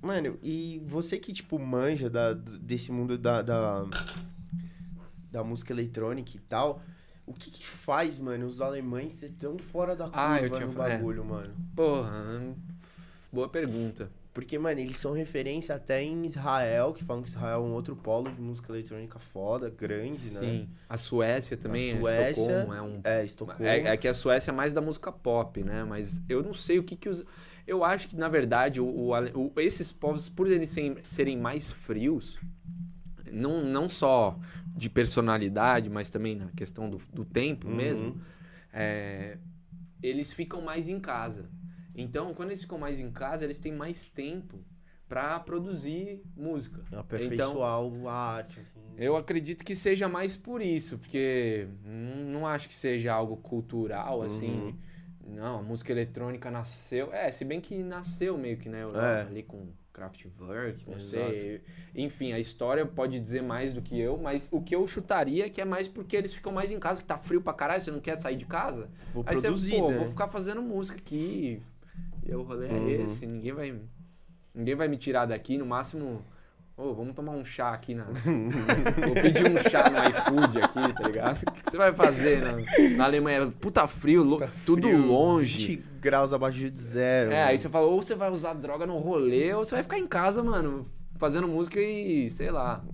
[0.07, 3.85] Mano, e você que, tipo, manja da, desse mundo da, da,
[5.33, 6.81] da música eletrônica e tal,
[7.27, 10.67] o que que faz, mano, os alemães ser tão fora da curva Ah, eu tinha
[10.67, 10.77] no é.
[10.77, 11.55] bagulho, mano?
[11.75, 12.55] Porra,
[13.33, 14.09] boa pergunta.
[14.33, 17.97] Porque, mano, eles são referência até em Israel, que falam que Israel é um outro
[17.97, 20.41] polo de música eletrônica foda, grande, né?
[20.41, 20.69] Sim.
[20.87, 23.65] A Suécia também, A Suécia, Estocolmo, é um É, Estocolmo.
[23.65, 25.85] É, é que a Suécia é mais da música pop, né?
[25.85, 27.25] Mas eu não sei o que que os.
[27.67, 32.39] Eu acho que, na verdade, o, o esses povos, por eles serem, serem mais frios,
[33.33, 34.39] não, não só
[34.77, 37.75] de personalidade, mas também na questão do, do tempo Uhum.
[37.75, 38.21] mesmo,
[38.73, 39.39] é,
[40.03, 41.51] eles ficam mais em casa.
[41.95, 44.59] Então, quando eles ficam mais em casa, eles têm mais tempo
[45.09, 46.83] para produzir música.
[46.93, 48.81] Aperfeiçoar a arte, assim.
[48.99, 54.23] Eu acredito que seja mais por isso, porque não, não acho que seja algo cultural,
[54.23, 54.75] assim.
[55.29, 57.13] Não, a música eletrônica nasceu.
[57.13, 59.23] É, se bem que nasceu meio que na Europa, É.
[59.23, 61.31] ali com Kraftwerk, não Exato.
[61.33, 61.61] sei.
[61.95, 65.49] Enfim, a história pode dizer mais do que eu, mas o que eu chutaria é
[65.51, 67.91] que é mais porque eles ficam mais em casa, que tá frio pra caralho, você
[67.91, 68.89] não quer sair de casa.
[69.13, 69.99] Vou Aí produzir, você, pô, né?
[69.99, 71.63] vou ficar fazendo música aqui.
[72.23, 72.77] E o rolê Uhum.
[72.89, 73.81] é esse, ninguém vai.
[74.55, 76.23] Ninguém vai me tirar daqui, no máximo.
[76.77, 78.05] Ô, vamos tomar um chá aqui na.
[79.07, 81.43] Vou pedir um chá no iFood aqui, tá ligado?
[81.49, 83.47] O que você vai fazer na, na Alemanha?
[83.51, 85.67] Puta frio, lo- tudo Frio, longe.
[85.77, 87.31] 20 graus abaixo de zero.
[87.33, 87.49] É, mano.
[87.49, 90.07] aí você fala, ou você vai usar droga no rolê, ou você vai ficar em
[90.07, 92.85] casa, mano, fazendo música e, sei lá.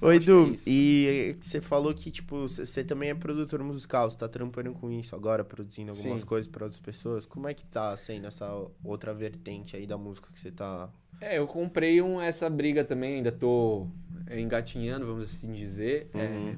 [0.00, 0.64] Oi, é Edu, isso.
[0.68, 5.16] e você falou que, tipo, você também é produtor musical, você tá trampando com isso
[5.16, 6.26] agora, produzindo algumas Sim.
[6.26, 7.26] coisas pra outras pessoas.
[7.26, 8.48] Como é que tá sendo essa
[8.84, 10.88] outra vertente aí da música que você tá...
[11.20, 13.86] É, eu comprei um, essa briga também, ainda tô
[14.30, 16.08] engatinhando, vamos assim dizer.
[16.14, 16.56] é, Uhum.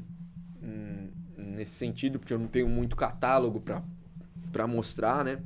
[0.63, 3.83] hum, nesse sentido, porque eu não tenho muito catálogo pra,
[4.53, 5.41] pra mostrar, né?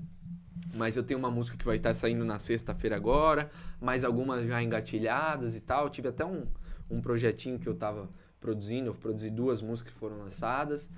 [0.74, 3.48] Mas eu tenho uma música que vai estar saindo na sexta-feira agora,
[3.80, 5.84] mais algumas já engatilhadas e tal.
[5.84, 6.46] Eu tive até um,
[6.90, 8.08] um projetinho que eu tava
[8.40, 10.90] produzindo, eu produzi duas músicas que foram lançadas,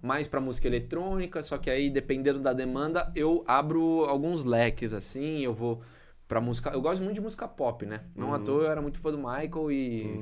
[0.00, 5.40] mais pra música eletrônica, só que aí, dependendo da demanda, eu abro alguns leques, assim,
[5.40, 5.82] eu vou
[6.26, 6.70] pra música...
[6.70, 8.00] Eu gosto muito de música pop, né?
[8.14, 10.20] Não à toa eu era muito fã do Michael e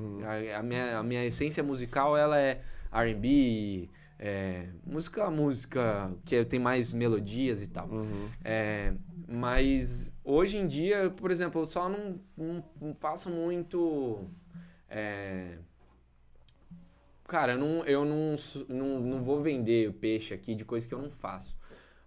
[0.53, 2.62] a, a minha, a minha essência musical, ela é
[2.92, 3.88] R&B,
[4.18, 7.88] é, música, música que tem mais melodias e tal.
[8.45, 8.95] É,
[9.26, 14.29] mas hoje em dia, por exemplo, eu só não, não, não faço muito.
[14.88, 15.58] é,
[17.26, 18.37] Cara, eu, não, eu não,
[18.68, 21.57] não, não vou vender peixe aqui de coisa que eu não faço.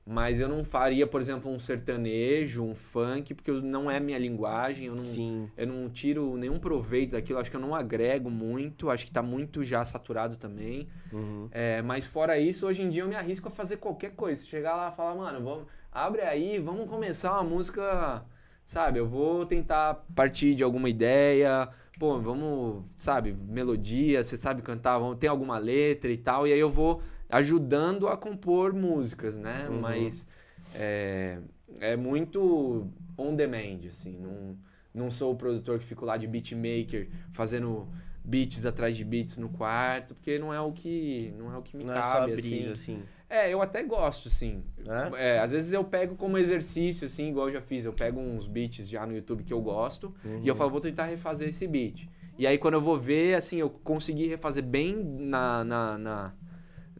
[0.07, 4.85] Mas eu não faria, por exemplo, um sertanejo, um funk, porque não é minha linguagem,
[4.85, 5.49] eu não, Sim.
[5.57, 9.23] eu não tiro nenhum proveito daquilo, acho que eu não agrego muito, acho que tá
[9.23, 10.87] muito já saturado também.
[11.11, 11.47] Uhum.
[11.49, 14.45] É, mas fora isso, hoje em dia eu me arrisco a fazer qualquer coisa.
[14.45, 18.23] Chegar lá e falar, mano, vamos, abre aí, vamos começar uma música,
[18.63, 18.99] sabe?
[18.99, 21.67] Eu vou tentar partir de alguma ideia,
[21.97, 26.59] pô, vamos, sabe, melodia, você sabe cantar, vamos, tem alguma letra e tal, e aí
[26.59, 27.01] eu vou
[27.35, 29.67] ajudando a compor músicas, né?
[29.69, 29.79] Uhum.
[29.79, 30.27] Mas
[30.73, 31.39] é,
[31.79, 32.87] é muito
[33.17, 34.57] on demand, assim, não,
[34.93, 37.87] não sou o produtor que fico lá de beatmaker fazendo
[38.23, 41.75] beats atrás de beats no quarto, porque não é o que não é o que
[41.77, 42.95] me Não é cabe essa brisa, assim.
[42.95, 43.03] assim.
[43.29, 44.63] É, eu até gosto assim.
[44.87, 45.35] É?
[45.35, 48.47] É, às vezes eu pego como exercício assim, igual eu já fiz, eu pego uns
[48.47, 52.07] beats já no YouTube que eu gosto e eu falo, vou tentar refazer esse beat.
[52.37, 56.33] E aí quando eu vou ver, assim, eu consegui refazer bem na, na, na-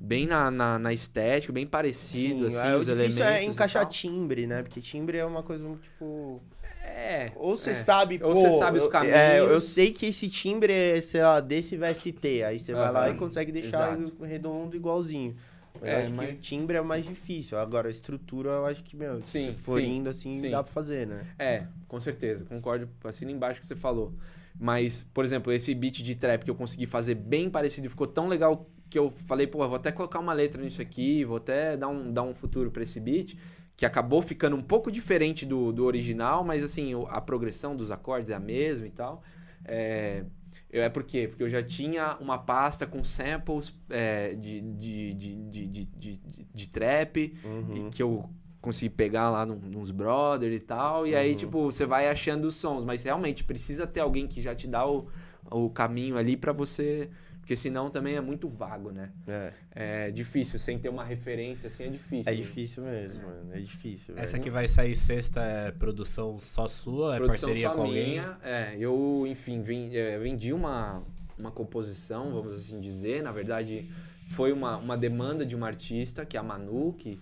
[0.06, 3.16] bem na, na, na estética, bem parecido, Sim, assim, é, os o elementos.
[3.16, 4.62] difícil é encaixar timbre, né?
[4.64, 6.42] Porque timbre é uma coisa muito, tipo...
[6.84, 7.32] É.
[7.36, 7.74] Ou você é.
[7.74, 9.16] sabe, Ou você sabe os eu- caminhos.
[9.18, 12.44] É, eu sei que esse timbre é, sei lá, desse VST.
[12.44, 15.36] Aí você vai lá e consegue deixar redondo igualzinho.
[15.82, 17.58] Mas É, eu acho que mas- o timbre é o mais difícil.
[17.58, 20.50] Agora, a estrutura, eu acho que, meu, Sim, se for sim, indo assim, sim.
[20.52, 21.26] dá pra fazer, né?
[21.38, 24.14] É, com certeza, concordo, assina embaixo que você falou.
[24.58, 28.28] Mas, por exemplo, esse beat de trap que eu consegui fazer bem parecido, ficou tão
[28.30, 31.88] legal que eu falei, pô, vou até colocar uma letra nisso aqui, vou até dar
[31.88, 33.36] um, dar um futuro pra esse beat,
[33.76, 38.30] que acabou ficando um pouco diferente do, do original, mas assim, a progressão dos acordes
[38.30, 39.22] é a mesma e tal.
[39.66, 40.24] É,
[40.72, 41.28] Eu, é por quê?
[41.28, 46.20] Porque eu já tinha uma pasta com samples é, de, de, de, de, de,
[46.54, 47.88] de, trap Uhum.
[47.88, 48.30] e que eu
[48.62, 51.06] consegui pegar lá num- nos brother e tal.
[51.08, 51.38] E aí, Uhum.
[51.38, 52.84] tipo, você vai achando os sons.
[52.84, 55.08] Mas realmente precisa ter alguém que já te dá o,
[55.52, 57.10] o caminho ali pra você.
[57.46, 59.12] Porque senão também é muito vago, né?
[59.28, 59.54] É.
[59.76, 62.34] É difícil, sem ter uma referência assim é difícil.
[62.34, 63.54] É difícil mesmo, mano.
[63.54, 64.16] É difícil.
[64.18, 64.44] Essa velho.
[64.46, 67.14] que vai sair sexta é produção só sua?
[67.14, 68.10] É Produção parceria só com alguém?
[68.10, 68.40] minha.
[68.44, 69.62] É, eu, enfim,
[69.94, 71.04] é, vendi uma,
[71.38, 73.22] uma composição, vamos assim dizer.
[73.22, 73.92] Na verdade,
[74.30, 77.22] foi uma, uma demanda de uma artista, que é a Manu, que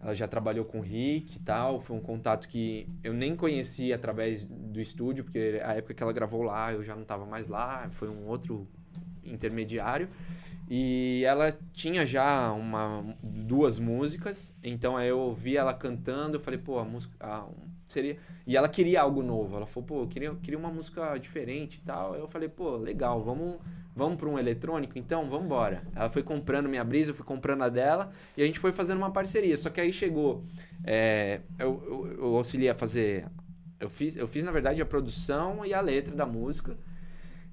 [0.00, 1.80] ela já trabalhou com o Rick e tal.
[1.80, 6.12] Foi um contato que eu nem conheci através do estúdio, porque a época que ela
[6.12, 7.88] gravou lá, eu já não estava mais lá.
[7.90, 8.68] Foi um outro
[9.24, 10.08] intermediário.
[10.68, 16.58] E ela tinha já uma, duas músicas, então aí eu ouvi ela cantando, eu falei,
[16.58, 17.46] pô, a música
[17.84, 18.16] seria.
[18.46, 19.56] E ela queria algo novo.
[19.56, 22.14] Ela falou, pô, eu queria, queria uma música diferente e tal.
[22.14, 23.56] Eu falei, pô, legal, vamos,
[23.94, 24.98] vamos para um eletrônico?
[24.98, 25.82] Então, vamos embora.
[25.94, 28.98] Ela foi comprando minha brisa, eu fui comprando a dela, e a gente foi fazendo
[28.98, 29.56] uma parceria.
[29.56, 30.42] Só que aí chegou.
[30.84, 33.26] é, eu, eu, eu auxiliei a fazer.
[33.78, 36.76] Eu fiz, eu fiz, na verdade, a produção e a letra da música.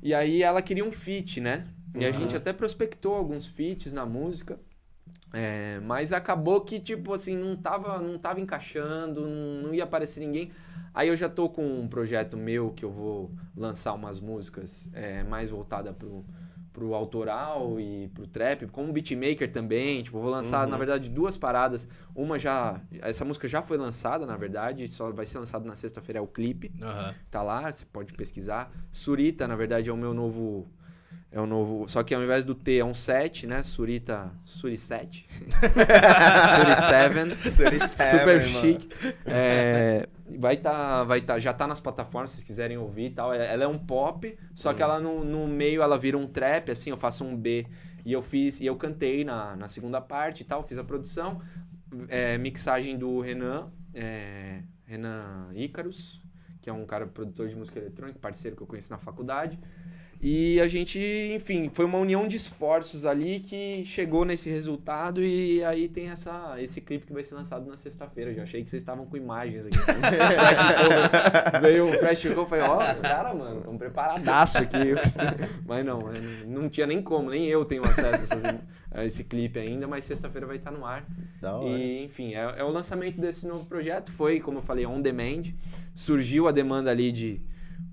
[0.02, 1.68] E aí ela queria um feat, né?
[1.96, 2.14] E a Uhum.
[2.14, 4.60] gente até prospectou alguns feats na música.
[5.34, 10.20] é, mas acabou que, tipo assim, não tava, não tava encaixando, não, não ia aparecer
[10.22, 10.52] ninguém.
[10.94, 15.24] Aí eu já tô com um projeto meu que eu vou lançar umas músicas é,
[15.24, 16.26] mais voltada pro,
[16.74, 20.02] pro autoral e pro trap, como beatmaker também.
[20.04, 20.72] Tipo, vou lançar, Uhum.
[20.72, 21.88] na verdade, duas paradas.
[22.16, 22.80] Uma já.
[23.02, 26.28] Essa música já foi lançada, na verdade, só vai ser lançado na sexta-feira, é o
[26.28, 27.14] clipe Aham.
[27.30, 28.72] tá lá, você pode pesquisar.
[28.91, 30.68] Surita, na verdade, é o meu novo.
[31.31, 31.88] É o novo.
[31.88, 33.61] Só que ao invés do T é um 7, né?
[33.61, 34.31] Surita.
[34.43, 35.27] Suri 7.
[36.56, 37.51] Suri 7.
[37.51, 38.89] Super Super chique.
[39.26, 43.31] É, vai tá, vai tá, já tá nas plataformas, se vocês quiserem ouvir e tal.
[43.31, 46.89] Ela é um pop, só que ela no, no meio ela vira um trap, assim,
[46.89, 47.68] eu faço um B.
[48.03, 51.39] E eu fiz, e eu cantei na, na segunda parte e tal, fiz a produção.
[52.07, 56.22] É, mixagem do Renan, é, Renan Ícaros,
[56.60, 59.60] que é um cara produtor de música eletrônica, parceiro que eu conheci na faculdade.
[60.22, 61.00] E a gente,
[61.34, 66.56] enfim, foi uma união de esforços ali que chegou nesse resultado e aí tem essa,
[66.60, 68.34] esse clipe que vai ser lançado na sexta-feira.
[68.34, 69.78] Já achei que vocês estavam com imagens aqui.
[71.62, 74.78] Veio o Cover, eu falei, ó, os caras, mano, estão preparadaço aqui.
[75.66, 78.56] Mas não, é, não tinha nem como, nem eu tenho acesso a, essas-
[78.91, 81.06] a esse clipe ainda, mas sexta-feira vai estar no ar.
[81.40, 81.70] Da hora.
[81.70, 84.12] E, enfim, é, é o lançamento desse novo projeto.
[84.12, 85.44] Foi, como eu falei, on demand.
[85.94, 87.40] Surgiu a demanda ali de.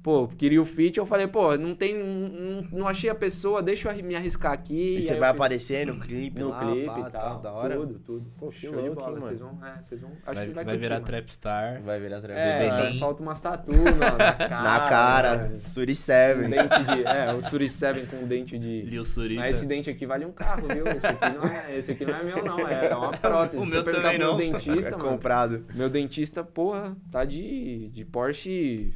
[0.07, 0.99] Pô, queria o feat.
[0.99, 1.99] Eu falei, pô, não tem.
[1.99, 4.99] Não, não achei a pessoa, deixa eu me arriscar aqui.
[4.99, 7.41] E você aí eu vai aparecer no clipe no lá, clipe pá, e tal.
[7.41, 7.75] Da hora.
[7.75, 8.33] Tudo, tudo.
[8.39, 9.19] Pô, Show louco, de bola.
[9.19, 9.59] Vocês vão.
[9.65, 10.13] É, vocês vão.
[10.13, 11.01] Acho Vai, que você vai, vai virar.
[11.01, 11.83] Trapstar.
[11.83, 12.37] Vai virar trap.
[12.39, 13.01] É, Bebezinho.
[13.01, 13.83] falta umas tatu na,
[14.17, 14.63] na cara.
[14.63, 15.57] Na cara, mano.
[15.57, 16.39] Suri Um 7.
[16.51, 17.05] dente de.
[17.05, 18.83] É, o Suri 7 com um dente de.
[18.83, 19.41] Lil Surita.
[19.41, 20.87] Mas esse dente aqui vale um carro, viu?
[20.87, 22.61] Esse aqui não é, esse aqui não é meu, não.
[22.61, 23.61] É uma prótese.
[23.61, 24.37] O Se meu você perguntar também pro não.
[24.39, 25.05] meu dentista, É mano.
[25.11, 25.65] comprado.
[25.75, 28.95] Meu dentista, porra, tá de, de Porsche.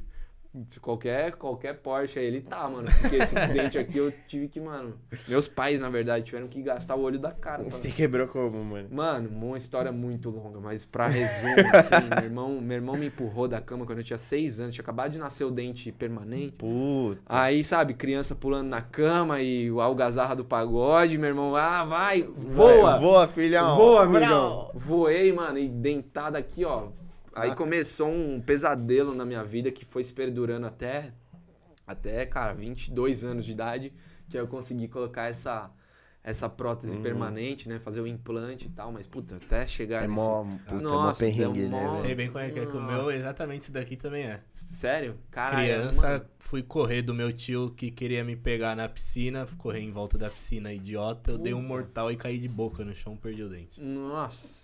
[0.80, 2.88] Qualquer, qualquer Porsche aí ele tá, mano.
[3.00, 4.94] Porque esse dente aqui eu tive que, mano.
[5.28, 7.62] Meus pais, na verdade, tiveram que gastar o olho da cara.
[7.62, 8.88] pra- Você quebrou como, mano?
[8.90, 13.46] Mano, uma história muito longa, mas pra resumo, assim, meu irmão, meu irmão me empurrou
[13.46, 16.56] da cama quando eu tinha seis anos, tinha acabado de nascer o dente permanente.
[16.58, 17.20] Puta.
[17.26, 22.22] Aí, sabe, criança pulando na cama e o algazarra do pagode, meu irmão, ah, vai,
[22.24, 22.90] voa!
[22.92, 23.76] Vai, voa, filhão.
[23.76, 24.70] Voa, amigão.
[24.74, 26.88] Voei, mano, e dentada aqui, ó.
[27.34, 31.12] Aí começou um pesadelo na minha vida que foi se perdurando até,
[31.86, 33.92] até, cara, 22 anos de idade,
[34.28, 35.70] que eu consegui colocar essa,
[36.22, 37.78] essa prótese permanente, né?
[37.78, 40.20] Fazer o implante e tal, mas, puta, até chegar É nesse...
[40.20, 41.68] mó, puta, é mó Nossa, perrengue, né?
[41.68, 42.02] mó- velho?
[42.02, 43.14] Sei bem como é que é que o meu, Nossa.
[43.14, 44.40] exatamente isso daqui também é.
[44.50, 45.16] Sério?
[45.30, 46.24] Caralho, Criança, mano.
[46.38, 50.28] fui correr do meu tio que queria me pegar na piscina, correr em volta da
[50.30, 51.30] piscina, idiota.
[51.32, 51.68] Eu dei um Puta.
[51.68, 53.80] mortal e caí de boca no chão, perdi o dente.
[53.80, 54.59] Nossa.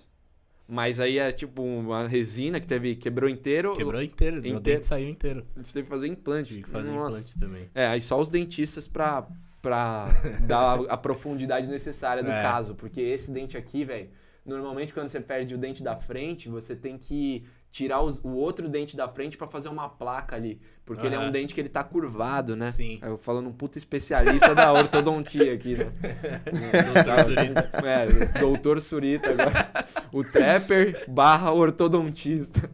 [0.68, 3.72] Mas aí é tipo uma resina que teve, quebrou inteiro.
[3.72, 4.60] Quebrou inteiro, Inteiro?
[4.60, 5.46] dente saiu inteiro.
[5.56, 6.48] Você teve que fazer implante.
[6.48, 7.18] Tive que fazer Nossa.
[7.18, 7.70] implante também.
[7.74, 9.26] É, aí só os dentistas pra,
[9.62, 10.06] pra
[10.46, 12.42] dar a, a profundidade necessária do É.
[12.42, 12.74] caso.
[12.74, 14.08] Porque esse dente aqui, velho,
[14.44, 17.44] normalmente quando você perde o dente da frente, você tem que
[17.76, 20.58] tirar os- o outro dente da frente pra fazer uma placa ali.
[20.82, 22.70] Porque ele é um dente que ele tá curvado, né?
[22.70, 22.98] Sim.
[23.02, 25.92] Aí Eu falando um puta especialista da ortodontia aqui, né?
[26.94, 27.70] Doutor Surita.
[27.84, 29.68] É, doutor Surita agora.
[30.10, 32.70] O trapper barra ortodontista.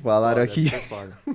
[0.00, 1.34] Falaram Foda, aqui, é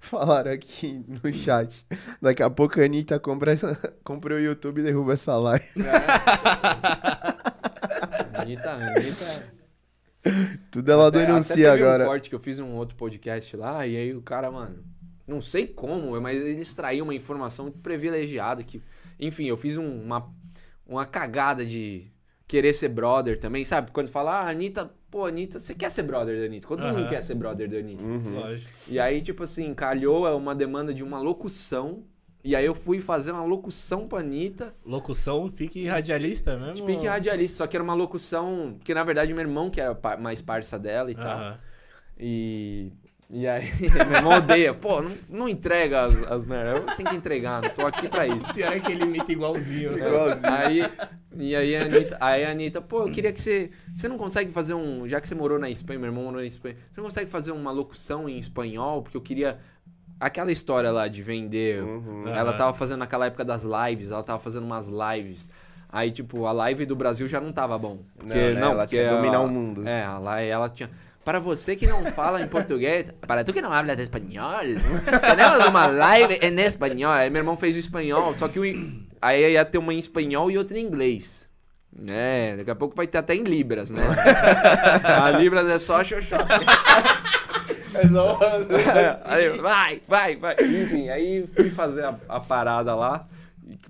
[0.00, 1.86] falaram aqui no chat.
[2.20, 5.64] Daqui a pouco a Anitta compra, essa, compra o YouTube e derruba essa live.
[8.34, 9.63] Anitta, Anitta.
[10.70, 12.04] Tudo ela denuncia até teve agora.
[12.04, 14.82] um corte que eu fiz um outro podcast lá, e aí o cara, mano,
[15.26, 18.82] não sei como, mas ele extraiu uma informação muito privilegiada que,
[19.20, 20.32] enfim, eu fiz um- uma,
[20.86, 22.10] uma cagada de
[22.46, 23.90] querer ser brother também, sabe?
[23.90, 26.68] Quando fala, ah, Anitta, pô, Anitta, você quer ser brother da Anitta?
[26.68, 27.08] Todo mundo Aham.
[27.08, 28.02] quer ser brother da Anitta.
[28.02, 28.34] Uhum.
[28.40, 28.70] Lógico.
[28.88, 32.04] E aí, tipo assim, calhou é uma demanda de uma locução.
[32.44, 34.74] E aí eu fui fazer uma locução pra Anitta.
[34.84, 36.74] Locução, pique radialista mesmo?
[36.74, 38.76] De pique radialista, só que era uma locução.
[38.84, 41.56] Que na verdade meu irmão que era mais parça dela e tal.
[42.18, 42.92] E.
[43.30, 44.74] E aí, meu irmão odeia.
[44.74, 46.80] Pô, não, não entrega as, as merdas.
[46.80, 48.52] Eu tenho que entregar, não tô aqui pra isso.
[48.52, 49.92] Pior é que ele imita igualzinho.
[50.44, 50.82] Aí,
[51.36, 53.70] e aí a Anitta, aí a Anitta, pô, eu queria que você.
[53.94, 55.08] Você não consegue fazer um.
[55.08, 57.52] Já que você morou na Espanha, meu irmão morou na Espanha, você não consegue fazer
[57.52, 59.02] uma locução em espanhol?
[59.02, 59.58] Porque eu queria.
[60.24, 61.82] Aquela história lá de vender.
[61.82, 62.26] Uhum.
[62.26, 65.50] Ela tava fazendo naquela época das lives, ela tava fazendo umas lives.
[65.90, 67.98] Aí, tipo, a live do Brasil já não tava bom.
[68.16, 68.60] Porque, Não, né?
[68.62, 69.86] Ela porque quer dominar a- o mundo.
[69.86, 70.90] É, a live, ela tinha.
[71.22, 74.60] Para você que não fala em português, para tu que não habla de espanhol,
[75.20, 77.12] tenemos uma live em espanhol.
[77.12, 78.62] Aí meu irmão fez o espanhol, só que o,
[79.20, 81.50] aí ia ter uma em espanhol e outra em inglês.
[82.10, 84.00] É, daqui a pouco vai ter até em Libras, né?
[85.22, 86.38] a Libras é só xoxó.
[88.02, 88.38] É só-
[89.26, 90.54] aí, vai, vai, vai.
[90.60, 93.26] Enfim, aí fui fazer a, a parada lá,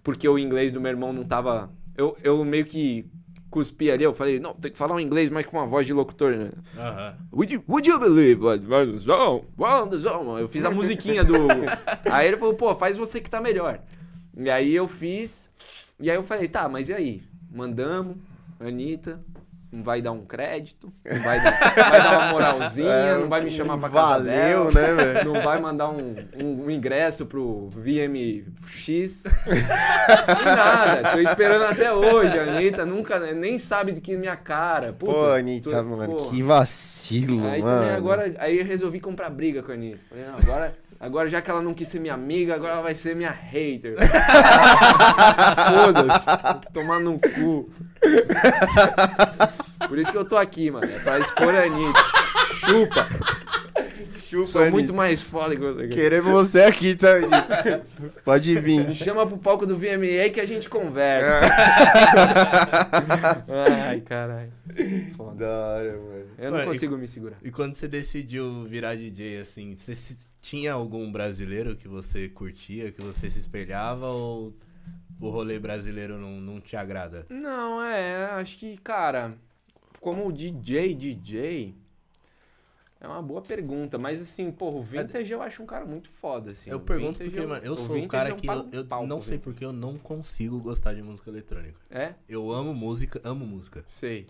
[0.02, 1.70] porque o inglês do meu irmão não tava.
[1.96, 3.06] Eu, eu meio que
[3.50, 5.92] cuspi ali, eu falei, não, tem que falar um inglês, mas com uma voz de
[5.92, 6.50] locutor, né?
[6.76, 7.14] Aham.
[7.32, 8.64] Would you, would you believe what?
[10.40, 11.34] Eu fiz a musiquinha do.
[12.10, 13.78] aí ele falou, pô, faz você que tá melhor.
[14.36, 15.48] E aí eu fiz.
[16.00, 17.22] E aí eu falei, tá, mas e aí?
[17.48, 18.16] Mandamos,
[18.58, 19.20] Anitta.
[19.74, 23.50] Não vai dar um crédito, não vai dar, vai dar uma moralzinha, não vai me
[23.50, 25.32] chamar pra casa Valeu, dela, né, velho?
[25.34, 29.24] não vai mandar um, um, um ingresso pro VMX.
[30.44, 32.38] Nada, tô esperando até hoje.
[32.38, 34.92] A Anitta nunca, nem sabe de que minha cara.
[34.92, 37.80] Puta, Pô, Anitta, tô- mano, que vacilo, Aí mano.
[37.82, 39.98] também agora, aí eu resolvi comprar briga com a Anitta.
[40.08, 42.94] Falei, não, agora, agora já que ela não quis ser minha amiga, agora ela vai
[42.94, 43.96] ser minha hater.
[45.68, 46.72] Foda-se.
[46.72, 47.70] Tomar no cu.
[49.88, 50.90] Por isso que eu tô aqui, mano.
[50.90, 52.00] É pra expor a Anitta.
[52.54, 53.08] Chupa.
[54.34, 54.76] Chupa, Sou Anitta.
[54.76, 55.88] muito mais foda que você.
[55.88, 57.84] Queremos você aqui, tá, Anitta?
[58.24, 58.94] Pode Me vir.
[58.94, 61.40] chama pro palco do VMA que a gente conversa.
[63.88, 64.52] Ai, caralho.
[65.16, 65.34] Foda.
[65.44, 66.24] Da hora, mano.
[66.38, 67.36] Eu não Ué, e- consigo me segurar.
[67.42, 72.90] E quando você decidiu virar DJ, assim, você se- tinha algum brasileiro que você curtia,
[72.92, 74.54] que você se espelhava, ou
[75.20, 77.26] o rolê brasileiro não, não te agrada?
[77.30, 79.34] Não, é, acho que, cara,
[80.00, 81.74] como DJ, DJ,
[83.04, 86.50] é uma boa pergunta, mas assim, porra, o Vintage eu acho um cara muito foda,
[86.52, 86.70] assim.
[86.70, 88.86] eu pergunto porque, é um- mano, eu sou um cara é um que pa- eu,
[88.88, 91.80] eu não sei porque eu não consigo gostar de música eletrônica.
[91.90, 92.14] É?
[92.28, 93.84] Eu amo música, amo música.
[93.88, 94.26] Sei.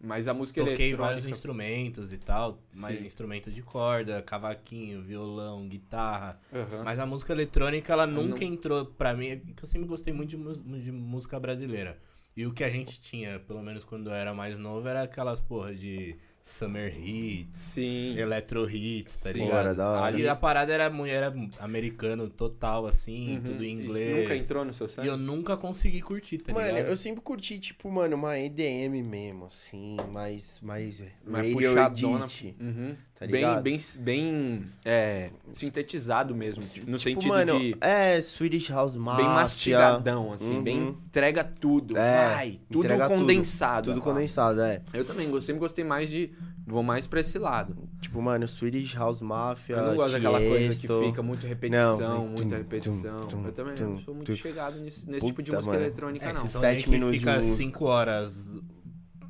[0.00, 1.02] Mas a música Toquei eletrônica...
[1.02, 3.04] vários instrumentos e tal, mas Sim.
[3.04, 6.40] instrumento de corda, cavaquinho, violão, guitarra.
[6.54, 6.84] Aham.
[6.84, 10.12] Mas a música eletrônica, ela nunca não- entrou pra mim, é que eu sempre gostei
[10.12, 11.98] muito de, de música brasileira.
[12.36, 15.40] E o que a gente tinha, pelo menos quando eu era mais novo, era aquelas
[15.40, 16.16] porra de
[16.48, 18.16] Summer Hits, Sim.
[18.18, 19.38] Electro Hits, tá Sim.
[19.40, 19.58] Ligado?
[19.60, 20.04] era da hora.
[20.06, 23.42] Ali a parada era, era americano total, assim, Uhum.
[23.42, 24.16] tudo em Isso inglês.
[24.18, 25.08] nunca entrou no seu E sangue?
[25.08, 26.86] eu nunca consegui curtir, tá Mano, ligado?
[26.88, 32.24] eu sempre curti, tipo, mano, uma EDM mesmo, assim, mais, mais Mais radio puxadona.
[32.24, 32.96] edit, Uhum.
[33.18, 33.62] Tá bem, ligado?
[33.62, 39.24] bem, bem é, sintetizado mesmo, no tipo, sentido mano, de é, Swedish House Mafia.
[39.24, 40.62] bem mastigadão, assim, Uhum.
[40.62, 43.18] bem entrega tudo, É, vai, tudo entrega tudo.
[43.18, 43.84] condensado.
[43.90, 44.82] Tudo Ah, condensado, é.
[44.92, 46.30] Eu também eu sempre gostei mais de.
[46.66, 47.74] Vou mais pra esse lado.
[47.98, 52.26] Tipo, mano, Swedish House Mafia, Eu não gosto daquela coisa que fica muito repetição, Não,
[52.28, 53.20] muita tum, repetição.
[53.26, 54.36] tum, eu também tum, não sou muito tum.
[54.36, 55.82] chegado nesse, nesse Puta, tipo de música mano.
[55.84, 56.46] eletrônica, É, não.
[56.46, 57.42] Sete minutos fica.
[57.42, 58.46] 5 horas.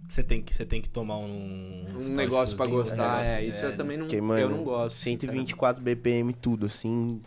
[0.08, 1.86] Você tem que, você tem que tomar um.
[1.94, 4.96] Um negócio pra gostar, é, negócio, isso eu também não, mano, eu não gosto.
[4.96, 7.20] 124 BPM tudo, assim,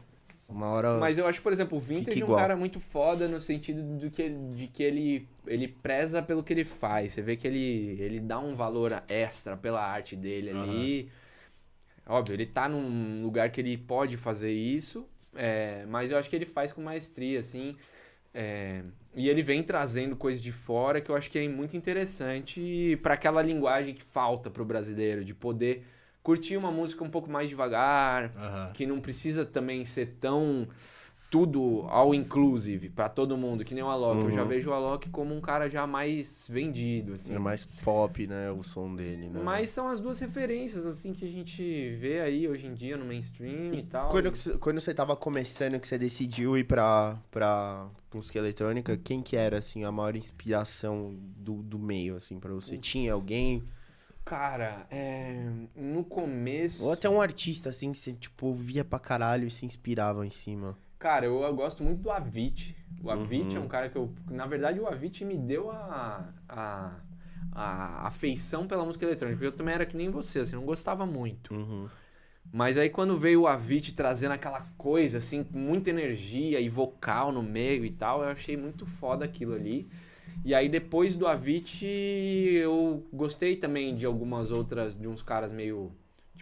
[0.50, 0.98] uma hora...
[0.98, 2.40] Mas eu acho, por exemplo, o Vintage é um igual.
[2.40, 6.66] cara muito foda no sentido do que de que ele, ele preza pelo que ele
[6.66, 7.14] faz.
[7.14, 11.10] Você vê que ele, ele dá um valor extra pela arte dele ali.
[12.08, 16.36] Óbvio, ele tá num lugar que ele pode fazer isso, é, mas eu acho que
[16.36, 17.74] ele faz com maestria, assim.
[18.34, 18.82] é,
[19.16, 23.14] e ele vem trazendo coisas de fora que eu acho que é muito interessante para
[23.16, 25.86] aquela linguagem que falta pro brasileiro, de poder
[26.24, 28.72] curtir uma música um pouco mais devagar, Aham.
[28.74, 30.68] que não precisa também ser tão
[31.32, 34.26] tudo all inclusive pra todo mundo, que nem o Alok.
[34.26, 34.48] Eu já Uhum.
[34.50, 37.34] vejo o Alok como um cara já mais vendido, assim.
[37.34, 39.40] É mais pop, né, o som dele, né?
[39.42, 43.06] Mas são as duas referências, assim, que a gente vê aí hoje em dia no
[43.06, 44.10] mainstream e tal.
[44.10, 49.22] Quando, você- quando você tava começando, que você decidiu ir pra, pra música eletrônica, quem
[49.22, 52.78] que era, assim, a maior inspiração do, do meio, assim, pra você?
[52.78, 53.62] Tinha alguém?
[54.26, 56.84] Cara, é, no começo.
[56.84, 60.30] Ou até um artista, assim, que você, tipo, via pra caralho e se inspirava em
[60.30, 60.78] cima.
[61.02, 62.76] Cara, eu, eu gosto muito do Avicii.
[63.04, 63.64] O Avicii Uhum.
[63.64, 64.14] é um cara que eu.
[64.30, 66.30] Na verdade, o Avicii me deu a.
[66.48, 66.92] a
[67.54, 71.06] a afeição pela música eletrônica, porque eu também era que nem você, assim, não gostava
[71.06, 71.54] muito.
[71.54, 71.90] Uhum.
[72.54, 77.30] Mas aí quando veio o Avicii trazendo aquela coisa, assim, com muita energia e vocal
[77.32, 79.90] no meio e tal, eu achei muito foda aquilo ali.
[80.46, 85.92] E aí depois do Avicii, eu gostei também de algumas outras, de uns caras meio,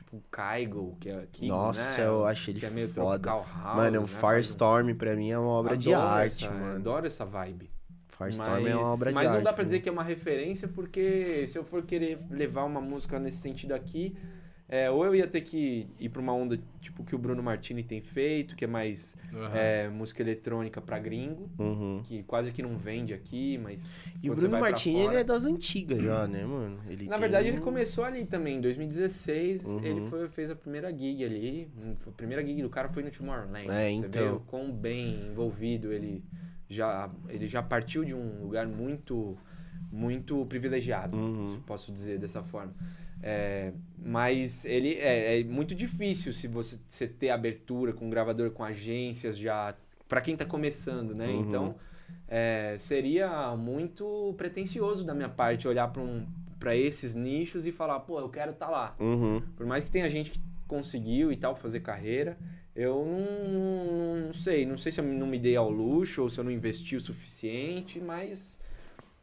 [0.10, 2.08] tipo, Kygo, que é Kygo, Nossa, né?
[2.08, 3.30] eu acho ele que é meio foda.
[3.30, 4.08] house, Mano, um né?
[4.08, 6.76] Firestorm pra mim é uma obra de Adoro arte, essa- mano.
[6.76, 7.70] Adoro essa vibe.
[8.08, 9.38] Firestorm é uma obra mas de arte.
[9.38, 12.82] não dá pra dizer que é uma referência, porque se eu for querer levar uma
[12.82, 14.16] música nesse sentido aqui,
[14.70, 17.82] é, ou eu ia ter que ir pra uma onda tipo que o Bruno Martini
[17.84, 19.52] tem feito, que é mais Aham.
[19.58, 22.02] é, música eletrônica pra gringo, Uhum.
[22.04, 23.96] que quase que não vende aqui, mas.
[24.22, 26.80] E o você Bruno Martini, fora- ele é das antigas já, né, mano?
[26.88, 29.66] Ele Na verdade, ele um- começou ali também, em 2016.
[29.66, 29.84] Uhum.
[29.84, 31.70] Ele foi, fez a primeira gig ali.
[32.08, 33.70] A primeira gig do cara foi no Tomorrowland.
[33.70, 34.24] É, Você então.
[34.24, 36.24] vê o quão bem envolvido ele
[36.68, 39.36] já, ele já partiu de um lugar muito,
[39.92, 41.50] muito privilegiado, Uhum.
[41.50, 42.74] se posso dizer dessa forma.
[43.22, 48.64] É, mas ele é, é muito difícil se você, você ter abertura com gravador, com
[48.64, 49.76] agências já.
[50.08, 51.28] Pra quem tá começando, né?
[51.28, 51.42] Uhum.
[51.42, 51.76] Então,
[52.28, 56.26] é, seria muito pretencioso da minha parte olhar pra um,
[56.60, 58.96] pra esses nichos e falar, pô, eu quero estar lá.
[59.00, 59.42] Uhum.
[59.56, 62.38] Por mais que tenha gente que conseguiu e tal fazer carreira,
[62.76, 66.40] eu não, não sei, não sei se eu não me dei ao luxo ou se
[66.40, 68.60] eu não investi o suficiente, mas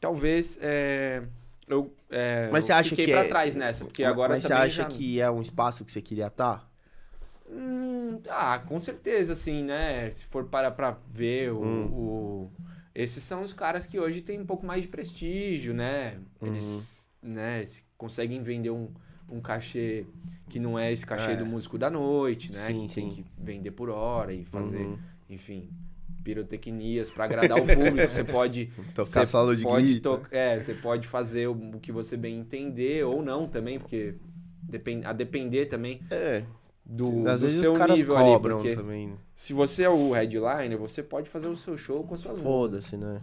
[0.01, 1.23] talvez é,
[1.69, 4.53] eu, é, Mas você acha fiquei que pra é- trás nessa, porque agora Mas você
[4.53, 4.85] acha já...
[4.89, 6.71] que é um espaço que você queria estar?
[7.49, 10.11] Hum, ah, com certeza, assim, né?
[10.11, 11.87] Se for para pra ver o, Hum.
[11.93, 12.51] o-
[12.95, 16.19] Esses são os caras que hoje têm um pouco mais de prestígio, né?
[16.41, 16.49] Uhum.
[16.49, 18.89] Eles né, se- conseguem vender um,
[19.29, 20.07] um cachê
[20.49, 21.37] que não é esse cachê É.
[21.37, 22.69] do músico da noite, né?
[22.69, 23.23] Sim, que tem sim.
[23.23, 24.99] que vender por hora e fazer, Uhum.
[25.29, 25.69] enfim,
[26.27, 28.13] pirotecnias para agradar o público.
[28.13, 29.87] Você pode Tocar você solo de pode
[30.33, 34.17] É, você pode fazer o, que você bem entender ou não também, porque
[34.63, 36.43] depen- a depender também É,
[36.85, 39.07] do, às do vezes seu os caras nível cobram ali, também.
[39.09, 39.15] né?
[39.37, 42.53] se você é o headliner, você pode fazer o seu show com suas músicas.
[42.53, 43.21] Foda-se, né?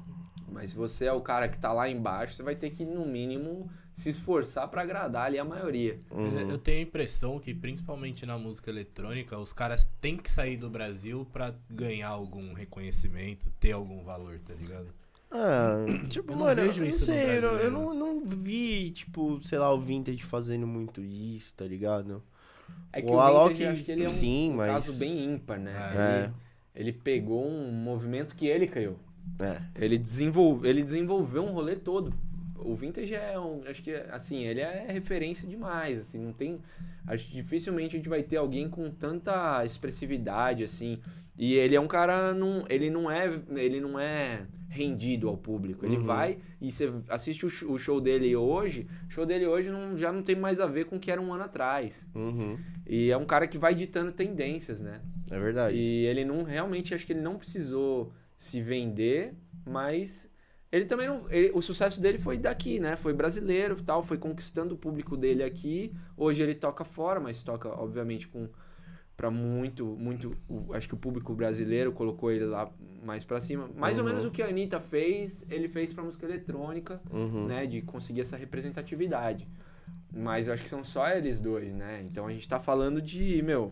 [0.54, 3.06] Mas se você é o cara que tá lá embaixo, você vai ter que, no
[3.06, 6.00] mínimo, se esforçar pra agradar ali a maioria.
[6.12, 6.50] Uhum.
[6.52, 10.70] Eu tenho a impressão que, principalmente na música eletrônica, os caras têm que sair do
[10.70, 14.88] Brasil pra ganhar algum reconhecimento, ter algum valor, tá ligado?
[15.32, 15.78] Ah,
[16.10, 17.72] tipo, Eu não mano, vejo eu não sei, eu, não- eu brasileiro.
[17.72, 22.22] não, não vi, tipo, sei lá, o Vintage fazendo muito isso, tá ligado?
[22.92, 24.94] É que O o, Alok, Vintage, acho que ele é um, sim, um mas- caso
[24.94, 25.72] bem ímpar, né?
[25.74, 26.24] É.
[26.80, 28.98] Ele, ele pegou um movimento que ele criou.
[29.40, 29.62] É.
[29.76, 32.14] Ele, desenvolve, ele desenvolveu um rolê todo.
[32.56, 33.62] O Vintage é um.
[33.68, 35.98] Acho que, assim, ele é referência demais.
[35.98, 36.60] Assim, não tem.
[37.06, 41.00] Acho que dificilmente a gente vai ter alguém com tanta expressividade, assim.
[41.38, 42.34] E ele é um cara.
[42.34, 45.86] Não, ele, não é, ele não é rendido ao público.
[45.86, 46.04] Ele Uhum.
[46.04, 48.88] vai e você assiste o o show dele hoje.
[49.10, 51.22] O show dele hoje não, já não tem mais a ver com o que era
[51.22, 52.08] um ano atrás.
[52.16, 52.58] Uhum.
[52.88, 55.02] E é um cara que vai ditando tendências, né?
[55.30, 55.76] É verdade.
[55.78, 58.14] E ele não realmente acho que ele não precisou
[58.44, 59.34] se vender,
[59.66, 60.30] mas
[60.70, 61.30] ele também não.
[61.32, 62.96] ele- o sucesso dele foi daqui, né?
[62.98, 65.94] Foi brasileiro e tal, foi conquistando o público dele aqui.
[66.18, 68.50] Hoje ele toca fora, mas toca, obviamente, com
[69.16, 70.36] para muito, muito.
[70.50, 72.70] o- acho que o público brasileiro colocou ele lá
[73.02, 73.70] mais pra cima.
[73.78, 74.10] Mais ou Uhum.
[74.10, 77.46] menos o que a Anitta fez, ele fez pra música eletrônica, Uhum.
[77.48, 77.66] né?
[77.66, 79.48] De conseguir essa representatividade.
[80.12, 82.04] Mas eu acho que são só eles dois, né?
[82.06, 83.72] Então a gente tá falando de, meu,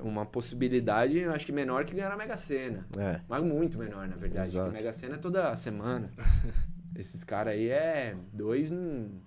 [0.00, 2.86] uma possibilidade, eu acho que menor que ganhar na Mega Sena.
[2.96, 3.20] É.
[3.28, 4.48] Mas muito menor, na verdade.
[4.48, 4.66] Exato.
[4.66, 6.10] Porque Mega Sena é toda semana.
[6.94, 9.20] Esses caras aí é dois em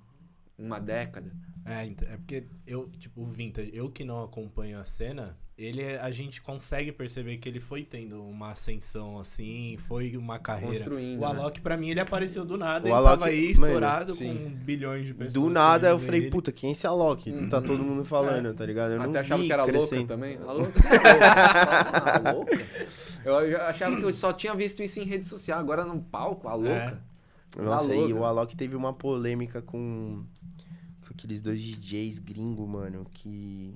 [0.57, 1.31] uma década.
[1.65, 5.99] É, é porque eu, tipo, o Vintage, eu que não acompanho a cena, ele, é-
[5.99, 10.73] a gente consegue perceber que ele foi tendo uma ascensão, assim, foi uma carreira.
[10.75, 11.39] Construindo, O né?
[11.39, 14.33] Alok, pra mim, ele apareceu do nada, O ele Alok, tava aí mano, estourado sim.
[14.35, 15.33] com bilhões de pessoas.
[15.33, 16.29] Do nada eu falei, ele.
[16.31, 17.31] puta, quem é esse Alok?
[17.49, 18.91] Tá todo mundo falando, tá ligado?
[18.93, 20.37] Eu não Até achava vi que era louca também.
[20.37, 20.73] A louca?
[22.25, 22.59] a louca?
[23.25, 26.55] Eu achava que eu só tinha visto isso em rede social, agora no palco, a
[26.55, 27.01] louca.
[27.57, 28.13] Nossa, Tá e louca.
[28.15, 30.23] o Alok teve uma polêmica com,
[31.05, 33.75] com aqueles dois DJs gringo, mano, que...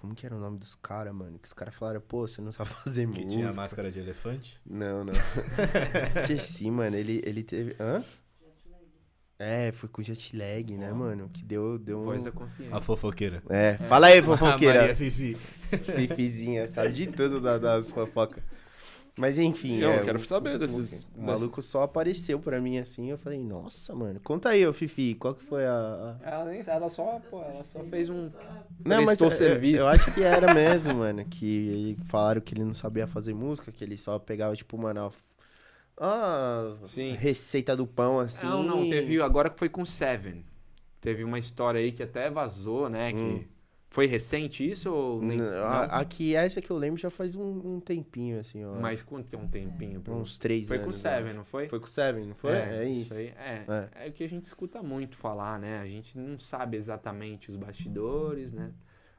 [0.00, 1.38] Como que era o nome dos caras, mano?
[1.38, 3.28] Que os caras falaram, pô, você não sabe fazer Que música.
[3.30, 4.58] tinha máscara de elefante.
[4.64, 5.12] Não, não.
[6.08, 6.96] Esqueci, mano.
[6.96, 7.76] Ele, ele teve...
[7.78, 8.02] Hã?
[9.38, 11.30] É, foi com jet lag, né, mano?
[11.32, 12.04] Que deu, deu um...
[12.04, 12.76] Voz da consciência.
[12.76, 13.42] A fofoqueira.
[13.48, 14.96] É, fala aí, A Maria fofoqueira.
[14.96, 15.34] Fifi.
[15.34, 18.42] Fifizinha, sabe de tudo da- das fofocas.
[19.20, 19.78] Mas enfim.
[19.80, 21.06] Eu é, quero o- saber desses.
[21.14, 23.10] O maluco só apareceu pra mim assim.
[23.10, 24.18] Eu falei, nossa, mano.
[24.24, 25.70] Conta aí, ô Fifi, qual que foi a.
[26.22, 28.30] a- Ela, nem, ela só, pô, ela só fez um.
[28.82, 29.82] Não, mas eu- serviço.
[29.82, 31.22] Eu, acho que era mesmo, mano.
[31.26, 35.12] Que falaram que ele não sabia fazer música, que ele só pegava, tipo, mano,
[35.98, 37.12] a, a Sim.
[37.12, 38.46] receita do pão, assim.
[38.46, 40.44] Não, não, teve agora que foi com Seven.
[40.98, 43.12] Teve uma história aí que até vazou, né?
[43.12, 43.44] Que Hum.
[43.90, 45.36] Foi recente isso ou nem?
[45.36, 45.64] Não, não?
[45.66, 48.74] a- Aqui, essa que eu lembro já faz um, um tempinho, assim, ó.
[48.78, 50.00] Mas quanto tem um tempinho?
[50.00, 50.86] pra- Uns três Foi anos.
[50.86, 51.66] com eu Seven, não foi?
[51.68, 52.52] Foi com o Seven, não foi?
[52.52, 53.12] É, isso.
[53.12, 53.26] aí.
[53.36, 54.06] É, É.
[54.06, 54.08] é.
[54.08, 55.80] o que a gente escuta muito falar, né?
[55.80, 58.70] A gente não sabe exatamente os bastidores, né?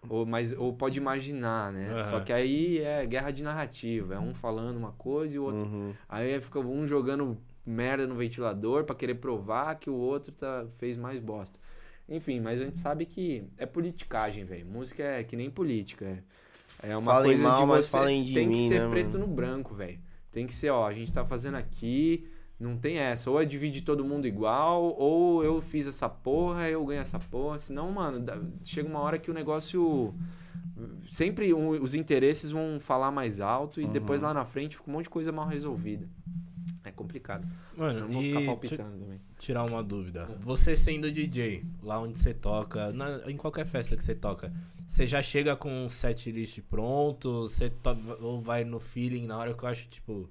[0.09, 1.89] Ou, mas, ou pode imaginar, né?
[1.91, 2.03] Aham.
[2.05, 4.15] Só que aí é guerra de narrativa.
[4.15, 5.63] É um falando uma coisa e o outro.
[5.65, 5.93] Uhum.
[6.09, 10.97] Aí fica um jogando merda no ventilador pra querer provar que o outro tá, fez
[10.97, 11.59] mais bosta.
[12.13, 14.65] Enfim, mas a gente sabe que é politicagem, velho.
[14.65, 16.21] Música é que nem política.
[16.83, 17.97] É, é uma Falem coisa mal, de mas você.
[17.97, 19.27] falem de tem que mim, ser né, preto mano?
[19.27, 19.97] no branco, velho.
[20.31, 22.27] Tem que ser, ó, a gente tá fazendo aqui,
[22.59, 23.29] não tem essa.
[23.31, 27.57] Ou é dividir todo mundo igual, ou eu fiz essa porra, eu ganho essa porra.
[27.59, 30.13] Senão, mano, dá- chega uma hora que o negócio.
[31.09, 33.91] Sempre um- os interesses vão falar mais alto e Uhum.
[33.91, 36.07] depois lá na frente fica um monte de coisa mal resolvida.
[36.83, 37.47] É complicado.
[37.73, 39.19] Eu Mano, não vou e ficar palpitando também.
[39.41, 40.25] Tirar uma dúvida.
[40.39, 44.53] Você sendo DJ, lá onde você toca, na- em qualquer festa que você toca,
[44.87, 47.47] você já chega com um set list pronto?
[47.49, 50.29] Você to- ou vai no feeling na hora que eu acho, tipo,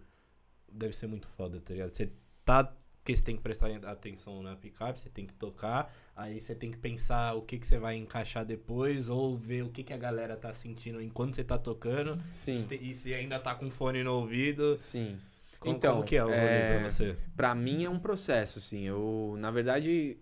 [0.72, 1.92] deve ser muito foda, tá ligado?
[1.92, 2.10] Você
[2.44, 2.72] tá.
[3.02, 6.70] Porque você tem que prestar atenção na picape, você tem que tocar, aí você tem
[6.70, 9.96] que pensar o que, que você vai encaixar depois, ou ver o que, que a
[9.96, 12.20] galera tá sentindo enquanto você tá tocando.
[12.30, 14.76] Sim, E se ainda tá com fone no ouvido.
[14.76, 15.18] sim.
[15.60, 17.16] Como, Então, como que é o rolê é, pra você?
[17.36, 18.82] Pra mim é um processo, assim.
[18.84, 20.16] Eu, na verdade,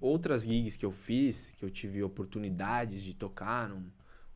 [0.00, 3.84] outras gigs que eu fiz, que eu tive oportunidades de tocar num,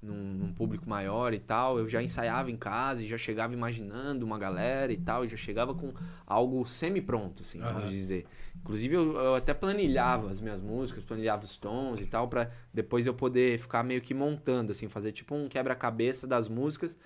[0.02, 4.26] num, num público maior e tal, eu já ensaiava em casa e já chegava imaginando
[4.26, 5.92] uma galera e tal, e já chegava com
[6.26, 7.72] algo semi-pronto, assim, Aham.
[7.74, 8.26] vamos dizer.
[8.60, 13.06] Inclusive, eu, eu até planilhava as minhas músicas, planilhava os tons e tal, pra depois
[13.06, 16.96] eu poder ficar meio que montando, assim, fazer tipo um quebra-cabeça das músicas.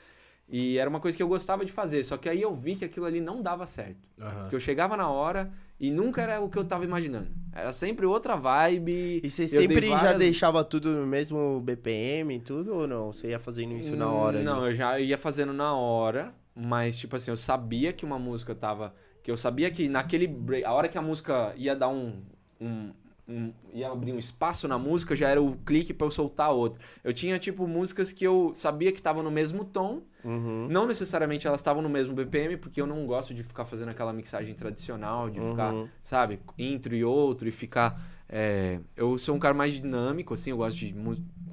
[0.50, 2.84] E era uma coisa que eu gostava de fazer, só que aí eu vi que
[2.84, 3.98] aquilo ali não dava certo.
[4.20, 4.40] Aham.
[4.42, 7.28] Porque eu chegava na hora e nunca era o que eu tava imaginando.
[7.52, 9.20] Era sempre outra vibe.
[9.22, 13.12] E você sempre já várias- deixava tudo no mesmo BPM e tudo ou não?
[13.12, 14.42] Você ia fazendo isso na hora?
[14.42, 14.68] Não, ali?
[14.70, 18.94] eu já ia fazendo na hora, mas tipo assim, eu sabia que uma música tava.
[19.22, 22.22] Que eu sabia que naquele break, a hora que a música ia dar um.
[22.60, 22.90] um-
[23.28, 26.80] um- ia abrir um espaço na música, já era o clique pra eu soltar outra.
[27.04, 30.66] Eu tinha, tipo, músicas que eu sabia que estavam no mesmo tom, Uhum.
[30.68, 34.12] não necessariamente elas estavam no mesmo BPM, porque eu não gosto de ficar fazendo aquela
[34.12, 35.88] mixagem tradicional, de ficar, Uhum.
[36.02, 38.00] sabe, intro e outro e ficar.
[38.28, 40.92] é, Eu sou um cara mais dinâmico, assim, eu gosto de.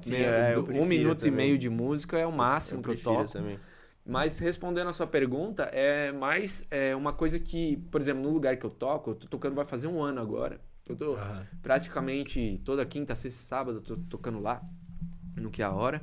[0.02, 1.46] Sim, meia- é, eu um minuto e também.
[1.46, 3.32] meio de música é o máximo que eu toco.
[3.32, 3.58] também.
[4.04, 8.56] Mas respondendo a sua pergunta, é mais é, uma coisa que, por exemplo, no lugar
[8.56, 10.60] que eu toco, eu tô tocando vai fazer um ano agora.
[10.88, 11.46] Eu tô Aham.
[11.60, 14.62] praticamente toda quinta, sexta e sábado eu tô tocando lá,
[15.36, 16.00] no que é a hora.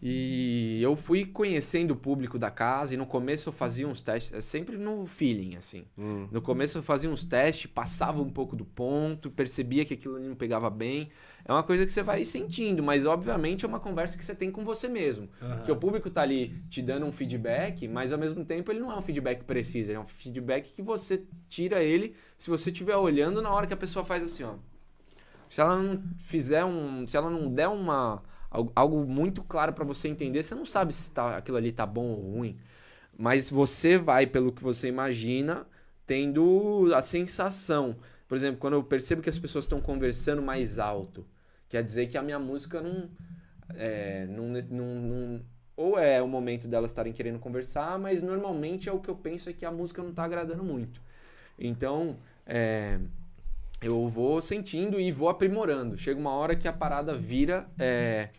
[0.00, 4.32] E eu fui conhecendo o público da casa e no começo eu fazia uns testes,
[4.32, 5.84] é sempre no feeling, assim.
[5.98, 6.28] Hum.
[6.30, 10.28] No começo eu fazia uns testes, passava um pouco do ponto, percebia que aquilo ali
[10.28, 11.08] não pegava bem.
[11.44, 14.52] É uma coisa que você vai sentindo, mas obviamente é uma conversa que você tem
[14.52, 15.28] com você mesmo.
[15.42, 15.56] Aham.
[15.56, 18.92] Porque o público tá ali te dando um feedback, mas ao mesmo tempo ele não
[18.92, 22.96] é um feedback preciso, ele é um feedback que você tira ele se você estiver
[22.96, 24.54] olhando na hora que a pessoa faz assim, ó.
[25.48, 30.08] Se ela não fizer um, se ela não der uma algo muito claro pra você
[30.08, 32.56] entender, você não sabe se tá, aquilo ali tá bom ou ruim.
[33.16, 35.66] Mas você vai pelo que você imagina,
[36.06, 37.96] tendo a sensação.
[38.28, 41.26] Por exemplo, quando eu percebo que as pessoas estão conversando mais alto,
[41.68, 43.10] quer dizer que a minha música não
[43.74, 45.42] é, não, não, não-
[45.76, 49.48] ou é o momento delas estarem querendo conversar, mas normalmente é o que eu penso
[49.48, 51.00] é que a música não tá agradando muito.
[51.58, 52.98] Então, é,
[53.80, 55.96] eu vou sentindo e vou aprimorando.
[55.96, 58.30] Chega uma hora que a parada vira é,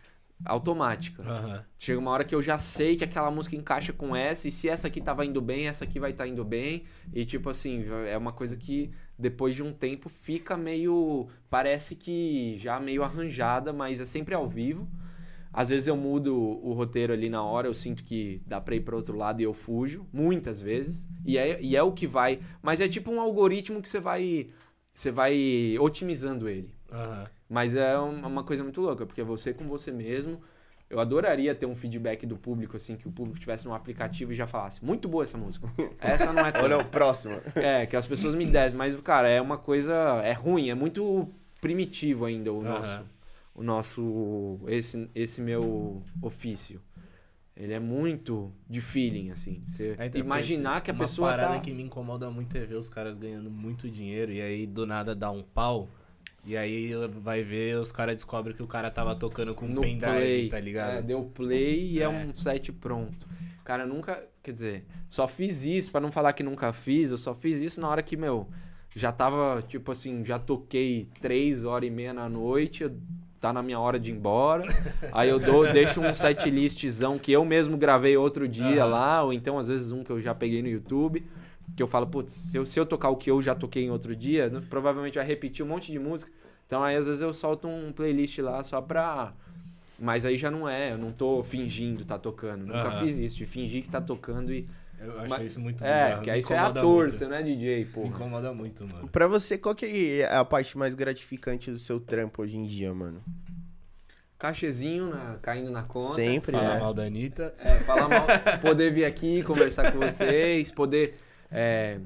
[0.46, 1.24] automática.
[1.24, 1.66] Aham.
[1.78, 4.68] Chega uma hora que eu já sei que aquela música encaixa com essa, e se
[4.68, 6.84] essa aqui tava indo bem, essa aqui vai estar indo bem.
[7.14, 11.28] E tipo assim, é uma coisa que depois de um tempo fica meio.
[11.50, 14.90] Parece que já meio arranjada, mas é sempre ao vivo.
[15.52, 18.82] Às vezes eu mudo o roteiro ali na hora, eu sinto que dá pra ir
[18.82, 21.08] pra outro lado e eu fujo, muitas vezes.
[21.26, 22.40] E é, e é o que vai.
[22.62, 24.50] Mas é tipo um algoritmo que você vai.
[24.94, 26.74] Você vai otimizando ele.
[26.92, 27.28] Aham.
[27.48, 30.40] Mas é um- uma coisa muito louca, porque é você com você mesmo.
[30.90, 34.36] Eu adoraria ter um feedback do público, assim, que o público estivesse no aplicativo e
[34.36, 35.68] já falasse, muito boa essa música.
[36.00, 36.90] Essa não é Ou não, tanto.
[36.90, 37.36] próximo.
[37.56, 39.94] É, que as pessoas me dessem, mas, cara, é uma coisa.
[40.24, 41.30] É ruim, é muito
[41.62, 42.70] primitivo ainda o Aham.
[42.70, 43.06] nosso.
[43.54, 44.60] O nosso.
[44.68, 46.82] Esse, esse meu ofício.
[47.60, 49.62] Ele é muito de feeling, assim.
[49.66, 51.60] Você É, então, imaginar que a uma pessoa parada tá...
[51.60, 55.14] que me incomoda muito é ver os caras ganhando muito dinheiro e aí do nada
[55.14, 55.90] dá um pau.
[56.46, 60.00] E aí vai ver, os caras descobrem que o cara tava tocando com um pendrive,
[60.00, 60.98] play, tá ligado?
[61.00, 62.04] É, deu play e é.
[62.04, 62.08] É.
[62.08, 63.28] um set pronto.
[63.66, 67.18] Cara, eu nunca, quer dizer, só fiz isso, pra não falar que nunca fiz, eu
[67.18, 68.48] só fiz isso na hora que, meu,
[68.96, 72.98] já tava, tipo assim, já toquei três horas e meia na noite, eu-
[73.40, 74.66] tá na minha hora de ir embora.
[75.12, 78.92] Aí eu dou, deixo um set listzão que eu mesmo gravei outro dia Aham.
[78.92, 81.26] lá, ou então às vezes um que eu já peguei no YouTube.
[81.76, 83.92] Que eu falo, putz, se eu, se eu tocar o que eu já toquei em
[83.92, 86.32] outro dia, né, provavelmente vai repetir um monte de música.
[86.66, 89.34] Então aí às vezes eu solto um playlist lá só pra.
[89.98, 92.66] Mas aí já não é, eu não tô fingindo tá tocando.
[92.66, 94.68] Nunca fiz isso, de fingir que tá tocando e.
[95.02, 97.12] Eu acho Mas- isso muito É, bizarro, porque me aí você é ator, muito.
[97.18, 98.08] você não é DJ, Me porra.
[98.08, 99.08] incomoda muito, mano.
[99.08, 102.94] Pra você, qual que é a parte mais gratificante do seu trampo hoje em dia,
[102.94, 103.24] mano?
[104.38, 106.16] Cachezinho na- caindo na conta.
[106.16, 106.80] Sempre, Falar né?
[106.80, 107.54] mal da Anitta.
[107.60, 108.26] É, falar mal,
[108.62, 111.16] poder vir aqui conversar com vocês, poder.
[111.52, 112.00] é,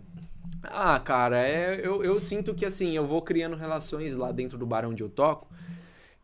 [0.66, 4.66] Ah, cara, é, eu, eu sinto que assim, eu vou criando relações lá dentro do
[4.66, 5.52] bar onde eu toco.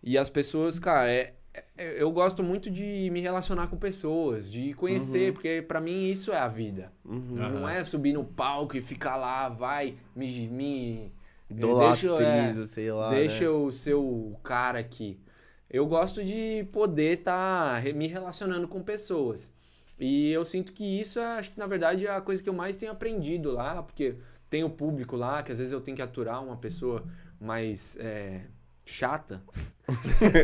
[0.01, 1.33] E as pessoas, cara, é- é-
[1.79, 6.37] eu gosto muito de me relacionar com pessoas, de conhecer, porque pra mim isso é
[6.37, 6.91] a vida.
[7.05, 7.21] Uhum.
[7.35, 10.47] Não é subir no palco e ficar lá, vai, me.
[10.47, 11.11] me
[11.49, 13.09] Idolatriz, deixa, é, sei lá.
[13.09, 13.47] deixa né?
[13.47, 15.19] eu ser o cara aqui.
[15.69, 19.51] Eu gosto de poder estar me relacionando com pessoas.
[19.99, 22.53] E eu sinto que isso, é, acho que na verdade é a coisa que eu
[22.53, 24.15] mais tenho aprendido lá, porque
[24.49, 27.03] tem o público lá, que às vezes eu tenho que aturar uma pessoa
[27.39, 28.41] mais é,
[28.89, 29.41] chata.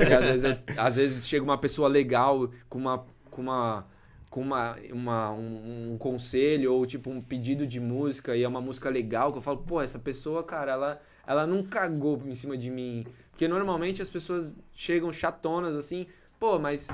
[0.09, 3.05] e às vezes, eu- às vezes chega uma pessoa legal com uma.
[3.30, 3.85] Com uma
[4.30, 8.59] com uma, uma- um, um conselho ou tipo um pedido de música e é uma
[8.59, 12.57] música legal que eu falo, pô, essa pessoa, cara, ela, ela não cagou em cima
[12.57, 13.07] de mim.
[13.31, 16.05] Porque normalmente as pessoas chegam chatonas assim,
[16.38, 16.89] pô, mas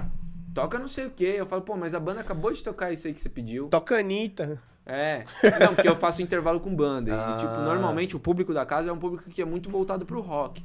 [0.53, 1.33] toca não sei o quê.
[1.35, 3.69] Eu falo, pô, mas a banda acabou de tocar isso aí que você pediu.
[3.69, 4.61] Toca Anitta.
[4.85, 5.25] É.
[5.59, 7.09] Não, porque eu faço intervalo com banda.
[7.09, 7.37] E, Ah.
[7.39, 10.63] tipo, normalmente o público da casa é um público que é muito voltado pro rock.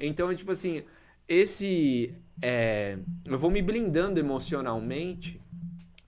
[0.00, 0.82] Então, é tipo assim,
[1.28, 2.14] esse.
[2.42, 5.40] é, eu vou me blindando emocionalmente.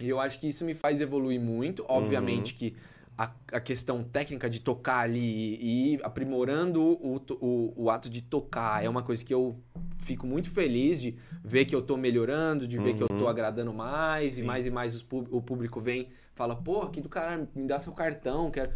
[0.01, 1.85] E eu acho que isso me faz evoluir muito.
[1.89, 2.75] Obviamente que
[3.17, 8.09] a, a questão técnica de tocar ali e, e ir aprimorando o, o, o ato
[8.11, 9.61] de tocar é uma coisa que eu
[9.99, 11.15] fico muito feliz de
[11.45, 14.43] ver que eu tô melhorando, de ver que eu tô agradando mais, e Sim.
[14.43, 17.93] mais e mais os o público vem fala, pô, que do caralho, me dá seu
[17.93, 18.73] cartão, quero,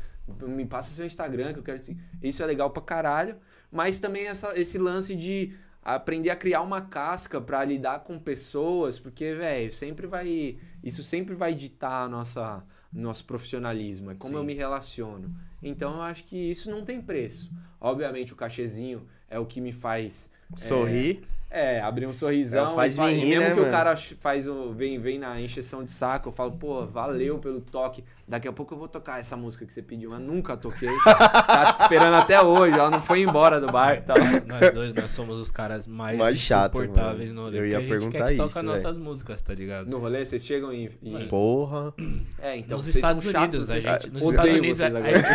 [0.47, 1.81] me passa seu Instagram, que eu quero.
[1.81, 3.37] te-" Isso é legal pra caralho.
[3.77, 8.99] Mas também essa, esse lance de aprender a criar uma casca pra lidar com pessoas,
[8.99, 10.57] porque, velho, sempre vai.
[10.83, 14.39] Isso sempre vai ditar nossa nosso profissionalismo, é como Sim.
[14.39, 15.35] eu me relaciono.
[15.63, 17.53] Então eu acho que isso não tem preço.
[17.79, 21.21] Obviamente o cachezinho é o que me faz Sorrir.
[21.21, 21.46] é,
[21.81, 22.73] abrir um sorrisão.
[22.73, 23.71] É, faz e e mesmo né, que o mano?
[23.73, 27.61] cara ch- faz o, vem, vem na encheção de saco, eu falo, pô, valeu pelo
[27.61, 28.05] toque.
[28.29, 30.89] Daqui a pouco eu vou tocar essa música que você pediu, mas nunca toquei.
[31.05, 34.03] tá te esperando até hoje, ela não foi embora do bar.
[34.03, 34.15] Tá.
[34.45, 37.35] Nós dois, nós somos os caras mais, Mais chato, insuportáveis mano.
[37.43, 37.59] no rolê.
[37.61, 38.67] Eu ia a gente perguntar quer que isso, toca velho.
[38.73, 39.89] nossas músicas, tá ligado?
[39.89, 40.91] No rolê, vocês chegam e.
[41.01, 41.95] e- Porra.
[42.41, 44.95] É, então, nos vocês Estados são chatos, Unidos, a gente, nos odeio Estados Unidos, vocês
[44.97, 45.29] a, gente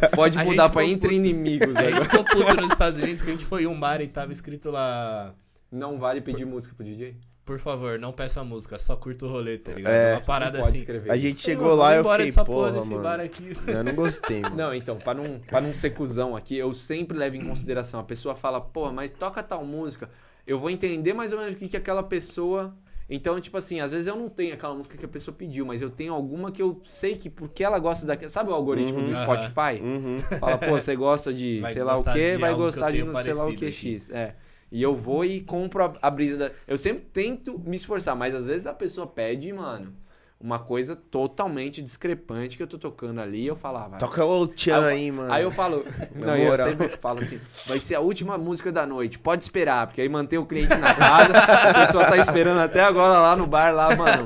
[0.00, 0.08] ficou.
[0.14, 3.44] Pode mudar pra entre inimigos A gente ficou puto nos Estados Unidos que a gente
[3.44, 5.34] foi em um bar e tava escrito lá.
[5.70, 7.16] Não vale pedir música pro DJ?
[7.44, 9.92] Por favor, não peça música, só curta o rolê, tá ligado?
[9.92, 10.76] É, Uma parada assim.
[10.76, 13.02] escrever A gente chegou "Mano, lá e eu fiquei, dessa porra porra, desse mano.
[13.02, 13.52] bar aqui.
[13.66, 14.56] Eu não gostei, mano.
[14.56, 17.98] Não, então, pra não, pra não ser cuzão aqui, eu sempre levo em consideração.
[17.98, 20.08] A pessoa fala, porra, mas toca tal música.
[20.46, 22.72] Eu vou entender mais ou menos o que, que aquela pessoa.
[23.08, 25.82] Então, tipo assim, às vezes eu não tenho aquela música que a pessoa pediu, mas
[25.82, 28.30] eu tenho alguma que eu sei que porque ela gosta daquela.
[28.30, 29.06] Sabe o algoritmo Uhum.
[29.08, 29.14] do.
[29.14, 29.82] Spotify?
[29.82, 30.20] Uhum.
[30.38, 33.02] Fala, pô, você gosta de Vai sei lá o de vai que gostar eu de
[33.02, 34.10] não sei lá o que parecido X.
[34.10, 34.36] É.
[34.70, 36.50] E eu vou e compro a, a brisa da.
[36.66, 39.92] Eu sempre tento me esforçar, mas às vezes a pessoa pede, mano,
[40.40, 43.42] uma coisa totalmente discrepante que eu tô tocando ali.
[43.42, 43.98] e Eu falo, ah, vai.
[43.98, 45.32] Toca o Tchan Aí aí, mano.
[45.32, 45.84] Aí eu falo,
[46.14, 50.00] não, eu sempre falo assim, vai ser a última música da noite, pode esperar, porque
[50.00, 53.74] aí mantém o cliente na casa, a pessoa tá esperando até agora lá no bar,
[53.74, 54.24] lá, mano.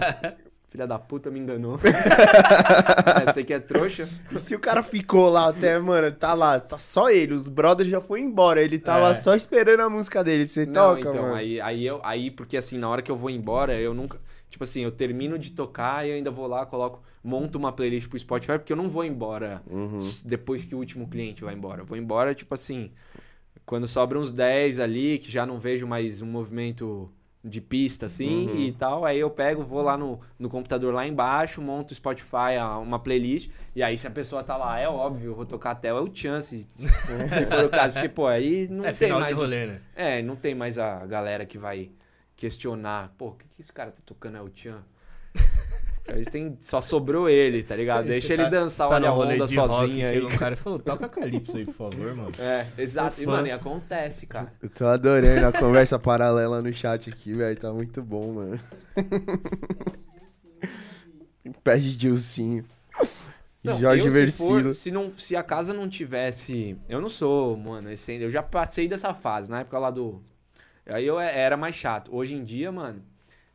[0.75, 1.79] Filha da puta me enganou.
[1.87, 4.09] é, você que é trouxa?
[4.33, 7.89] E se o cara ficou lá até, mano, tá lá, tá só ele, os brothers
[7.89, 9.01] já foi embora, ele tá É.
[9.03, 10.45] lá só esperando a música dele.
[10.45, 11.35] Você Não, toca, então, mano.
[11.37, 14.19] aí, aí, eu, aí, porque assim, na hora que eu vou embora, eu nunca.
[14.51, 18.19] Tipo assim, eu termino de tocar e ainda vou lá, coloco, monto uma playlist pro
[18.19, 19.99] Spotify, porque eu não vou embora Uhum.
[20.25, 21.83] depois que o último cliente vai embora.
[21.83, 22.91] Eu vou embora, tipo assim,
[23.65, 27.09] quando sobram uns 10 ali, que já não vejo mais um movimento
[27.45, 28.59] de pista, assim, Uhum.
[28.59, 32.57] e tal, aí eu pego, vou lá no, no computador lá embaixo, monto o Spotify,
[32.83, 35.93] uma playlist, e aí se a pessoa tá lá, é óbvio, eu vou tocar até
[35.93, 39.37] o chance, se for o caso, porque, pô, aí não é tem mais...
[39.37, 39.81] rolê, né?
[39.95, 41.91] É, não tem mais a galera que vai
[42.35, 44.83] questionar, pô, o que, que esse cara tá tocando é o Tchan?
[46.07, 48.05] Aí tem, só sobrou ele, tá ligado?
[48.07, 50.15] Deixa Você ele tá- dançar tá olha a onda rock, sozinho aí.
[50.15, 52.33] Chega um cara e falou, toca Calypso aí, por favor, mano.
[52.39, 53.23] É, exato.
[53.23, 54.53] E, mano, e acontece, cara.
[54.63, 57.57] Eu tô adorando a conversa paralela no chat aqui, velho.
[57.59, 58.61] Tá muito bom, mano.
[61.63, 62.65] Pé de Dilcinho.
[63.63, 66.77] Não, Jorge eu, se, for- se, não, se a casa não tivesse.
[66.87, 70.23] Eu não sou, mano, esse, eu já passei dessa fase, na época lá do.
[70.87, 72.15] Aí eu é- era mais chato.
[72.15, 73.03] Hoje em dia, mano,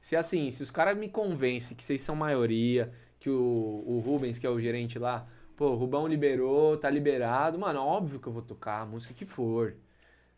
[0.02, 4.38] se assim, se os caras me convencem que vocês são maioria, que o, o Rubens,
[4.40, 5.28] que é o gerente lá,
[5.58, 9.26] pô, o Rubão liberou, tá liberado, mano, óbvio que eu vou tocar a música que
[9.26, 9.76] for.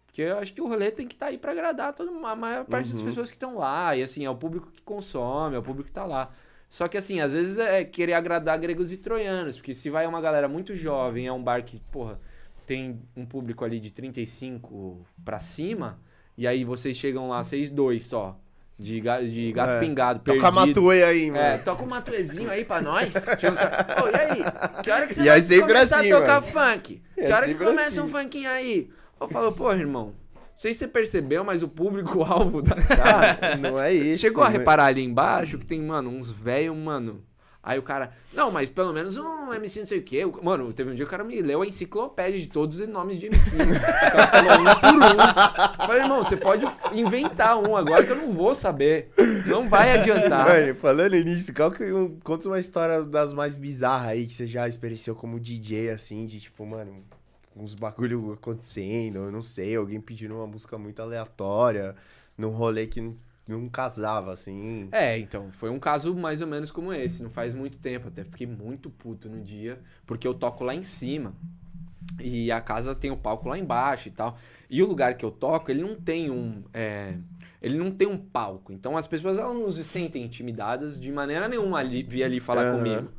[0.08, 2.66] Porque eu acho que o rolê tem que estar aí pra agradar todo, a maior
[2.66, 3.06] parte das Uhum.
[3.06, 3.96] pessoas que estão lá.
[3.96, 6.30] E assim, é o público que consome, é o público que tá lá.
[6.70, 10.20] Só que assim, às vezes é querer agradar gregos e troianos, porque se vai uma
[10.20, 12.20] galera muito jovem, é um bar que, porra,
[12.66, 16.00] tem um público ali de 35 pra cima,
[16.38, 18.38] e aí vocês chegam lá, vocês dois só,
[18.82, 19.80] de, ga- de gato É.
[19.80, 20.82] pingado, Toca a perdido.
[20.82, 21.44] Matue aí, mano.
[21.44, 23.14] É, toca um matuezinho aí pra nós.
[23.26, 24.44] Caras, Ô, e aí?
[24.84, 26.52] Que hora que você E vai começar assim, a tocar mano.
[26.54, 27.02] funk?
[27.16, 28.14] É Que hora que começa um assim.
[28.14, 28.90] funkinho aí?
[29.20, 30.14] Eu falo, pô, irmão, não
[30.56, 32.76] sei se você percebeu, mas o público-alvo da...
[33.04, 34.20] Ah, não é isso.
[34.22, 37.24] Chegou a reparar ali embaixo que tem, mano, uns velhos, mano.
[37.64, 40.26] Aí o cara, não, mas pelo menos um MC não sei o quê.
[40.26, 42.88] O- Mano, teve um dia que o cara me leu a enciclopédia de todos os
[42.88, 43.56] nomes de MC.
[43.56, 45.82] o cara falou um por um.
[45.82, 49.12] Eu falei, irmão, você pode inventar um agora que eu não vou saber.
[49.46, 50.48] Não vai adiantar.
[50.48, 54.48] Mano, falando nisso, qual que um, conta uma história das mais bizarras aí que você
[54.48, 57.04] já experienciou como DJ, assim, de tipo, mano,
[57.56, 61.96] uns bagulho acontecendo, eu não sei, alguém pedindo uma música muito aleatória,
[62.36, 63.14] num rolê que
[63.52, 64.88] não, casava, assim.
[64.92, 68.24] É, então, foi um caso mais ou menos como esse, não faz muito tempo, até
[68.24, 71.34] fiquei muito puto no dia, porque eu toco lá em cima.
[72.20, 74.38] E a casa tem o palco lá embaixo e tal.
[74.70, 76.64] E o lugar que eu toco, ele não tem um.
[76.74, 77.16] é,
[77.62, 78.74] ele não tem um palco.
[78.74, 82.64] Então as pessoas elas não se sentem intimidadas de maneira nenhuma ali, vir ali falar
[82.64, 82.78] Aham.
[82.78, 83.12] comigo.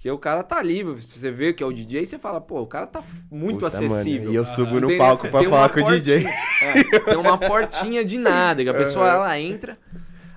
[0.00, 2.66] Porque o cara tá ali, você vê que é o DJ, você fala, pô, o
[2.66, 4.32] cara tá muito Puta, mano, acessível.
[4.32, 6.22] e eu subo Não no tem- palco pra falar com o DJ.
[6.22, 9.14] portinha- é, tem uma portinha de nada, que a pessoa Aham.
[9.16, 9.78] ela entra.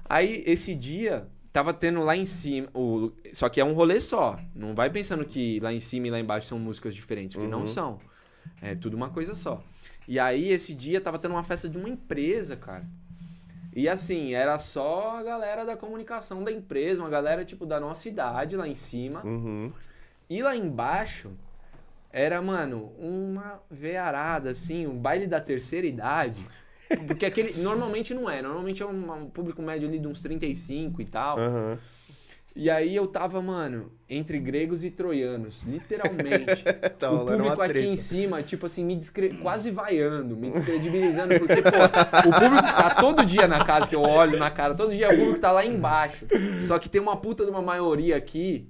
[0.04, 4.38] Aí esse dia tava tendo lá em cima, o, só que é um rolê só.
[4.54, 7.62] Não vai pensando que lá em cima e lá embaixo são músicas diferentes, porque não
[7.62, 7.66] Uhum.
[7.68, 8.00] são.
[8.62, 9.64] É tudo uma coisa só.
[10.06, 12.84] E aí esse dia tava tendo uma festa de uma empresa, cara.
[13.76, 18.08] E assim, era só a galera da comunicação da empresa, uma galera tipo da nossa
[18.08, 19.26] idade lá em cima.
[19.26, 19.72] Uhum.
[20.30, 21.32] E lá embaixo
[22.12, 26.46] era, mano, uma vearada, assim, um baile da terceira idade.
[27.08, 27.60] Porque aquele.
[27.60, 31.40] Normalmente não é, normalmente é um, um público médio ali de uns 35 e tal.
[31.40, 31.80] Aham.
[32.56, 36.64] E aí eu tava, mano, entre gregos e troianos, literalmente.
[37.00, 39.30] Tá o público aqui em cima, tipo assim, me descre...
[39.38, 44.02] quase vaiando, me descredibilizando, porque, pô, o público tá todo dia na casa que eu
[44.02, 46.28] olho na cara, todo dia o público tá lá embaixo.
[46.60, 48.68] Só que tem uma puta de uma maioria aqui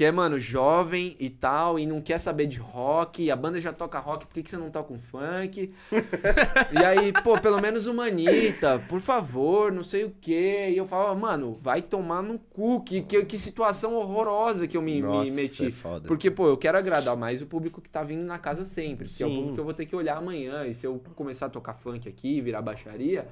[0.00, 3.60] que é, mano, jovem e tal, e não quer saber de rock, e a banda
[3.60, 5.74] já toca rock, por que, que você não toca um funk?
[6.72, 10.70] e aí, pô, pelo menos uma Anitta, por favor, não sei o quê.
[10.70, 14.80] E eu falava, mano, vai tomar no cu, que, que, que situação horrorosa que eu
[14.80, 15.66] me, me Nossa, meti.
[15.66, 16.08] é foda.
[16.08, 19.06] Porque, pô, eu quero agradar mais o público que tá vindo na casa sempre.
[19.06, 19.34] Que é o Sim.
[19.34, 20.64] público que eu vou ter que olhar amanhã.
[20.66, 23.28] E se eu começar a tocar funk aqui, virar baixaria,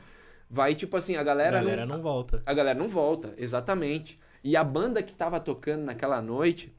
[0.51, 2.43] vai, tipo assim, a A galera, galera não, não volta.
[2.45, 4.21] a galera não volta, exatamente.
[4.43, 6.73] E a banda que tava tocando naquela noite,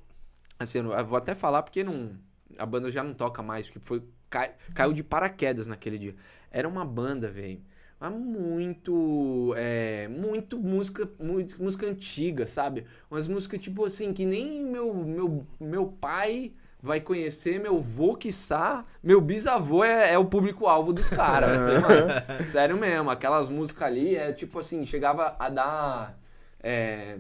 [0.60, 2.12] assim, eu vou até falar porque não,
[2.58, 6.16] a banda já não toca mais, porque foi cai- caiu de paraquedas naquele dia.
[6.52, 7.62] Era uma banda, velho.
[8.00, 12.86] Mas muito, é, muito música, muito música antiga, sabe?
[13.12, 18.86] Umas músicas tipo assim que nem meu meu meu pai vai conhecer, meu vô quiçá,
[19.04, 21.50] meu bisavô é, é o público-alvo dos caras.
[21.82, 22.48] mano.
[22.48, 26.18] Sério mesmo, aquelas músicas ali é tipo assim, chegava a dar
[26.64, 27.18] é,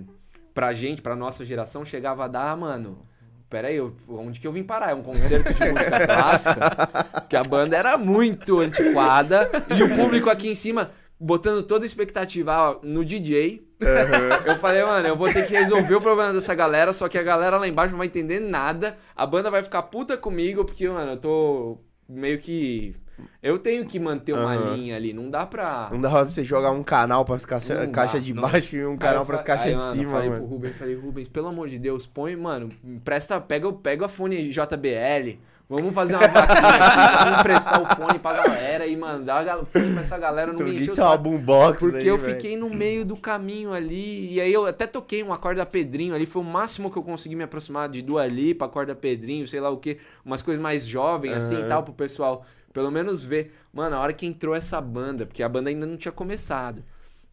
[0.59, 3.05] pra gente, pra nossa geração, chegava a dar, mano.
[3.49, 4.91] Pera aí, eu- onde que eu vim parar?
[4.91, 7.23] É um concerto de música clássica?
[7.29, 11.87] Que a banda era muito antiquada e o público aqui em cima botando toda a
[11.87, 13.65] expectativa no DJ.
[14.45, 17.23] Eu falei, mano, eu vou ter que resolver o problema dessa galera, só que a
[17.23, 18.97] galera lá embaixo não vai entender nada.
[19.15, 21.77] A banda vai ficar puta comigo, porque, mano, eu tô
[22.07, 22.93] meio que.
[23.41, 24.75] Eu tenho que manter uma Aham.
[24.75, 25.89] linha ali, não dá pra.
[25.91, 28.41] Não dava pra você jogar um canal pras caixa, caixa dá, de não.
[28.43, 30.41] baixo e um canal pras fa- caixas aí, de mano, cima, falei mano.
[30.41, 32.69] pro Rubens, falei, Rubens, pelo amor de Deus, põe, mano,
[33.03, 35.39] presta, pega, pega a fone JBL,
[35.69, 39.91] vamos fazer uma vaquinha aqui, vamos emprestar o fone pra galera e mandar gal- fone
[39.93, 41.23] pra essa galera não me encher o Então, saco.
[41.23, 42.35] boombox Porque aí, eu velho.
[42.35, 46.13] fiquei no meio do caminho ali, e aí eu até toquei um acorde da Pedrinho
[46.15, 49.47] ali, foi o máximo que eu consegui me aproximar de Dua Lipa, acorde da Pedrinho,
[49.47, 52.43] sei lá o que, umas coisas mais jovens assim e tal, pro pessoal
[52.73, 53.53] pelo menos ver.
[53.73, 56.83] Mano, a hora que entrou essa banda, porque a banda ainda não tinha começado.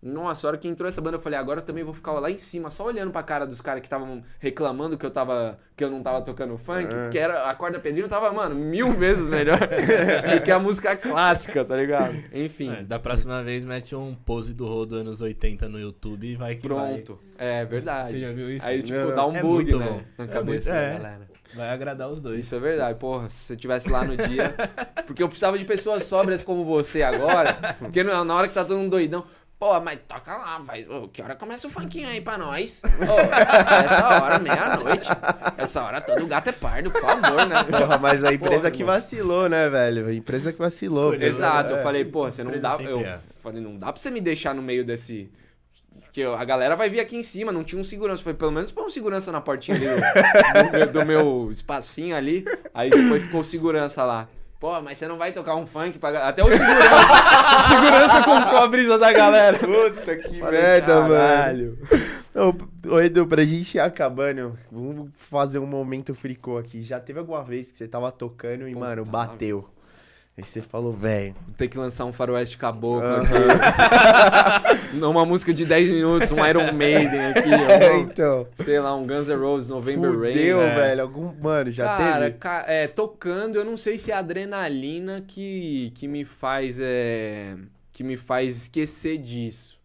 [0.03, 2.31] Nossa, a hora que entrou essa banda, eu falei, agora eu também vou ficar lá
[2.31, 5.59] em cima, só olhando pra cara dos caras que estavam reclamando que eu tava.
[5.75, 7.09] que eu não tava tocando funk, É.
[7.09, 7.51] que era.
[7.51, 9.59] A corda pedrinho tava, mano, mil vezes melhor
[10.39, 12.15] do que a música clássica, tá ligado?
[12.33, 12.73] Enfim.
[12.73, 16.55] É, da próxima vez mete um pose do Rodo anos 80 no YouTube e vai
[16.55, 17.19] que Pronto.
[17.37, 18.13] É verdade.
[18.13, 18.13] Vai.
[18.13, 18.67] Você já viu isso?
[18.67, 19.87] Aí, tipo, É, dá um é bug, muito né?
[19.89, 20.03] bom.
[20.19, 20.93] Na É cabeça da é.
[20.93, 21.29] galera.
[21.55, 22.41] Vai agradar os dois.
[22.41, 23.29] Isso é verdade, porra.
[23.31, 24.55] Se você tivesse lá no dia.
[25.07, 27.55] Porque eu precisava de pessoas sóbrias como você agora.
[27.79, 29.25] Porque na hora que tá todo mundo doidão.
[29.59, 30.87] Pô, mas toca lá, vai.
[30.87, 32.83] Ô, que hora começa o funkinho aí pra nós?
[32.85, 32.89] Ô,
[33.87, 35.09] essa hora, meia-noite.
[35.57, 37.65] Essa hora todo gato é pardo, por favor, né?
[37.65, 38.95] Porra, mas a empresa Porra, que irmão.
[38.95, 40.09] vacilou, né, velho?
[40.09, 41.13] A empresa que vacilou.
[41.13, 41.29] Escolheu.
[41.29, 41.79] Exato, É.
[41.79, 42.77] eu falei, pô, você não dá.
[42.81, 43.19] Eu é.
[43.43, 45.31] falei, não dá pra você me deixar no meio desse.
[46.17, 48.23] Que eu- a galera vai vir aqui em cima, não tinha um segurança.
[48.23, 52.17] Foi pelo menos põe um segurança na portinha ali do, do meu- do meu espacinho
[52.17, 52.43] ali.
[52.73, 54.27] Aí depois ficou segurança lá.
[54.59, 56.13] Pô, mas você não vai tocar um funk pra.
[56.13, 56.97] ga-" Até o segurança.
[57.59, 59.59] o segurança com a brisa da galera.
[59.59, 61.15] Puta que Falei, merda, mano.
[61.15, 61.79] caralho.
[62.35, 66.83] Ô, ô, Edu, pra gente ir acabando, vamos fazer um momento fricô aqui.
[66.83, 69.69] Já teve alguma vez que você tava tocando e, Puta, mano, bateu?
[70.39, 71.35] Aí você falou, velho.
[71.57, 73.23] Tem que lançar um faroeste caboclo Aham.
[73.23, 74.97] aqui.
[75.03, 77.49] Uma música de 10 minutos, um Iron Maiden aqui.
[77.55, 78.47] algum- então.
[78.55, 80.33] sei lá, um Guns N' Roses, November Rain.
[80.35, 80.75] Fudeu, né?
[80.75, 81.03] velho.
[81.03, 82.39] Algum, mano, já Cara, teve?
[82.39, 87.57] ca- é, tocando, eu não sei se é a adrenalina que, que me faz é,
[87.93, 89.77] que me faz esquecer disso.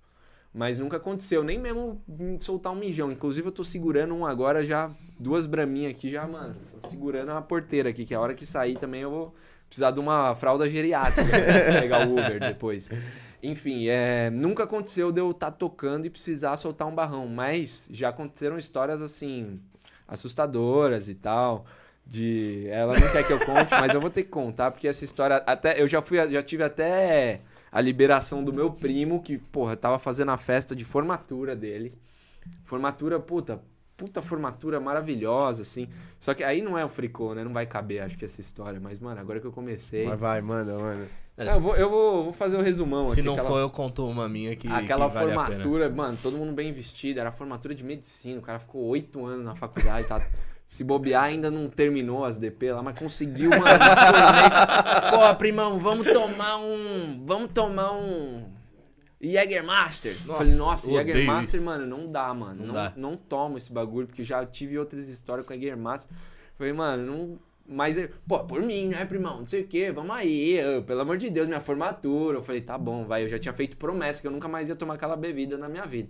[0.53, 2.02] Mas nunca aconteceu, nem mesmo
[2.41, 3.10] soltar um mijão.
[3.10, 6.53] Inclusive eu tô segurando um agora já, duas braminhas aqui já, mano.
[6.82, 9.34] Tô segurando a porteira aqui, que a hora que sair também eu vou
[9.72, 11.80] precisar de uma fralda geriátrica, né?
[11.80, 12.89] pegar o Uber depois.
[13.41, 18.10] Enfim, é, nunca aconteceu de eu estar tocando e precisar soltar um barrão, mas já
[18.10, 19.61] aconteceram histórias assim
[20.06, 21.65] assustadoras e tal.
[22.06, 25.06] De ela não quer que eu conte, mas eu vou ter que contar porque essa
[25.06, 27.39] história até eu já fui já tive até
[27.72, 31.93] a liberação do meu primo que, porra, tava fazendo a festa de formatura dele.
[32.65, 33.61] Formatura, puta,
[34.02, 35.88] puta formatura maravilhosa assim.
[36.19, 37.44] Só que aí não é o fricô, né?
[37.44, 40.41] Não vai caber, acho que essa história, mas mano, agora que eu comecei, Mas vai,
[40.41, 41.06] manda, mano.
[41.38, 43.22] É, eu, vou, eu vou, vou fazer o resumão Se aqui.
[43.22, 45.45] não aquela- for, eu conto uma minha que, Aquela que vale a pena.
[45.45, 49.23] formatura, mano, todo mundo bem vestido, era a formatura de medicina, o cara ficou oito
[49.26, 50.19] anos na faculdade, tá?
[50.65, 53.61] Se bobear, ainda não terminou as DP lá, mas conseguiu, mano.
[53.68, 55.11] formei.
[55.30, 57.23] Pô, primão, vamos tomar um.
[57.26, 58.45] Vamos tomar um.
[59.22, 60.15] Jägermaster.
[60.26, 61.64] Nossa, Falei, nossa, Jägermaster, isso.
[61.64, 62.65] mano, não dá, mano.
[62.65, 66.10] Não Não, não tomo esse bagulho, porque já tive outras histórias com Jägermaster.
[66.57, 67.39] Falei, mano, não.
[67.68, 67.95] Mas,
[68.27, 69.41] pô, por mim, né, primão?
[69.41, 72.38] Não sei o quê, vamos aí, eu, pelo amor de Deus, minha formatura.
[72.39, 73.23] Eu falei, tá bom, vai.
[73.23, 75.85] Eu já tinha feito promessa que eu nunca mais ia tomar aquela bebida na minha
[75.85, 76.10] vida.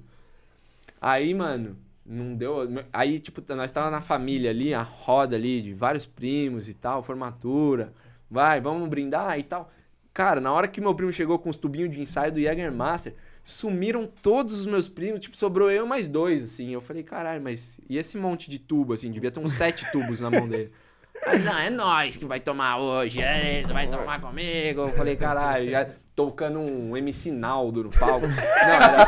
[1.00, 2.68] Aí, mano, não deu.
[2.92, 7.04] Aí, tipo, nós tava na família ali, a roda ali de vários primos e tal,
[7.04, 7.94] formatura.
[8.30, 9.72] Vai, vamos brindar e tal.
[10.14, 14.06] Cara, na hora que meu primo chegou com os tubinhos de ensaio do Jägermaster, sumiram
[14.06, 16.74] todos os meus primos, tipo, sobrou eu mais dois, assim.
[16.74, 19.12] Eu falei, caralho, mas e esse monte de tubo, assim?
[19.12, 20.72] Devia ter uns sete tubos na mão dele.
[21.26, 24.82] Aí, não, é nós que vai tomar hoje, é, você vai tomar comigo.
[24.82, 28.28] Eu falei, caralho, já tocando um MC Naldo no palco.
[28.28, 29.06] Não, era,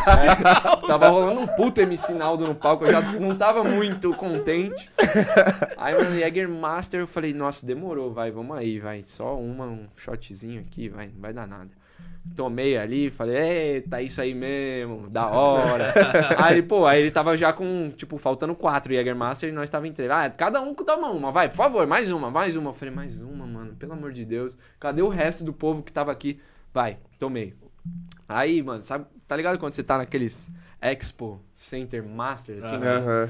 [0.88, 4.89] tava rolando um puto MC Naldo no palco, eu já não tava muito contente.
[5.77, 9.03] Aí, mano, Jägermaster, eu falei, nossa, demorou, vai, vamos aí, vai.
[9.03, 11.69] Só uma, um shotzinho aqui, vai, não vai dar nada.
[12.38, 15.93] Tomei ali, falei, eita, isso aí mesmo, da hora.
[16.41, 20.09] aí pô, aí ele tava já com, tipo, faltando quatro Jägermaster e nós tava três.
[20.09, 22.69] Ah, cada um toma uma, vai, por favor, mais uma, mais uma.
[22.69, 24.57] Eu falei, mais uma, mano, pelo amor de Deus.
[24.80, 26.39] Cadê o resto do povo que tava aqui?
[26.73, 27.53] Vai, tomei.
[28.27, 30.49] Aí, mano, sabe, tá ligado quando você tá naqueles
[30.81, 32.97] Expo Center Master, assim, Aham.
[32.97, 33.29] Aham.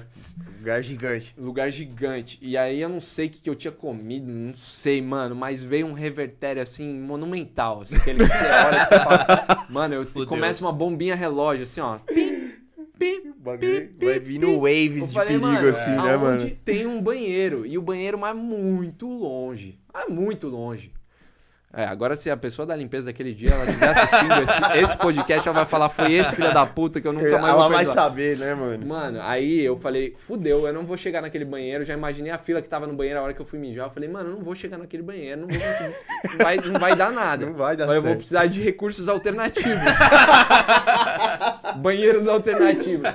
[0.59, 1.35] Lugar gigante.
[1.37, 2.39] lugar gigante.
[2.41, 5.63] E aí eu não sei o que, que eu tinha comido, não sei, mano, mas
[5.63, 7.81] veio um revertério assim, monumental.
[7.81, 8.21] Assim, que você
[8.65, 9.67] olha e você fala.
[9.69, 10.27] Mano, eu Fudeu.
[10.27, 11.97] começa uma bombinha relógio, assim, ó.
[11.99, 12.51] Pim,
[12.97, 16.49] pim, O bagulho pi, vai vindo waves Eu de falei, perigo mano, assim, né, mano?
[16.63, 17.65] tem um banheiro.
[17.65, 19.79] E o banheiro, mas muito longe.
[19.93, 20.91] Mas muito longe.
[21.75, 25.47] É, agora se a pessoa da limpeza daquele dia, ela estiver assistindo esse, esse podcast,
[25.47, 27.77] ela vai falar, foi esse filho da puta que eu nunca mais Ela vou vai
[27.83, 28.85] perdoar." saber, né, mano?
[28.85, 31.83] Mano, aí eu falei, fudeu, eu não vou chegar naquele banheiro.
[31.83, 33.87] Já imaginei a fila que tava no banheiro a hora que eu fui mijar.
[33.87, 35.95] Eu falei, mano, eu não vou chegar naquele banheiro, não vou conseguir.
[36.29, 37.43] Não vai, não vai dar nada.
[37.53, 38.17] Não vai dar Mas eu vou certo.
[38.19, 39.93] precisar de recursos alternativos.
[41.77, 43.07] Banheiros alternativos.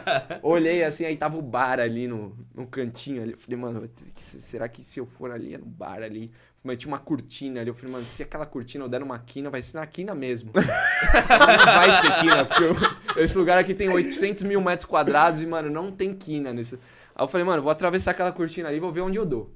[0.42, 3.32] Olhei assim, aí tava o bar ali no, no cantinho ali.
[3.32, 6.30] Eu falei, mano, vai será que se eu for ali, é no bar ali?
[6.62, 7.70] Mas tinha uma cortina ali.
[7.70, 10.50] Eu falei, mano, se aquela cortina eu der numa quina, vai ser na quina mesmo.
[10.54, 15.46] não vai ser quina, porque eu- esse lugar aqui tem 800 mil metros quadrados e,
[15.46, 16.78] mano, não tem quina nisso.
[17.14, 19.52] Aí eu falei, mano, vou atravessar aquela cortina ali e vou ver onde eu dou.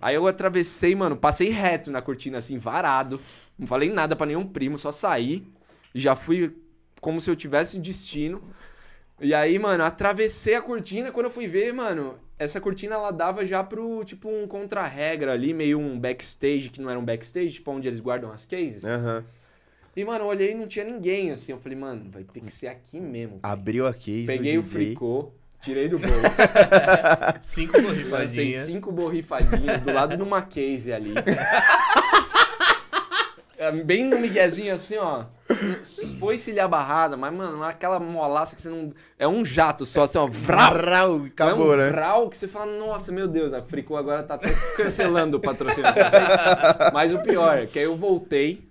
[0.00, 3.20] Aí eu atravessei, mano, passei reto na cortina, assim, varado.
[3.58, 5.46] Não falei nada pra nenhum primo, só saí.
[5.94, 6.56] E já fui
[7.00, 8.42] como se eu tivesse destino.
[9.20, 11.10] E aí, mano, atravessei a cortina.
[11.12, 15.52] Quando eu fui ver, mano, essa cortina ela dava já pro, tipo, um contra-regra ali,
[15.52, 18.82] meio um backstage, que não era um backstage, tipo, onde eles guardam as cases.
[18.82, 19.22] Aham.
[19.94, 21.52] E, mano, eu olhei e não tinha ninguém, assim.
[21.52, 23.40] Eu falei, mano, vai ter que ser aqui mesmo.
[23.42, 24.22] Abriu a case.
[24.22, 26.14] do Peguei o fricô, tirei do bolso.
[27.42, 28.64] Cinco Lancei borrifadinhas.
[28.66, 31.12] cinco borrifadinhas do lado de uma case ali.
[33.58, 35.24] É, Bem no miguezinho assim, ó.
[36.18, 38.92] Foi se a barrada, mas, mano, aquela molaça que você não.
[39.18, 40.26] É um jato só, assim, ó.
[40.26, 40.74] Vrau!
[40.74, 41.90] Vrau, Acabou, é um né?
[41.90, 45.90] vral que você fala, nossa, meu Deus, a Fricô agora tá até cancelando o patrocínio.
[46.92, 48.69] Mas o pior é que aí eu voltei.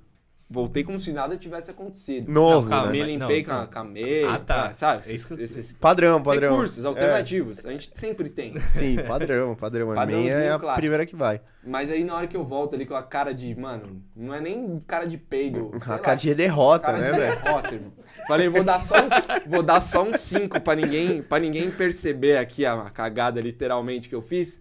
[0.51, 2.27] Voltei como se nada tivesse acontecido.
[2.31, 2.91] Novo, Não, calma, né?
[2.93, 4.73] Me mas- limpei não, com a meia, Ah, tá.
[4.73, 5.03] sabe?
[5.07, 6.53] É Esses, que- esses Padrão, padrão.
[6.53, 7.63] recursos alternativos.
[7.67, 8.57] A gente sempre tem.
[8.57, 9.91] É, sim, padrão, padrão.
[9.91, 10.79] A Padrãozinho meia é a clássico.
[10.81, 11.39] primeira que vai.
[11.63, 14.41] Mas aí na hora que eu volto ali com a cara de, mano, não é
[14.41, 15.69] nem cara de peido.
[15.85, 17.41] A lá, cara de derrota, cara né, de velho?
[17.43, 17.93] derrota, irmão.
[18.27, 19.11] Falei, vou dar só uns,
[19.45, 24.09] vou dar só uns cinco pra ninguém, pra ninguém perceber aqui a, a cagada literalmente
[24.09, 24.59] que eu fiz.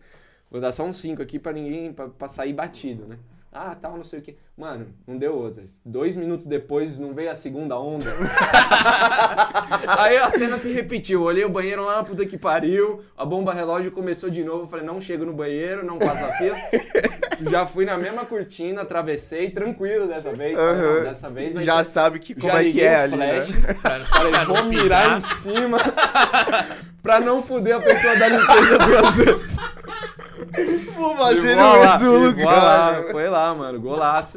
[0.50, 3.16] Vou dar só uns cinco aqui pra ninguém, pra, pra sair batido, né?
[3.60, 4.36] Ah, tal, não sei o quê.
[4.56, 5.80] Mano, não deu outras.
[5.84, 8.06] Dois minutos depois não veio a segunda onda.
[9.98, 11.22] Aí a cena se repetiu.
[11.24, 13.00] Olhei o banheiro lá, puta que pariu.
[13.16, 14.62] A bomba relógio começou de novo.
[14.62, 16.56] Eu falei, não chego no banheiro, não passo a fila.
[17.42, 20.56] Já fui na mesma cortina, atravessei, tranquilo dessa vez.
[20.56, 21.02] Falei, não, Aham.
[21.02, 23.40] dessa vez Já sabe que, como já é que é ali, né?
[23.42, 24.08] flash.
[24.08, 25.78] Falei, Pra não vou mirar em cima
[27.02, 29.56] pra não fuder a pessoa da limpeza duas vezes.
[30.96, 32.44] Vou fazer no mesmo lugar.
[32.56, 33.12] lá, né?
[33.12, 34.36] Foi lá, mano, golaço.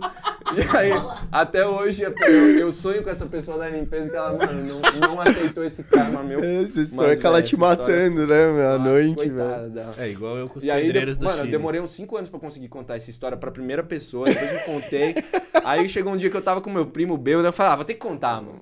[0.54, 0.92] E aí,
[1.32, 2.14] até hoje, eu,
[2.60, 6.22] eu sonho com essa pessoa da limpeza que ela, mano, não, não aceitou esse karma
[6.22, 6.40] meu.
[6.44, 8.72] Essa história Mas, é que ela velho, te essa história- matando, né, meu?
[8.72, 9.90] À noite, coitada velho.
[9.98, 11.52] É igual eu com os E aí, do mano, eu Chile.
[11.52, 15.16] demorei uns 5 anos pra conseguir contar essa história pra primeira pessoa, depois eu contei.
[15.64, 17.86] aí chegou um dia que eu tava com meu primo bêbado, eu falei, ah, vou
[17.86, 18.62] ter que contar, mano.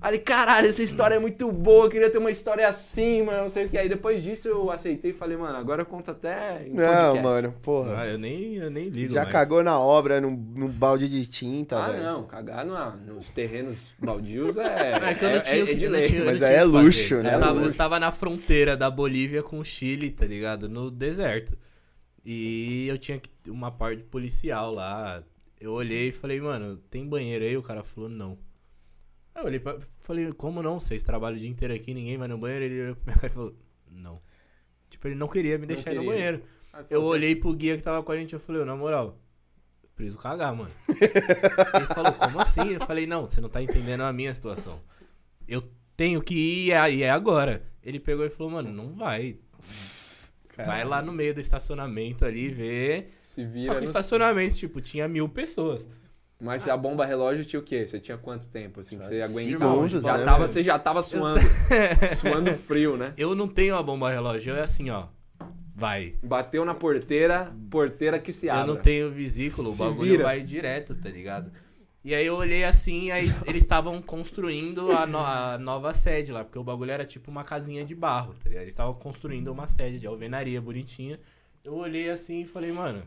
[0.00, 3.48] Aí, caralho, essa história é muito boa, eu queria ter uma história assim, mano, não
[3.48, 3.76] sei o que.
[3.76, 7.20] Aí depois disso eu aceitei e falei, mano, agora eu conto até em Não, podcast.
[7.20, 8.02] mano, porra.
[8.02, 9.32] Ah, eu nem, eu nem ligo Já mais.
[9.32, 12.04] cagou na obra, num, num balde de tinta, Ah, velho.
[12.04, 15.66] não, cagar na- nos terrenos baldios é, É que eu não tinha o é, é
[15.66, 16.06] que- de eu não lei.
[16.08, 16.86] tinha- eu Mas não aí tinha é o que fazer.
[16.86, 17.34] luxo, né?
[17.34, 17.78] Eu tava, É eu luxo.
[17.78, 20.68] tava na fronteira da Bolívia com o Chile, tá ligado?
[20.68, 21.58] No deserto.
[22.30, 25.24] E eu tinha que uma parte policial lá.
[25.58, 27.56] Eu olhei e falei, mano, tem banheiro aí?
[27.56, 28.38] O cara falou, não.
[29.34, 30.78] Aí eu olhei pra, falei, como não?
[30.78, 32.64] Vocês trabalham o dia inteiro aqui, ninguém vai no banheiro?
[32.66, 33.56] Ele olhou pra minha cara e falou,
[33.90, 34.20] não.
[34.90, 36.14] Tipo, ele não queria me deixar ir no queria.
[36.16, 36.42] banheiro.
[36.70, 39.18] Aí Eu olhei pro guia que tava com a gente, eu falei, na moral,
[39.96, 40.70] preciso cagar, mano.
[40.86, 42.72] Ele falou, como assim?
[42.74, 44.82] Eu falei, não, você não tá entendendo a minha situação.
[45.48, 45.62] Eu
[45.96, 47.64] tenho que ir e é- e é agora.
[47.82, 49.38] Ele pegou e falou, mano, não vai.
[50.66, 53.10] Vai lá no meio do estacionamento ali ver.
[53.22, 53.86] Se Só vira que o no...
[53.86, 55.86] estacionamento, tipo, tinha mil pessoas.
[56.40, 57.86] Mas se a bomba relógio tinha o quê?
[57.86, 59.74] Você tinha quanto tempo, assim, que você aguentava?
[59.74, 60.52] Segundos, já né, tava, velho?
[60.52, 61.40] você já tava suando.
[62.14, 63.12] suando frio, né?
[63.16, 65.06] Eu não tenho a bomba relógio, é assim, ó.
[65.74, 66.14] Vai.
[66.22, 68.66] Bateu na porteira, porteira que se Eu abre.
[68.66, 70.24] não tenho vesículo, o Se bagulho vira.
[70.24, 71.52] vai direto, tá ligado?
[72.08, 76.42] E aí eu olhei assim, aí eles estavam construindo a, no- a nova sede lá,
[76.42, 78.62] porque o bagulho era tipo uma casinha de barro, tá ligado?
[78.62, 81.20] Eles estavam construindo uma sede de alvenaria bonitinha.
[81.62, 83.02] Eu olhei assim e falei, mano,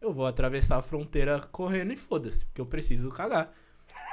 [0.00, 3.52] eu vou atravessar a fronteira correndo e foda-se, porque eu preciso cagar.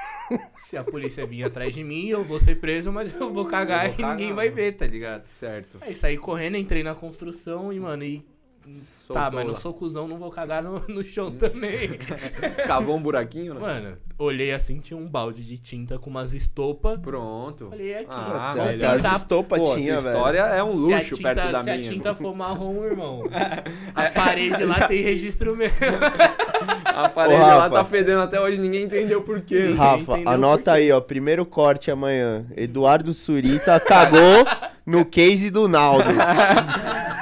[0.55, 3.87] Se a polícia vir atrás de mim, eu vou ser preso, mas eu vou cagar
[3.87, 4.55] Eu vou e ninguém cagar, vai mano.
[4.55, 5.23] ver, tá ligado?
[5.23, 5.77] Certo.
[5.81, 8.23] Aí saí correndo, entrei na construção e, mano, e.
[8.71, 11.89] Soltou tá, mas não sou cuzão, não vou cagar no, no chão também.
[12.67, 13.59] Cavou um buraquinho, né?
[13.59, 16.99] Mano, olhei assim, tinha um balde de tinta com umas estopas.
[16.99, 17.69] Pronto.
[17.69, 18.07] Falei, é aqui.
[18.11, 18.79] Ah, velho.
[18.79, 20.15] Tá- as estopas Pô, tinha, essa velho.
[20.17, 21.89] história é um Se a luxo tinta- perto da se a minha.
[21.91, 23.23] tinta for marrom, irmão.
[23.95, 25.77] A parede lá tem registro mesmo.
[26.85, 29.73] A parede Ô, lá tá fedendo até hoje, ninguém entendeu por quê.
[29.75, 31.01] Rafa, anota aí, ó.
[31.01, 32.45] Primeiro corte amanhã.
[32.55, 34.45] Eduardo Surita cagou
[34.85, 36.05] no case do Naldo.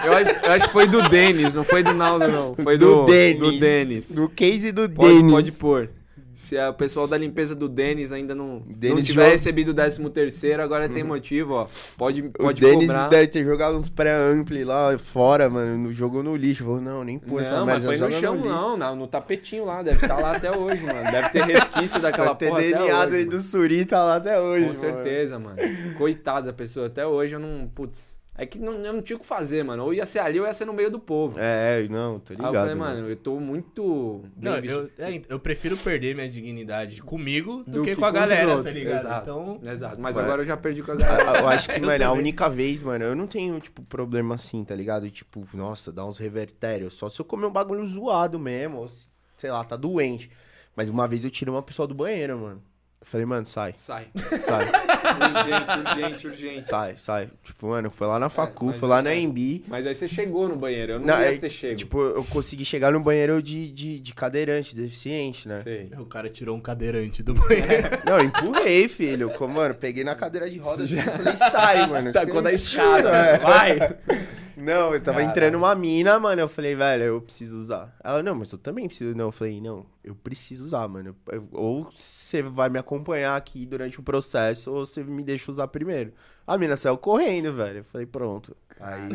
[0.05, 2.55] Eu acho, eu acho que foi do Denis, não foi do Naldo, não.
[2.55, 3.39] Foi Do do, Denis.
[3.39, 4.09] do Denis.
[4.11, 5.31] No case do Pode, Denis.
[5.31, 5.89] pode pôr.
[6.33, 9.73] Se o pessoal da limpeza do Denis ainda não, não Denis tiver joga- recebido o
[9.73, 11.67] 13 terceiro, agora tem motivo, ó.
[11.97, 13.09] Pode, O pode Denis cobrar.
[13.09, 15.77] deve ter jogado uns pré-ampli lá fora, mano.
[15.77, 16.63] No, jogou no lixo.
[16.63, 18.47] Falou, não, nem pôs essa Não, mas foi no chão, lixo.
[18.47, 21.11] não, não, no tapetinho lá, deve estar lá até hoje, mano.
[21.11, 23.29] Deve ter resquício daquela ter porra até DNA hoje, aí mano.
[23.31, 24.61] do Surita lá até hoje.
[24.61, 24.79] Com mano.
[24.79, 25.57] certeza, mano.
[25.97, 29.19] Coitada da pessoa, até hoje eu não, putz, é que não, eu não tinha o
[29.19, 29.83] que fazer, mano.
[29.83, 31.37] Ou ia ser ali ou ia ser no meio do povo.
[31.39, 32.55] É, não, tô Aí ligado.
[32.55, 32.95] eu falei, mano.
[32.95, 37.79] mano, eu tô muito bem Não, eu, é, eu prefiro perder minha dignidade comigo do,
[37.79, 38.99] Do que, que com a galera, outros, tá ligado?
[38.99, 39.21] exato.
[39.29, 41.39] Então, Exato, mas agora eu já perdi com a galera.
[41.41, 44.75] Eu acho que, mano, a única vez, mano, eu não tenho, tipo, problema assim, tá
[44.75, 45.09] ligado?
[45.09, 46.93] Tipo, nossa, dá uns revertérios.
[46.95, 50.29] Só se eu comer um bagulho zoado mesmo, ou se, sei lá, tá doente.
[50.75, 52.61] Mas uma vez eu tirei uma pessoa do banheiro, mano.
[53.01, 54.07] Eu falei, mano, sai, Sai.
[54.37, 54.65] sai,
[55.03, 56.63] urgente, urgente, urgente.
[56.63, 57.29] sai, sai.
[57.43, 59.63] Tipo, mano, foi lá na facu, mas foi lá na é- Embi.
[59.67, 61.75] Mas aí você chegou no banheiro, eu não, Não, ia é, ter chego.
[61.75, 65.61] Tipo, eu consegui chegar no banheiro de, de, de cadeirante, deficiente, né?
[65.63, 65.91] Sei.
[65.97, 67.89] O cara tirou um cadeirante do banheiro.
[68.05, 69.29] Não, eu empurrei, filho.
[69.31, 72.11] Como, mano, peguei na cadeira de rodas e falei, sai, mano.
[72.13, 73.37] Tacou da Você- escada, É.
[73.37, 73.77] vai!
[74.61, 76.41] Não, eu tava entrando uma mina, mano.
[76.41, 77.95] Eu falei, velho, eu preciso usar.
[78.03, 79.15] Ela, não, mas eu também preciso.
[79.15, 81.15] Não, eu falei, não, eu preciso usar, mano.
[81.31, 85.67] Eu- ou você vai me acompanhar aqui durante o processo, ou você me deixa usar
[85.67, 86.13] primeiro.
[86.45, 87.79] A mina saiu correndo, velho.
[87.79, 88.55] Eu falei, pronto.
[88.79, 89.09] Aí.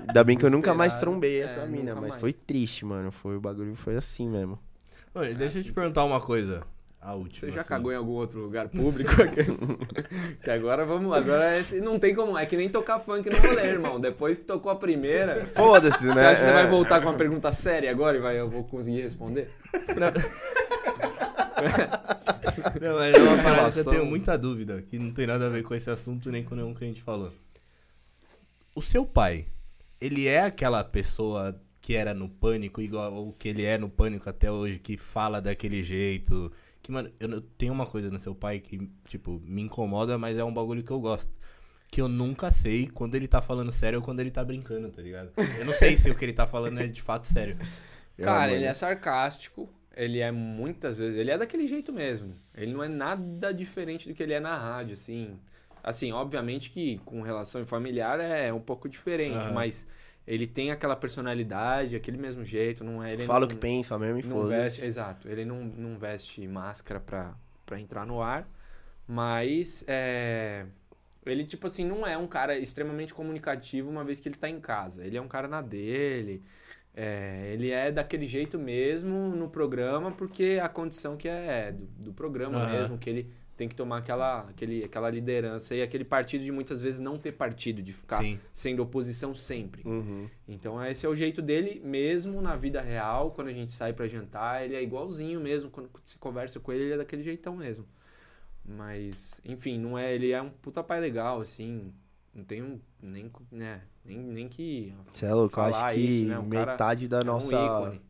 [0.00, 2.20] Ainda bem que eu nunca mais trombei É, essa mina, nunca mas mais.
[2.20, 3.10] foi triste, mano.
[3.12, 4.58] Foi o bagulho, foi assim mesmo.
[5.14, 6.62] Mano, deixa eu te perguntar uma coisa.
[7.00, 7.40] A última.
[7.48, 7.68] Você já assim.
[7.68, 9.12] cagou em algum outro lugar público?
[10.42, 11.18] que agora vamos lá.
[11.18, 12.36] Agora esse, não tem como.
[12.36, 14.00] É que nem tocar funk no rolê, irmão.
[14.00, 15.46] Depois que tocou a primeira.
[15.46, 16.12] Foda-se, né?
[16.14, 16.54] Você acha que você É.
[16.54, 19.48] vai voltar com uma pergunta séria agora e vai, eu vou conseguir responder?
[19.72, 20.08] Não,
[22.96, 23.92] mas é uma parada que eu Relação.
[23.92, 26.74] tenho muita dúvida, que não tem nada a ver com esse assunto nem com nenhum
[26.74, 27.32] que a gente falou.
[28.74, 29.46] O seu pai,
[30.00, 34.28] ele é aquela pessoa que era no pânico, igual ou que ele é no pânico
[34.28, 36.52] até hoje, que fala daquele jeito.
[36.82, 40.38] Que, mano, eu não- tenho uma coisa no seu pai que, tipo, me incomoda, mas
[40.38, 41.36] é um bagulho que eu gosto.
[41.90, 45.00] Que eu nunca sei quando ele tá falando sério ou quando ele tá brincando, tá
[45.00, 45.30] ligado?
[45.58, 47.56] Eu não sei se o que ele tá falando é de fato sério.
[48.18, 49.68] Cara, ele é sarcástico.
[49.98, 51.18] Ele é muitas vezes.
[51.18, 52.34] Ele é daquele jeito mesmo.
[52.54, 55.36] Ele não é nada diferente do que ele é na rádio, assim.
[55.82, 59.52] Assim, obviamente que com relação familiar é um pouco diferente, Aham.
[59.52, 59.86] mas
[60.26, 63.14] ele tem aquela personalidade, aquele mesmo jeito, não é.
[63.14, 64.86] Ele Fala o que pensa mesmo e não veste, foda-se.
[64.86, 65.28] exato.
[65.28, 67.34] Ele não, não veste máscara pra,
[67.66, 68.48] pra entrar no ar,
[69.06, 70.64] mas é,
[71.26, 74.60] ele, tipo assim, não é um cara extremamente comunicativo uma vez que ele tá em
[74.60, 75.04] casa.
[75.04, 76.42] Ele é um cara na dele.
[77.00, 82.12] É, ele é daquele jeito mesmo no programa, porque a condição que é do, do
[82.12, 82.72] programa Aham.
[82.72, 86.82] mesmo, que ele tem que tomar aquela, aquele, aquela liderança e aquele partido de muitas
[86.82, 88.40] vezes não ter partido, de ficar Sim.
[88.52, 89.82] sendo oposição sempre.
[89.84, 90.28] Uhum.
[90.48, 94.08] Então esse é o jeito dele mesmo na vida real, quando a gente sai pra
[94.08, 97.86] jantar, ele é igualzinho mesmo, quando você conversa com ele, ele é daquele jeitão mesmo.
[98.64, 101.92] Mas, enfim, não é, ele é um puta pai legal, assim,
[102.34, 106.24] não tenho nem, né, nem, nem que Você é louco, eu acho falar que isso,
[106.28, 106.38] né?
[106.38, 107.54] Um metade da é um nossa.
[107.54, 108.02] ícone.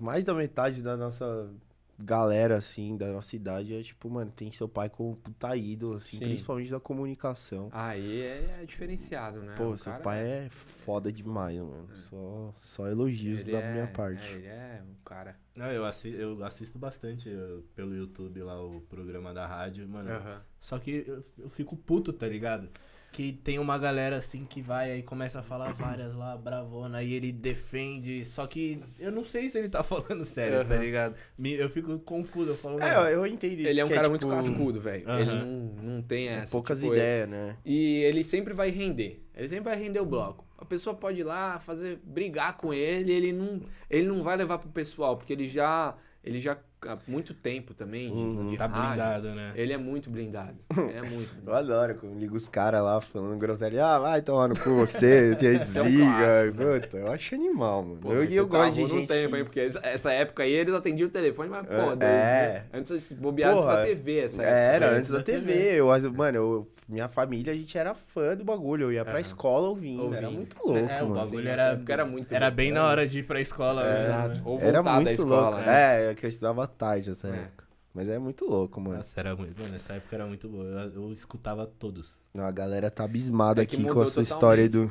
[0.00, 1.50] mais da metade da nossa
[1.98, 6.18] galera, assim, da nossa idade, é tipo, mano, tem seu pai como puta ídolo, assim,
[6.18, 6.24] Sim.
[6.26, 7.68] principalmente da comunicação.
[7.72, 9.54] Aí é, é diferenciado, né?
[9.56, 11.88] Pô, O seu cara pai é foda demais, mano.
[12.08, 14.22] Só, só elogios ele da é- minha parte.
[14.22, 15.36] é, ele é um cara.
[15.54, 20.10] Não, eu, assi eu assisto bastante eu- pelo YouTube lá o programa da rádio, mano.
[20.10, 20.42] Aham.
[20.60, 22.68] Só que eu, eu fico puto, tá ligado?
[23.16, 27.14] Que tem uma galera assim que vai aí começa a falar várias lá, bravona, e
[27.14, 28.22] ele defende.
[28.26, 30.82] Só que eu não sei se ele tá falando sério, tá Aham.
[30.82, 31.14] ligado?
[31.38, 33.68] Me- eu fico confuso, eu falo, É, mano, eu entendo isso.
[33.70, 35.08] Ele é um que cara tipo, muito cascudo, velho.
[35.08, 35.20] Aham.
[35.20, 36.52] Ele não, não tem essa.
[36.52, 37.56] Poucas tipo, ideias, né?
[37.64, 39.24] E ele sempre vai render.
[39.34, 40.44] Ele sempre vai render o bloco.
[40.58, 44.58] A pessoa pode ir lá fazer brigar com ele, ele não, ele não vai levar
[44.58, 46.58] pro pessoal, porque ele já ele já
[46.88, 48.46] há muito tempo também de, Uhum.
[48.46, 49.52] de tá rádio, blindado, né?
[49.54, 50.56] Ele é muito blindado.
[50.96, 51.56] É muito Eu blindado.
[51.56, 53.84] adoro quando liga os caras lá falando groselha.
[53.84, 56.52] Ah, vai tomar no cu você, e aí é desliga.
[56.52, 56.52] né?
[56.80, 57.96] Puta, eu acho animal, mano.
[57.98, 59.08] Pô, eu eu você gosto de gente.
[59.08, 59.44] tempo, que- hein?
[59.44, 59.80] Porque essa,
[60.12, 61.76] época aí eles atendiam o telefone, mas, pô, É.
[61.76, 62.64] Deus, né?
[62.72, 64.56] antes de bobear antes da TV, essa época.
[64.56, 65.52] Era, antes da TV.
[65.78, 68.84] Eu, mano, eu- minha família, a gente era fã do bagulho.
[68.84, 69.20] Eu ia pra Aham.
[69.20, 70.14] escola ouvindo.
[70.14, 70.36] Era Ouvindo.
[70.38, 71.20] muito louco, é, o mano.
[71.20, 74.10] bagulho era, era muito Era bem era na hora de ir pra escola É, mesmo.
[74.10, 74.34] Exato.
[74.36, 74.42] né?
[74.44, 75.64] Ou Era voltar muito da escola, louco.
[75.66, 76.10] né?
[76.10, 77.36] É, que eu estudava tarde nessa É.
[77.42, 77.64] época.
[77.94, 78.96] Mas é muito louco, mano.
[78.96, 79.58] Nossa, era muito.
[79.60, 80.64] Mano, essa época era muito boa.
[80.64, 82.14] Eu, eu escutava todos.
[82.36, 84.90] Não, a galera tá abismada É aqui com a sua história do.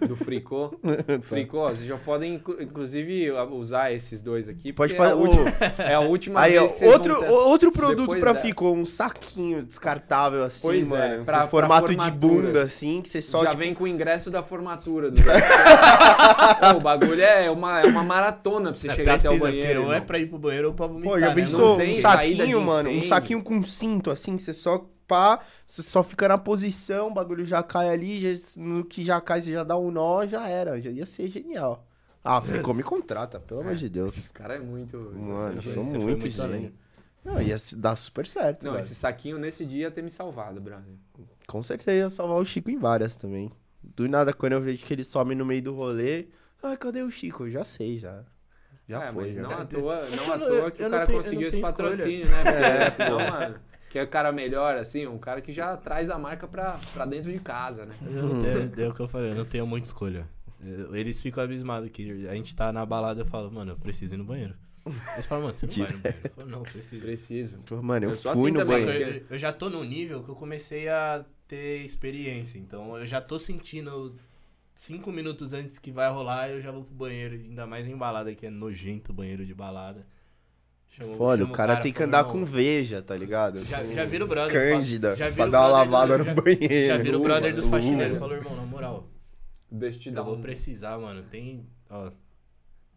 [0.00, 0.72] Do, do Fricô.
[1.20, 4.72] Fricô, vocês já podem, inclu- inclusive, usar esses dois aqui.
[4.72, 5.20] Pode porque fazer.
[5.20, 5.50] É última,
[5.90, 8.46] é a última Aí, vez que vocês outro, vão ter- outro produto depois pra dessa.
[8.46, 11.24] ficou, um saquinho descartável assim, Pois é, mano.
[11.26, 13.42] pra- com formato pra de bunda, assim, que você só.
[13.44, 15.10] já tipo, vem com o ingresso da formatura.
[15.10, 15.20] Do...
[16.72, 19.44] Pô, o bagulho é uma, é uma maratona pra você É, chegar até o precisa,
[19.50, 19.84] banheiro.
[19.84, 21.12] Ou é pra ir pro banheiro ou pra vomitar.
[21.12, 22.90] Pô, já né, pensou Não um saquinho, mano?
[22.90, 27.10] Um saquinho com cinto, assim, que você só pá, você só fica na posição, o
[27.12, 30.48] bagulho já cai ali, já- no que já cai, você já dá um nó, já
[30.48, 30.80] era.
[30.80, 31.86] Já ia ser genial.
[32.24, 34.16] Ah, ficou, me contrata, pelo amor de Deus.
[34.16, 34.96] Esse cara é muito.
[34.96, 36.44] Mano, eu sou Você foi muito muito gênio.
[36.44, 36.74] além.
[37.24, 38.80] Não, ia se dar super certo, Não, velho.
[38.80, 40.94] esse saquinho nesse dia ia ter me salvado, brother.
[41.46, 43.50] Com certeza ia salvar o Chico em várias também.
[43.82, 46.28] Do nada, quando eu vejo que ele some no meio do rolê,
[46.62, 47.44] ah, cadê o Chico?
[47.44, 48.22] Eu já sei, já.
[48.88, 49.42] Já é, foi, mas já.
[49.42, 51.88] não à toa, não à toa que eu o cara tenho- conseguiu esse tenho escolha.
[51.90, 52.42] patrocínio, né?
[52.42, 53.54] Porque É, senão, mano,
[53.92, 57.04] que é o cara melhor, assim, um cara que já traz a marca pra, pra
[57.04, 57.94] dentro de casa, né?
[58.02, 60.26] Eu não tenho- é o que eu falei, eu não tenho muita escolha.
[60.92, 64.14] Eles ficam abismados que a gente tá na balada e eu falo, mano, eu preciso
[64.14, 64.54] ir no banheiro.
[65.14, 66.20] Eles falam, mano, você não vai no banheiro.
[66.24, 67.02] Eu falo, não, preciso.
[67.02, 67.58] Preciso.
[67.82, 69.16] Mano, eu, Eu fui assim no também, banheiro.
[69.18, 72.58] Eu, eu já tô no nível que eu comecei a ter experiência.
[72.58, 74.14] Então eu já tô sentindo
[74.74, 77.34] cinco minutos antes que vai rolar, eu já vou pro banheiro.
[77.34, 80.06] Ainda mais em balada, que é nojento banheiro de balada.
[80.94, 83.58] Chamo- Foda, o cara tem que andar "Irmão, com veja, tá ligado?
[83.58, 84.52] Já, já vira o brother.
[84.52, 86.86] Cândida, já vira pra dar uma brother do- lavada no já- banheiro.
[86.86, 88.18] Já vira o brother dos faxineiros.
[88.18, 89.08] Falou, irmão, na moral,
[89.70, 90.42] Deixa eu te dar eu vou um...
[90.42, 91.22] precisar, mano.
[91.30, 91.66] Tem.
[91.88, 92.10] Ó,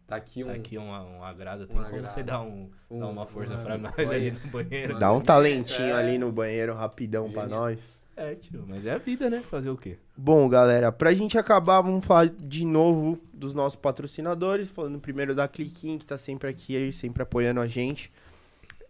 [0.06, 0.46] Tá aqui um...
[0.48, 1.66] tá aqui um, um agrado.
[1.66, 2.14] Tem Um como agrado.
[2.14, 4.10] você dar, um, Um- dar uma força um- pra nós olha.
[4.10, 4.98] ali no banheiro?
[4.98, 5.92] Dá um talentinho É.
[5.94, 7.60] ali no banheiro rapidão pra Genial.
[7.62, 7.78] nós.
[8.16, 9.40] É, tio, mas é a vida, né?
[9.40, 9.98] Fazer o quê?
[10.16, 14.70] Bom, galera, pra gente acabar, vamos falar de novo dos nossos patrocinadores.
[14.70, 18.10] Falando primeiro da Cliquim, que tá sempre aqui aí, sempre apoiando a gente.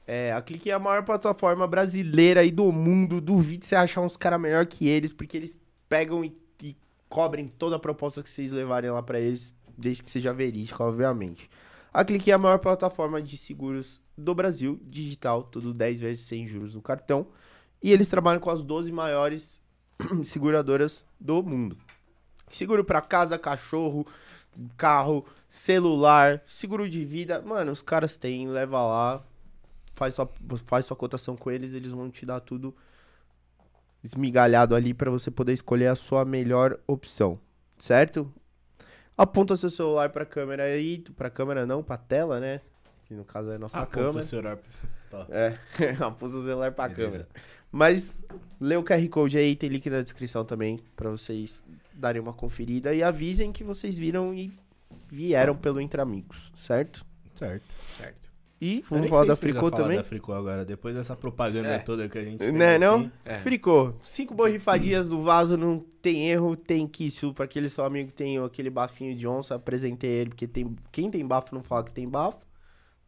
[0.07, 3.21] É, a Cliquim é a maior plataforma brasileira aí do mundo.
[3.21, 5.59] Duvido você achar uns caras melhor que eles, porque eles
[5.89, 6.33] pegam e,
[6.63, 6.77] e
[7.09, 11.51] cobrem toda a proposta que vocês levarem lá pra eles, desde que seja verídica, obviamente.
[11.93, 16.47] A Cliquim é a maior plataforma de seguros do Brasil, digital, tudo 10 vezes sem
[16.47, 17.27] juros no cartão.
[17.83, 19.63] E eles trabalham com as 12 maiores
[20.25, 21.77] seguradoras do mundo.
[22.51, 24.07] Seguro pra casa, cachorro,
[24.77, 27.41] carro, celular, seguro de vida.
[27.43, 29.25] Mano, os caras têm, leva lá,
[29.95, 30.29] faz sua,
[30.67, 32.75] faz sua cotação com eles, eles vão te dar tudo
[34.03, 37.39] esmigalhado ali pra você poder escolher a sua melhor opção,
[37.79, 38.33] certo?
[39.19, 42.61] Aponta seu celular pra câmera aí, pra câmera não, pra tela, né?
[43.07, 44.13] Que no caso é a nossa Ah, câmera.
[44.13, 44.59] ponto, senhor.
[45.11, 45.27] Tá.
[45.31, 45.57] É,
[46.05, 47.05] aponta o celular pra Beleza.
[47.11, 47.29] câmera.
[47.77, 48.17] Mas
[48.59, 51.63] lê o QR Code aí, tem link na descrição também pra vocês
[51.93, 54.51] darem uma conferida e avisem que vocês viram e
[55.11, 57.05] vieram pelo Entre Amigos, certo?
[57.35, 57.67] Certo.
[57.99, 58.31] Certo.
[58.59, 59.99] E vamos falar da Fricô falar também?
[59.99, 61.79] da Fricô agora, depois dessa propaganda É.
[61.79, 63.01] toda que a gente fez Né, não?
[63.01, 63.13] aqui.
[63.27, 63.39] É.
[63.41, 68.15] Fricô, cinco borrifadinhas do vaso, não tem erro, tem quisso pra aquele seu amigo que
[68.15, 71.93] tem aquele bafinho de onça, apresentei ele, porque tem, quem tem bafo não fala que
[71.93, 72.39] tem bafo,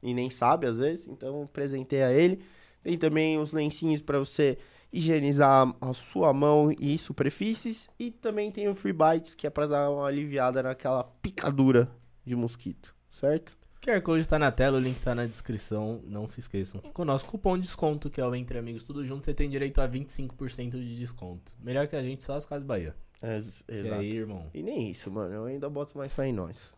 [0.02, 2.42] e nem sabe às vezes, então apresentei a ele.
[2.88, 4.56] Tem também os lencinhos pra você
[4.90, 9.66] higienizar a sua mão e superfícies, e também tem o Free Bites, que é pra
[9.66, 11.86] dar uma aliviada naquela picadura
[12.24, 13.58] de mosquito, certo?
[13.82, 16.80] QR Code tá na tela, o link tá na descrição, não se esqueçam.
[16.80, 19.50] Com o nosso cupom de desconto, que é o Entre Amigos Tudo Junto, você tem
[19.50, 21.52] direito a 25% de desconto.
[21.62, 22.96] Melhor que a gente, só as Casas Bahia.
[23.22, 24.00] E exato.
[24.00, 24.46] aí, irmão?
[24.54, 25.34] E nem isso, mano.
[25.34, 26.74] Eu ainda boto mais fé em nós.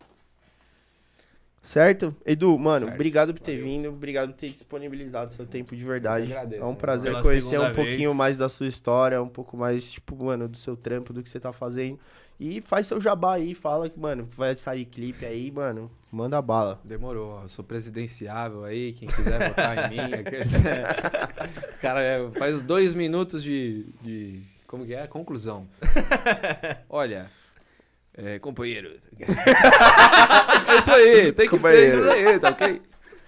[1.63, 2.15] Certo?
[2.25, 2.95] Edu, mano, Certo.
[2.95, 3.67] obrigado por ter Valeu.
[3.67, 3.89] vindo.
[3.91, 6.33] Obrigado por ter disponibilizado seu tempo de verdade.
[6.33, 8.17] Agradeço, é um prazer conhecer um pouquinho vez.
[8.17, 11.39] mais da sua história, um pouco mais, tipo, mano, do seu trampo, do que você
[11.39, 11.99] tá fazendo.
[12.39, 15.91] E faz seu jabá aí, fala que, mano, vai sair clipe aí, mano.
[16.11, 16.81] Manda bala.
[16.83, 17.43] Demorou.
[17.43, 20.11] Eu sou presidenciável aí, quem quiser votar em mim.
[21.83, 24.43] Cara, é, faz dois minutos de, de.
[24.67, 25.07] Como que é?
[25.07, 25.67] Conclusão.
[26.89, 27.31] Olha.
[28.15, 29.01] É, companheiro.
[29.19, 29.25] é
[30.81, 32.83] isso aí, tem que fazer isso aí, tá ok?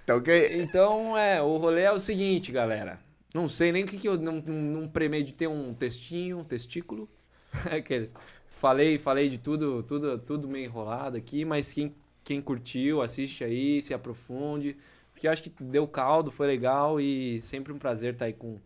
[0.05, 0.51] Tá ok?
[0.61, 3.01] Então, é, o rolê é o seguinte, galera.
[3.35, 7.09] Não sei nem o que, que eu não, não, não premeditei um textinho, um testículo.
[7.71, 8.15] Aqueles.
[8.49, 13.83] Falei, falei de tudo, tudo, tudo meio enrolado aqui, mas quem, quem curtiu, assiste aí,
[13.83, 14.77] se aprofunde.
[15.13, 18.61] Porque eu acho que deu caldo, foi legal e sempre um prazer estar aí com,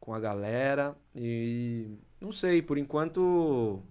[0.00, 0.94] com a galera.
[1.14, 3.82] E não sei, por enquanto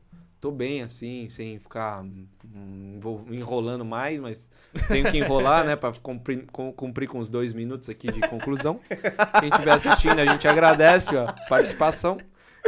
[0.41, 2.97] tô bem assim, sem ficar hum,
[3.29, 4.51] enrolando mais, mas
[4.87, 8.79] tenho que enrolar, né, para cumprir, cumprir com os dois minutos aqui de conclusão.
[9.39, 12.17] Quem estiver assistindo, a gente agradece a participação.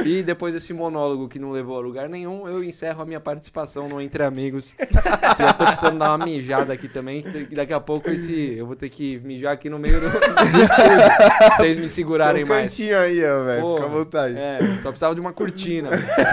[0.04, 3.88] E depois desse monólogo que não levou a lugar nenhum, eu encerro a minha participação
[3.88, 4.76] no Entre Amigos.
[4.80, 7.22] Eu tô precisando dar uma mijada aqui também.
[7.22, 10.64] que Daqui a pouco esse, eu vou ter que mijar aqui no meio do, do
[10.64, 11.52] estúdio.
[11.58, 12.72] Vocês me segurarem Tem um mais.
[12.72, 13.76] cantinho aí, velho.
[13.76, 14.36] Fica à vontade.
[14.38, 15.90] É, só precisava de uma cortina.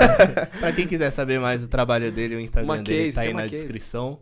[0.58, 3.32] Pra quem quiser saber mais do trabalho dele, o Instagram Uma dele case, tá aí
[3.34, 3.54] na case.
[3.54, 4.18] descrição.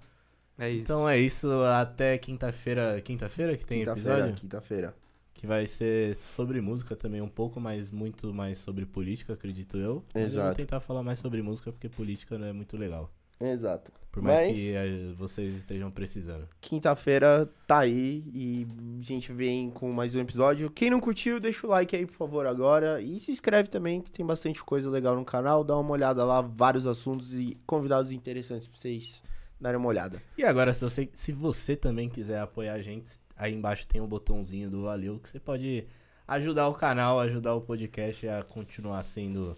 [0.59, 0.83] É isso.
[0.83, 1.49] Então é isso,
[1.81, 3.01] até quinta-feira.
[3.03, 4.35] Quinta-feira que tem Quinta-feira, episódio?
[4.35, 4.95] quinta-feira.
[5.39, 10.05] Que vai ser sobre música também um pouco, mas muito mais sobre política, acredito eu.
[10.13, 10.57] Mas Eu vou Exato.
[10.57, 13.09] tentar falar mais sobre música porque política não é muito legal.
[13.41, 13.93] Exato.
[14.11, 16.49] Por mais Mas- que eh, vocês estejam precisando.
[16.61, 18.67] Quinta-feira tá aí e
[19.01, 20.69] a gente vem com mais um episódio.
[20.71, 23.01] Quem não curtiu, deixa o like aí, por favor, agora.
[23.01, 25.63] E se inscreve também, que tem bastante coisa legal no canal.
[25.63, 29.23] Dá uma olhada lá, vários assuntos e convidados interessantes pra vocês
[29.61, 30.21] darem uma olhada.
[30.37, 34.07] E agora, se você, se você também quiser apoiar a gente, aí embaixo tem um
[34.07, 35.87] botãozinho do Valeu, que você pode
[36.27, 39.57] ajudar o canal, ajudar o podcast a continuar sendo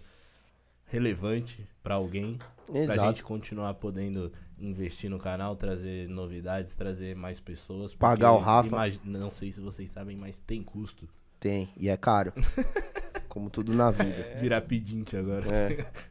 [0.85, 2.37] relevante pra alguém.
[2.67, 2.99] Pra Exato.
[3.01, 7.93] gente continuar podendo investir no canal, trazer novidades, trazer mais pessoas.
[7.93, 8.67] Pagar o Rafa.
[8.69, 11.09] imagi- Não sei se vocês sabem, mas tem custo.
[11.39, 12.31] Tem, e é caro.
[13.27, 14.35] Como tudo na vida.
[14.39, 15.45] Virar pedinte agora.
[15.53, 15.85] É.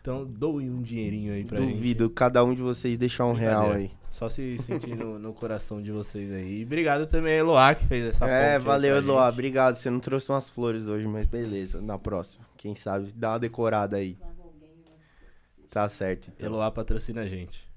[0.00, 1.74] Então doe um dinheirinho aí pra gente.
[1.74, 3.90] Duvido cada um de vocês deixar um real aí.
[4.08, 6.60] Só se sentir no, no coração de vocês aí.
[6.60, 9.26] E obrigado também a Eloá que fez essa É, valeu, Eloá.
[9.26, 9.34] gente.
[9.34, 9.76] Obrigado.
[9.76, 11.80] Você não trouxe umas flores hoje, mas beleza.
[11.82, 12.44] Na próxima.
[12.56, 14.16] Quem sabe, dá uma decorada aí.
[15.68, 16.32] Tá certo.
[16.34, 16.48] Então.
[16.48, 17.68] Eloá patrocina a gente.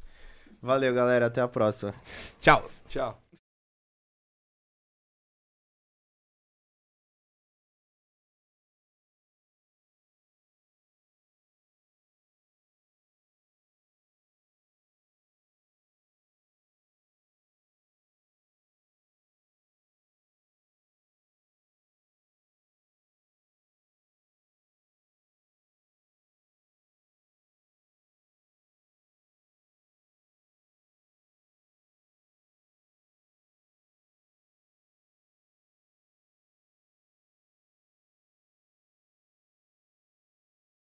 [0.61, 1.25] Valeu, galera.
[1.27, 1.93] Até a próxima.
[2.39, 2.67] Tchau.
[2.87, 3.22] Tchau.